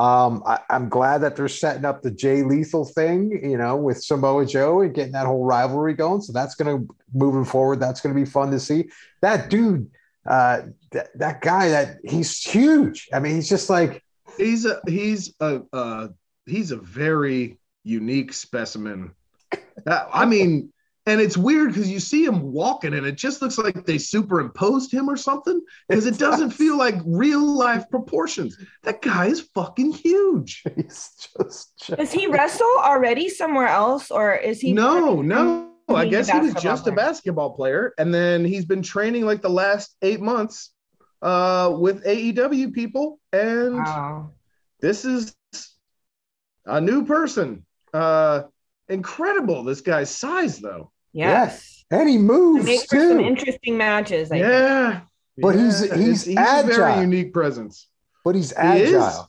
Um, 0.00 0.42
I, 0.46 0.60
I'm 0.70 0.88
glad 0.88 1.18
that 1.18 1.36
they're 1.36 1.48
setting 1.48 1.84
up 1.84 2.02
the 2.02 2.10
Jay 2.10 2.42
Lethal 2.42 2.84
thing, 2.84 3.38
you 3.42 3.58
know, 3.58 3.76
with 3.76 4.02
Samoa 4.02 4.46
Joe 4.46 4.80
and 4.80 4.94
getting 4.94 5.12
that 5.12 5.26
whole 5.26 5.44
rivalry 5.44 5.94
going. 5.94 6.22
So 6.22 6.32
that's 6.32 6.54
going 6.54 6.86
to 6.86 6.94
moving 7.12 7.44
forward. 7.44 7.80
That's 7.80 8.00
going 8.00 8.14
to 8.14 8.20
be 8.20 8.28
fun 8.28 8.50
to 8.52 8.60
see. 8.60 8.88
That 9.20 9.50
dude, 9.50 9.90
uh, 10.26 10.62
that, 10.92 11.16
that 11.18 11.40
guy, 11.42 11.68
that 11.68 11.98
he's 12.04 12.42
huge. 12.42 13.08
I 13.12 13.20
mean, 13.20 13.34
he's 13.34 13.48
just 13.48 13.68
like, 13.68 14.02
He's 14.36 14.64
a 14.64 14.80
he's 14.86 15.34
a 15.40 15.62
uh, 15.72 16.08
he's 16.46 16.70
a 16.70 16.76
very 16.76 17.58
unique 17.84 18.32
specimen. 18.32 19.12
I 19.86 20.26
mean, 20.26 20.72
and 21.10 21.20
it's 21.20 21.36
weird 21.36 21.74
because 21.74 21.90
you 21.90 21.98
see 21.98 22.24
him 22.24 22.40
walking, 22.52 22.94
and 22.94 23.04
it 23.04 23.16
just 23.16 23.42
looks 23.42 23.58
like 23.58 23.84
they 23.84 23.98
superimposed 23.98 24.92
him 24.92 25.10
or 25.10 25.16
something 25.16 25.60
because 25.88 26.06
it 26.06 26.18
doesn't 26.18 26.50
feel 26.50 26.78
like 26.78 26.94
real 27.04 27.44
life 27.44 27.90
proportions. 27.90 28.56
That 28.84 29.02
guy 29.02 29.26
is 29.26 29.40
fucking 29.52 29.90
huge. 29.90 30.62
he's 30.76 31.10
just, 31.36 31.92
Does 31.96 32.12
he 32.12 32.28
wrestle 32.28 32.76
already 32.78 33.28
somewhere 33.28 33.66
else, 33.66 34.12
or 34.12 34.36
is 34.36 34.60
he? 34.60 34.72
No, 34.72 35.20
no. 35.20 35.66
I 35.88 36.06
guess 36.06 36.30
he 36.30 36.38
was 36.38 36.54
basketball 36.54 36.62
just 36.62 36.86
a 36.86 36.92
basketball 36.92 37.50
player, 37.56 37.92
and 37.98 38.14
then 38.14 38.44
he's 38.44 38.64
been 38.64 38.80
training 38.82 39.26
like 39.26 39.42
the 39.42 39.50
last 39.50 39.96
eight 40.02 40.20
months 40.20 40.70
uh, 41.22 41.74
with 41.76 42.04
AEW 42.04 42.72
people, 42.72 43.18
and 43.32 43.74
Wow. 43.78 44.30
this 44.80 45.04
is 45.04 45.34
a 46.66 46.80
new 46.80 47.04
person. 47.04 47.66
Uh, 47.92 48.42
incredible, 48.88 49.64
this 49.64 49.80
guy's 49.80 50.14
size, 50.14 50.60
though. 50.60 50.92
Yes. 51.12 51.84
and 51.90 52.08
he 52.08 52.16
It 52.16 52.20
moves 52.20 52.64
makes 52.64 52.84
for 52.86 52.98
some 52.98 53.20
interesting 53.20 53.76
matches. 53.76 54.30
I 54.30 54.34
think. 54.40 54.44
Yeah, 54.48 55.00
But 55.38 55.54
he's- 55.56 55.80
he's 55.92 56.28
it's- 56.28 56.64
a 56.64 56.66
very 56.66 57.00
unique 57.00 57.32
presence, 57.32 57.88
but 58.24 58.34
he's 58.34 58.50
He 58.50 58.80
is. 58.82 58.94
agile. 58.94 59.26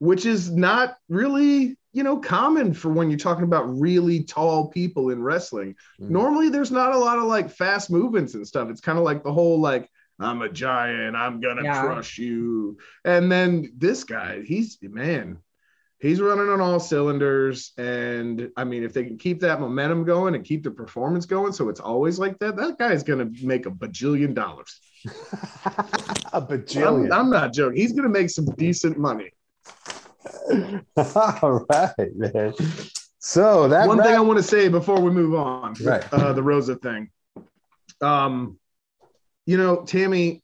which 0.00 0.26
is 0.26 0.50
not 0.50 0.96
really 1.08 1.76
you 1.92 2.02
know 2.02 2.16
common 2.18 2.74
for 2.74 2.90
when 2.90 3.08
you're 3.08 3.18
talking 3.18 3.44
about 3.44 3.62
really 3.80 4.24
tall 4.24 4.66
people 4.68 5.10
in 5.10 5.22
wrestling. 5.22 5.76
Mm. 6.00 6.10
Normally, 6.10 6.48
there's 6.48 6.72
not 6.72 6.92
a 6.92 6.98
lot 6.98 7.18
of 7.18 7.24
like 7.24 7.48
fast 7.48 7.88
movements 7.90 8.34
and 8.34 8.44
stuff. 8.46 8.68
It's 8.68 8.80
kind 8.80 8.98
of 8.98 9.04
like 9.04 9.22
the 9.22 9.32
whole 9.32 9.60
like 9.60 9.88
I'm 10.18 10.42
a 10.42 10.48
giant, 10.48 11.14
I'm 11.16 11.40
gonna 11.40 11.62
Yeah. 11.62 11.82
crush 11.82 12.18
you, 12.18 12.76
and 13.04 13.30
then 13.30 13.72
this 13.78 14.02
guy, 14.04 14.42
he's 14.44 14.76
man. 14.82 15.38
He's 16.04 16.20
running 16.20 16.50
on 16.50 16.60
all 16.60 16.78
cylinders. 16.78 17.72
And 17.78 18.50
I 18.58 18.64
mean, 18.64 18.84
if 18.84 18.92
they 18.92 19.04
can 19.04 19.16
keep 19.16 19.40
that 19.40 19.58
momentum 19.58 20.04
going 20.04 20.34
and 20.34 20.44
keep 20.44 20.62
the 20.62 20.70
performance 20.70 21.24
going, 21.24 21.54
so 21.54 21.70
it's 21.70 21.80
always 21.80 22.18
like 22.18 22.38
that, 22.40 22.56
that 22.56 22.76
guy's 22.78 23.02
going 23.02 23.20
to 23.20 23.46
make 23.46 23.64
a 23.64 23.70
bajillion 23.70 24.34
dollars. 24.34 24.80
a 25.64 25.72
I'm, 26.34 26.46
bajillion. 26.46 27.10
I'm 27.10 27.30
not 27.30 27.54
joking. 27.54 27.80
He's 27.80 27.92
going 27.92 28.02
to 28.02 28.10
make 28.10 28.28
some 28.28 28.44
decent 28.58 28.98
money. 28.98 29.30
All 31.42 31.66
right, 31.70 32.14
man. 32.14 32.52
So 33.18 33.68
that 33.68 33.88
One 33.88 34.02
thing 34.02 34.14
I 34.14 34.20
want 34.20 34.36
to 34.36 34.42
say 34.42 34.68
before 34.68 35.00
we 35.00 35.10
move 35.10 35.34
on, 35.34 35.72
Right. 35.82 36.04
uh, 36.12 36.34
the 36.34 36.42
Rosa 36.42 36.76
thing. 36.76 37.08
Um, 38.02 38.58
you 39.46 39.56
know, 39.56 39.84
Tammy, 39.86 40.42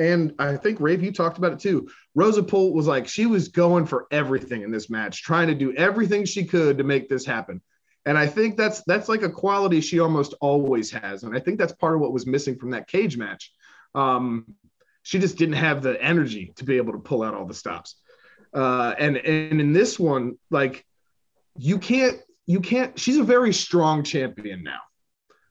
and 0.00 0.34
I 0.38 0.56
think 0.56 0.80
Rafe, 0.80 1.02
you 1.02 1.12
talked 1.12 1.36
about 1.36 1.52
it 1.52 1.58
too. 1.58 1.90
Rosa 2.14 2.42
Polt 2.42 2.74
was 2.74 2.86
like 2.86 3.06
she 3.06 3.26
was 3.26 3.48
going 3.48 3.84
for 3.84 4.06
everything 4.10 4.62
in 4.62 4.70
this 4.70 4.88
match, 4.88 5.22
trying 5.22 5.48
to 5.48 5.54
do 5.54 5.74
everything 5.74 6.24
she 6.24 6.46
could 6.46 6.78
to 6.78 6.84
make 6.84 7.08
this 7.08 7.26
happen. 7.26 7.60
And 8.06 8.16
I 8.16 8.26
think 8.26 8.56
that's 8.56 8.82
that's 8.84 9.10
like 9.10 9.22
a 9.22 9.28
quality 9.28 9.82
she 9.82 10.00
almost 10.00 10.32
always 10.40 10.90
has, 10.90 11.22
and 11.22 11.36
I 11.36 11.40
think 11.40 11.58
that's 11.58 11.74
part 11.74 11.94
of 11.94 12.00
what 12.00 12.14
was 12.14 12.26
missing 12.26 12.56
from 12.56 12.70
that 12.70 12.88
cage 12.88 13.18
match. 13.18 13.52
Um, 13.94 14.54
she 15.02 15.18
just 15.18 15.36
didn't 15.36 15.56
have 15.56 15.82
the 15.82 16.02
energy 16.02 16.54
to 16.56 16.64
be 16.64 16.78
able 16.78 16.92
to 16.94 16.98
pull 16.98 17.22
out 17.22 17.34
all 17.34 17.44
the 17.44 17.52
stops. 17.52 17.96
Uh, 18.54 18.94
and 18.98 19.18
and 19.18 19.60
in 19.60 19.74
this 19.74 19.98
one, 19.98 20.38
like 20.50 20.86
you 21.58 21.78
can't 21.78 22.18
you 22.46 22.60
can't 22.60 22.98
she's 22.98 23.18
a 23.18 23.24
very 23.24 23.52
strong 23.52 24.02
champion 24.02 24.62
now 24.62 24.80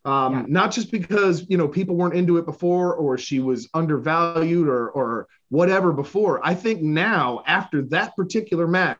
Um, 0.05 0.33
Yeah. 0.33 0.45
Not 0.47 0.71
just 0.71 0.91
because 0.91 1.45
you 1.49 1.57
know 1.57 1.67
people 1.67 1.95
weren't 1.95 2.15
into 2.15 2.37
it 2.37 2.45
before, 2.45 2.95
or 2.95 3.17
she 3.17 3.39
was 3.39 3.69
undervalued, 3.73 4.67
or 4.67 4.89
or 4.91 5.27
whatever 5.49 5.91
before. 5.91 6.39
I 6.43 6.55
think 6.55 6.81
now, 6.81 7.43
after 7.45 7.81
that 7.89 8.15
particular 8.15 8.67
match, 8.67 8.97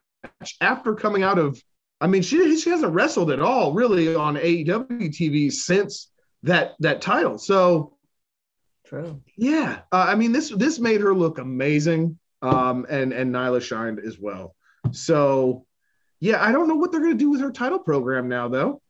after 0.61 0.93
coming 0.95 1.23
out 1.23 1.39
of, 1.39 1.61
I 2.01 2.07
mean, 2.07 2.21
she 2.21 2.57
she 2.59 2.69
hasn't 2.69 2.93
wrestled 2.93 3.31
at 3.31 3.39
all 3.39 3.73
really 3.73 4.13
on 4.15 4.35
AEW 4.35 5.09
TV 5.09 5.51
since 5.51 6.11
that 6.43 6.73
that 6.79 7.01
title. 7.01 7.37
So 7.37 7.97
True. 8.85 9.21
yeah, 9.37 9.81
uh, 9.91 10.05
I 10.09 10.15
mean 10.15 10.31
this 10.31 10.49
this 10.49 10.79
made 10.79 11.01
her 11.01 11.13
look 11.13 11.37
amazing, 11.37 12.17
um, 12.41 12.85
and 12.89 13.13
and 13.13 13.33
Nyla 13.33 13.61
shined 13.61 13.99
as 13.99 14.19
well. 14.19 14.55
So 14.91 15.65
yeah, 16.19 16.43
I 16.43 16.51
don't 16.51 16.67
know 16.67 16.75
what 16.75 16.91
they're 16.91 17.01
gonna 17.01 17.13
do 17.13 17.29
with 17.29 17.41
her 17.41 17.51
title 17.51 17.79
program 17.79 18.27
now 18.27 18.47
though. 18.49 18.81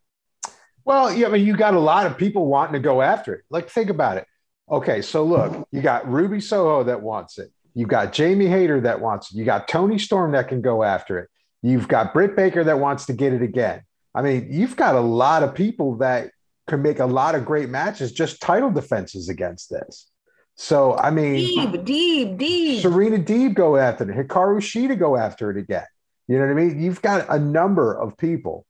Well, 0.89 1.13
yeah, 1.13 1.27
I 1.27 1.29
mean, 1.29 1.45
you 1.45 1.55
got 1.55 1.75
a 1.75 1.79
lot 1.79 2.07
of 2.07 2.17
people 2.17 2.47
wanting 2.47 2.73
to 2.73 2.79
go 2.79 3.03
after 3.03 3.35
it. 3.35 3.43
Like, 3.51 3.69
think 3.69 3.91
about 3.91 4.17
it. 4.17 4.25
Okay, 4.71 5.03
so 5.03 5.23
look, 5.23 5.67
you 5.71 5.83
got 5.83 6.09
Ruby 6.09 6.41
Soho 6.41 6.83
that 6.85 7.03
wants 7.03 7.37
it. 7.37 7.51
You 7.75 7.85
got 7.85 8.11
Jamie 8.11 8.47
Hayter 8.47 8.81
that 8.81 8.99
wants 8.99 9.31
it. 9.31 9.37
You 9.37 9.45
got 9.45 9.67
Toni 9.67 9.99
Storm 9.99 10.31
that 10.31 10.47
can 10.47 10.61
go 10.61 10.81
after 10.81 11.19
it. 11.19 11.29
You've 11.61 11.87
got 11.87 12.11
Britt 12.11 12.35
Baker 12.35 12.63
that 12.63 12.79
wants 12.79 13.05
to 13.05 13.13
get 13.13 13.33
it 13.33 13.43
again. 13.43 13.83
I 14.15 14.23
mean, 14.23 14.47
you've 14.49 14.75
got 14.75 14.95
a 14.95 14.99
lot 14.99 15.43
of 15.43 15.53
people 15.53 15.97
that 15.97 16.31
can 16.67 16.81
make 16.81 16.97
a 16.97 17.05
lot 17.05 17.35
of 17.35 17.45
great 17.45 17.69
matches, 17.69 18.11
just 18.11 18.41
title 18.41 18.71
defenses 18.71 19.29
against 19.29 19.69
this. 19.69 20.09
So, 20.55 20.97
I 20.97 21.11
mean, 21.11 21.35
Deep, 21.35 21.85
deep, 21.85 22.37
deep. 22.39 22.81
Serena 22.81 23.19
Deeb 23.19 23.53
go 23.53 23.77
after 23.77 24.09
it. 24.09 24.27
Hikaru 24.27 24.57
Shida 24.57 24.97
go 24.97 25.15
after 25.15 25.51
it 25.51 25.57
again. 25.57 25.85
You 26.27 26.39
know 26.39 26.47
what 26.47 26.51
I 26.51 26.55
mean? 26.55 26.81
You've 26.81 27.03
got 27.03 27.27
a 27.29 27.37
number 27.37 27.93
of 27.93 28.17
people. 28.17 28.65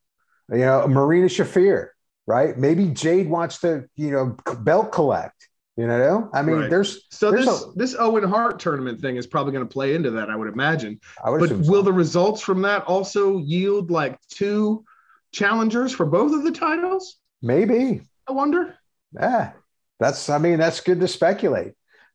You 0.51 0.57
know, 0.57 0.86
Marina 0.86 1.28
Shafir, 1.28 1.91
right? 2.30 2.56
Maybe 2.60 2.86
Jade 2.86 3.28
wants 3.28 3.60
to, 3.62 3.86
you 3.96 4.12
know, 4.12 4.38
belt 4.60 4.92
collect. 4.92 5.50
You 5.78 5.88
know, 5.88 6.30
I 6.34 6.42
mean, 6.42 6.58
Right. 6.58 6.70
there's. 6.70 7.08
So 7.10 7.32
There's 7.32 7.46
this 7.46 7.64
a- 7.64 7.72
this 7.76 7.96
Owen 7.98 8.24
Hart 8.26 8.60
tournament 8.60 9.00
thing 9.00 9.16
is 9.16 9.26
probably 9.26 9.54
going 9.54 9.66
to 9.66 9.74
play 9.74 9.96
into 9.96 10.12
that, 10.12 10.30
I 10.30 10.36
would 10.36 10.52
imagine. 10.52 11.00
I 11.24 11.30
would 11.30 11.40
But 11.40 11.50
so. 11.50 11.72
will 11.72 11.84
the 11.84 11.94
results 11.94 12.42
from 12.42 12.62
that 12.64 12.84
also 12.84 13.38
yield 13.38 13.90
like 13.90 14.20
two 14.30 14.84
challengers 15.32 15.94
for 15.94 16.06
both 16.06 16.34
of 16.34 16.44
the 16.44 16.52
titles? 16.52 17.16
maybe? 17.42 18.02
I 18.28 18.34
wonder. 18.34 18.76
Yeah, 19.14 19.54
that's. 20.02 20.30
I 20.30 20.38
mean, 20.38 20.60
that's 20.60 20.82
good 20.82 21.00
to 21.00 21.08
speculate, 21.08 21.72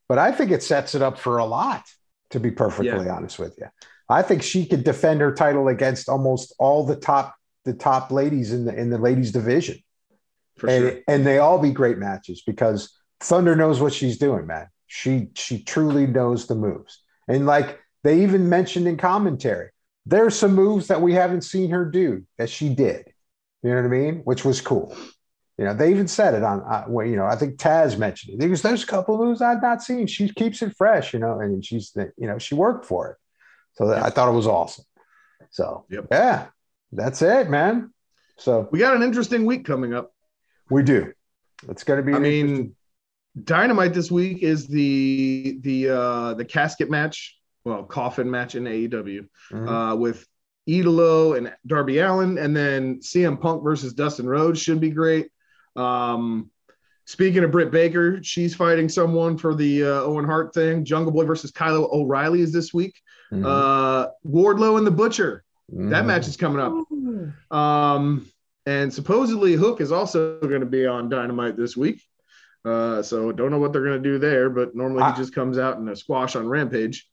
but 0.07 0.19
I 0.19 0.31
think 0.31 0.51
it 0.51 0.61
sets 0.63 0.93
it 0.95 1.01
up 1.01 1.17
for 1.19 1.39
a 1.39 1.45
lot. 1.45 1.83
To 2.31 2.39
be 2.39 2.51
perfectly 2.51 3.09
honest 3.09 3.39
with 3.39 3.57
you, 3.57 3.67
I 4.09 4.21
think 4.21 4.43
she 4.43 4.65
could 4.67 4.83
defend 4.83 5.21
her 5.21 5.33
title 5.33 5.67
against 5.69 6.07
almost 6.07 6.53
all 6.59 6.85
the 6.85 6.95
top 6.95 7.33
the 7.65 7.73
top 7.73 8.11
ladies 8.11 8.53
in 8.53 8.65
the 8.65 8.75
in 8.75 8.89
the 8.91 8.99
ladies 8.99 9.31
division. 9.31 9.77
For 10.57 10.69
and, 10.69 10.89
sure. 10.89 10.99
and 11.07 11.25
they 11.25 11.39
all 11.39 11.59
be 11.59 11.71
great 11.71 11.97
matches 11.97 12.41
because 12.45 12.97
Thunder 13.19 13.55
knows 13.55 13.81
what 13.81 13.93
she's 13.93 14.17
doing, 14.17 14.47
man. 14.47 14.67
She 14.87 15.29
she 15.35 15.63
truly 15.63 16.07
knows 16.07 16.47
the 16.47 16.55
moves. 16.55 17.01
And 17.27 17.45
like 17.45 17.79
they 18.03 18.21
even 18.23 18.49
mentioned 18.49 18.87
in 18.87 18.97
commentary, 18.97 19.69
there's 20.05 20.35
some 20.37 20.53
moves 20.53 20.87
that 20.87 21.01
we 21.01 21.13
haven't 21.13 21.41
seen 21.41 21.71
her 21.71 21.85
do 21.85 22.23
that 22.37 22.49
she 22.49 22.69
did. 22.69 23.11
You 23.63 23.71
know 23.71 23.77
what 23.77 23.85
I 23.85 23.89
mean? 23.89 24.15
Which 24.19 24.45
was 24.45 24.61
cool. 24.61 24.95
You 25.57 25.65
know, 25.65 25.73
they 25.73 25.89
even 25.89 26.07
said 26.07 26.33
it 26.33 26.43
on, 26.43 26.61
uh, 26.61 26.83
well, 26.87 27.05
you 27.05 27.15
know, 27.15 27.25
I 27.25 27.35
think 27.35 27.57
Taz 27.57 27.97
mentioned 27.97 28.33
it. 28.35 28.39
Because 28.39 28.61
there's 28.61 28.83
a 28.83 28.87
couple 28.87 29.17
moves 29.17 29.41
I've 29.41 29.61
not 29.61 29.81
seen. 29.81 30.05
She 30.05 30.29
keeps 30.29 30.61
it 30.61 30.75
fresh, 30.77 31.13
you 31.13 31.19
know, 31.19 31.39
and 31.39 31.65
she's, 31.65 31.93
you 32.17 32.27
know, 32.27 32.37
she 32.37 32.55
worked 32.55 32.85
for 32.85 33.11
it. 33.11 33.17
So 33.73 33.91
I 33.91 34.09
thought 34.09 34.29
it 34.29 34.35
was 34.35 34.47
awesome. 34.47 34.85
So, 35.51 35.85
Yep. 35.89 36.07
yeah, 36.11 36.47
that's 36.91 37.21
it, 37.21 37.49
man. 37.49 37.93
So 38.37 38.67
We 38.71 38.79
got 38.79 38.95
an 38.95 39.01
interesting 39.03 39.45
week 39.45 39.65
coming 39.65 39.93
up. 39.93 40.11
We 40.69 40.83
do. 40.83 41.11
It's 41.69 41.83
going 41.83 41.97
to 41.97 42.03
be. 42.03 42.13
I 42.13 42.19
mean, 42.19 42.75
Dynamite 43.43 43.93
this 43.93 44.09
week 44.11 44.43
is 44.43 44.67
the 44.67 45.57
the 45.61 45.89
uh 45.89 46.33
the 46.35 46.45
casket 46.45 46.89
match, 46.89 47.37
well, 47.63 47.83
coffin 47.83 48.29
match 48.31 48.55
in 48.55 48.63
AEW 48.63 49.27
Mhm. 49.51 49.91
uh 49.93 49.95
with 49.95 50.25
Idolo 50.69 51.37
and 51.37 51.53
Darby 51.67 51.99
Allin, 51.99 52.37
and 52.37 52.55
then 52.55 52.99
CM 53.01 53.39
Punk 53.39 53.63
versus 53.63 53.93
Dustin 53.93 54.27
Rhodes 54.27 54.61
should 54.61 54.79
be 54.79 54.89
great. 54.89 55.27
Um 55.75 56.49
Speaking 57.07 57.43
of 57.43 57.51
Britt 57.51 57.69
Baker, 57.69 58.23
she's 58.23 58.55
fighting 58.55 58.89
someone 58.89 59.37
for 59.37 59.53
the 59.53 59.83
uh, 59.83 59.87
Owen 60.01 60.25
Hart 60.25 60.55
thing. 60.55 60.83
Jungle 60.83 61.11
Boy 61.11 61.23
versus 61.23 61.51
Kyle 61.51 61.87
O'Reilly 61.93 62.41
is 62.41 62.51
this 62.51 62.73
week. 62.73 62.99
Mhm. 63.31 63.45
Uh, 63.45 64.07
Wardlow 64.25 64.79
and 64.79 64.87
the 64.87 64.91
Butcher. 64.91 65.43
That 65.69 66.03
Mhm. 66.03 66.07
match 66.07 66.27
is 66.27 66.35
coming 66.35 66.59
up. 66.59 67.55
Um, 67.55 68.25
and 68.65 68.93
supposedly 68.93 69.53
Hook 69.53 69.81
is 69.81 69.91
also 69.91 70.39
going 70.39 70.61
to 70.61 70.65
be 70.65 70.85
on 70.85 71.09
Dynamite 71.09 71.55
this 71.57 71.75
week. 71.77 72.01
Uh, 72.63 73.01
so 73.03 73.31
don't 73.31 73.51
know 73.51 73.59
what 73.59 73.71
they're 73.73 73.83
going 73.83 74.01
to 74.01 74.09
do 74.09 74.17
there, 74.17 74.49
but 74.49 74.75
normally 74.75 75.03
I- 75.03 75.11
he 75.11 75.17
just 75.17 75.35
comes 75.35 75.57
out 75.57 75.77
in 75.77 75.87
a 75.87 75.95
squash 75.95 76.35
on 76.35 76.47
Rampage. 76.47 77.07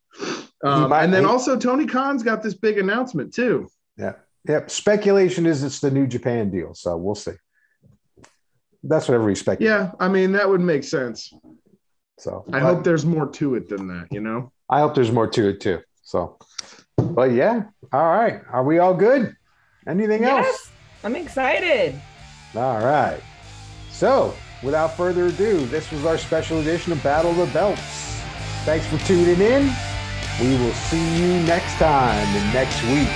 Um, 0.64 0.88
might- 0.90 1.04
and 1.04 1.12
then 1.12 1.24
he- 1.24 1.28
also 1.28 1.58
Tony 1.58 1.86
Khan's 1.86 2.22
got 2.22 2.42
this 2.42 2.54
big 2.54 2.78
announcement 2.78 3.34
too. 3.34 3.68
Yeah. 3.98 4.14
Yep. 4.48 4.70
Speculation 4.70 5.44
is 5.46 5.62
it's 5.62 5.80
the 5.80 5.90
New 5.90 6.06
Japan 6.06 6.50
deal, 6.50 6.74
so 6.74 6.96
we'll 6.96 7.14
see. 7.14 7.32
That's 8.82 9.06
what 9.08 9.14
everybody 9.14 9.36
speculates. 9.36 9.70
Yeah, 9.70 9.92
I 10.00 10.08
mean 10.08 10.32
that 10.32 10.48
would 10.48 10.60
make 10.60 10.82
sense. 10.84 11.32
So 12.18 12.44
I 12.48 12.58
but 12.58 12.62
hope 12.62 12.84
there's 12.84 13.06
more 13.06 13.28
to 13.28 13.54
it 13.54 13.68
than 13.68 13.86
that. 13.88 14.08
You 14.10 14.20
know. 14.20 14.52
I 14.68 14.80
hope 14.80 14.94
there's 14.94 15.12
more 15.12 15.26
to 15.28 15.48
it 15.50 15.60
too. 15.60 15.80
So, 16.02 16.38
but 16.96 17.30
yeah. 17.32 17.64
All 17.92 18.10
right. 18.10 18.40
Are 18.50 18.64
we 18.64 18.78
all 18.78 18.94
good? 18.94 19.36
Anything 19.86 20.24
else? 20.24 20.70
I'm 21.04 21.16
excited. 21.16 22.00
All 22.54 22.78
right. 22.78 23.20
So, 23.90 24.34
without 24.62 24.96
further 24.96 25.26
ado, 25.26 25.66
this 25.66 25.90
was 25.90 26.04
our 26.04 26.18
special 26.18 26.60
edition 26.60 26.92
of 26.92 27.02
Battle 27.02 27.30
of 27.30 27.36
the 27.36 27.46
Belts. 27.46 27.80
Thanks 28.64 28.86
for 28.86 28.98
tuning 28.98 29.40
in. 29.40 29.72
We 30.40 30.56
will 30.58 30.72
see 30.72 31.18
you 31.18 31.42
next 31.44 31.74
time 31.74 32.26
and 32.26 32.54
next 32.54 32.82
week. 32.84 33.08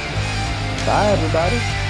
Bye, 0.87 1.09
everybody. 1.11 1.86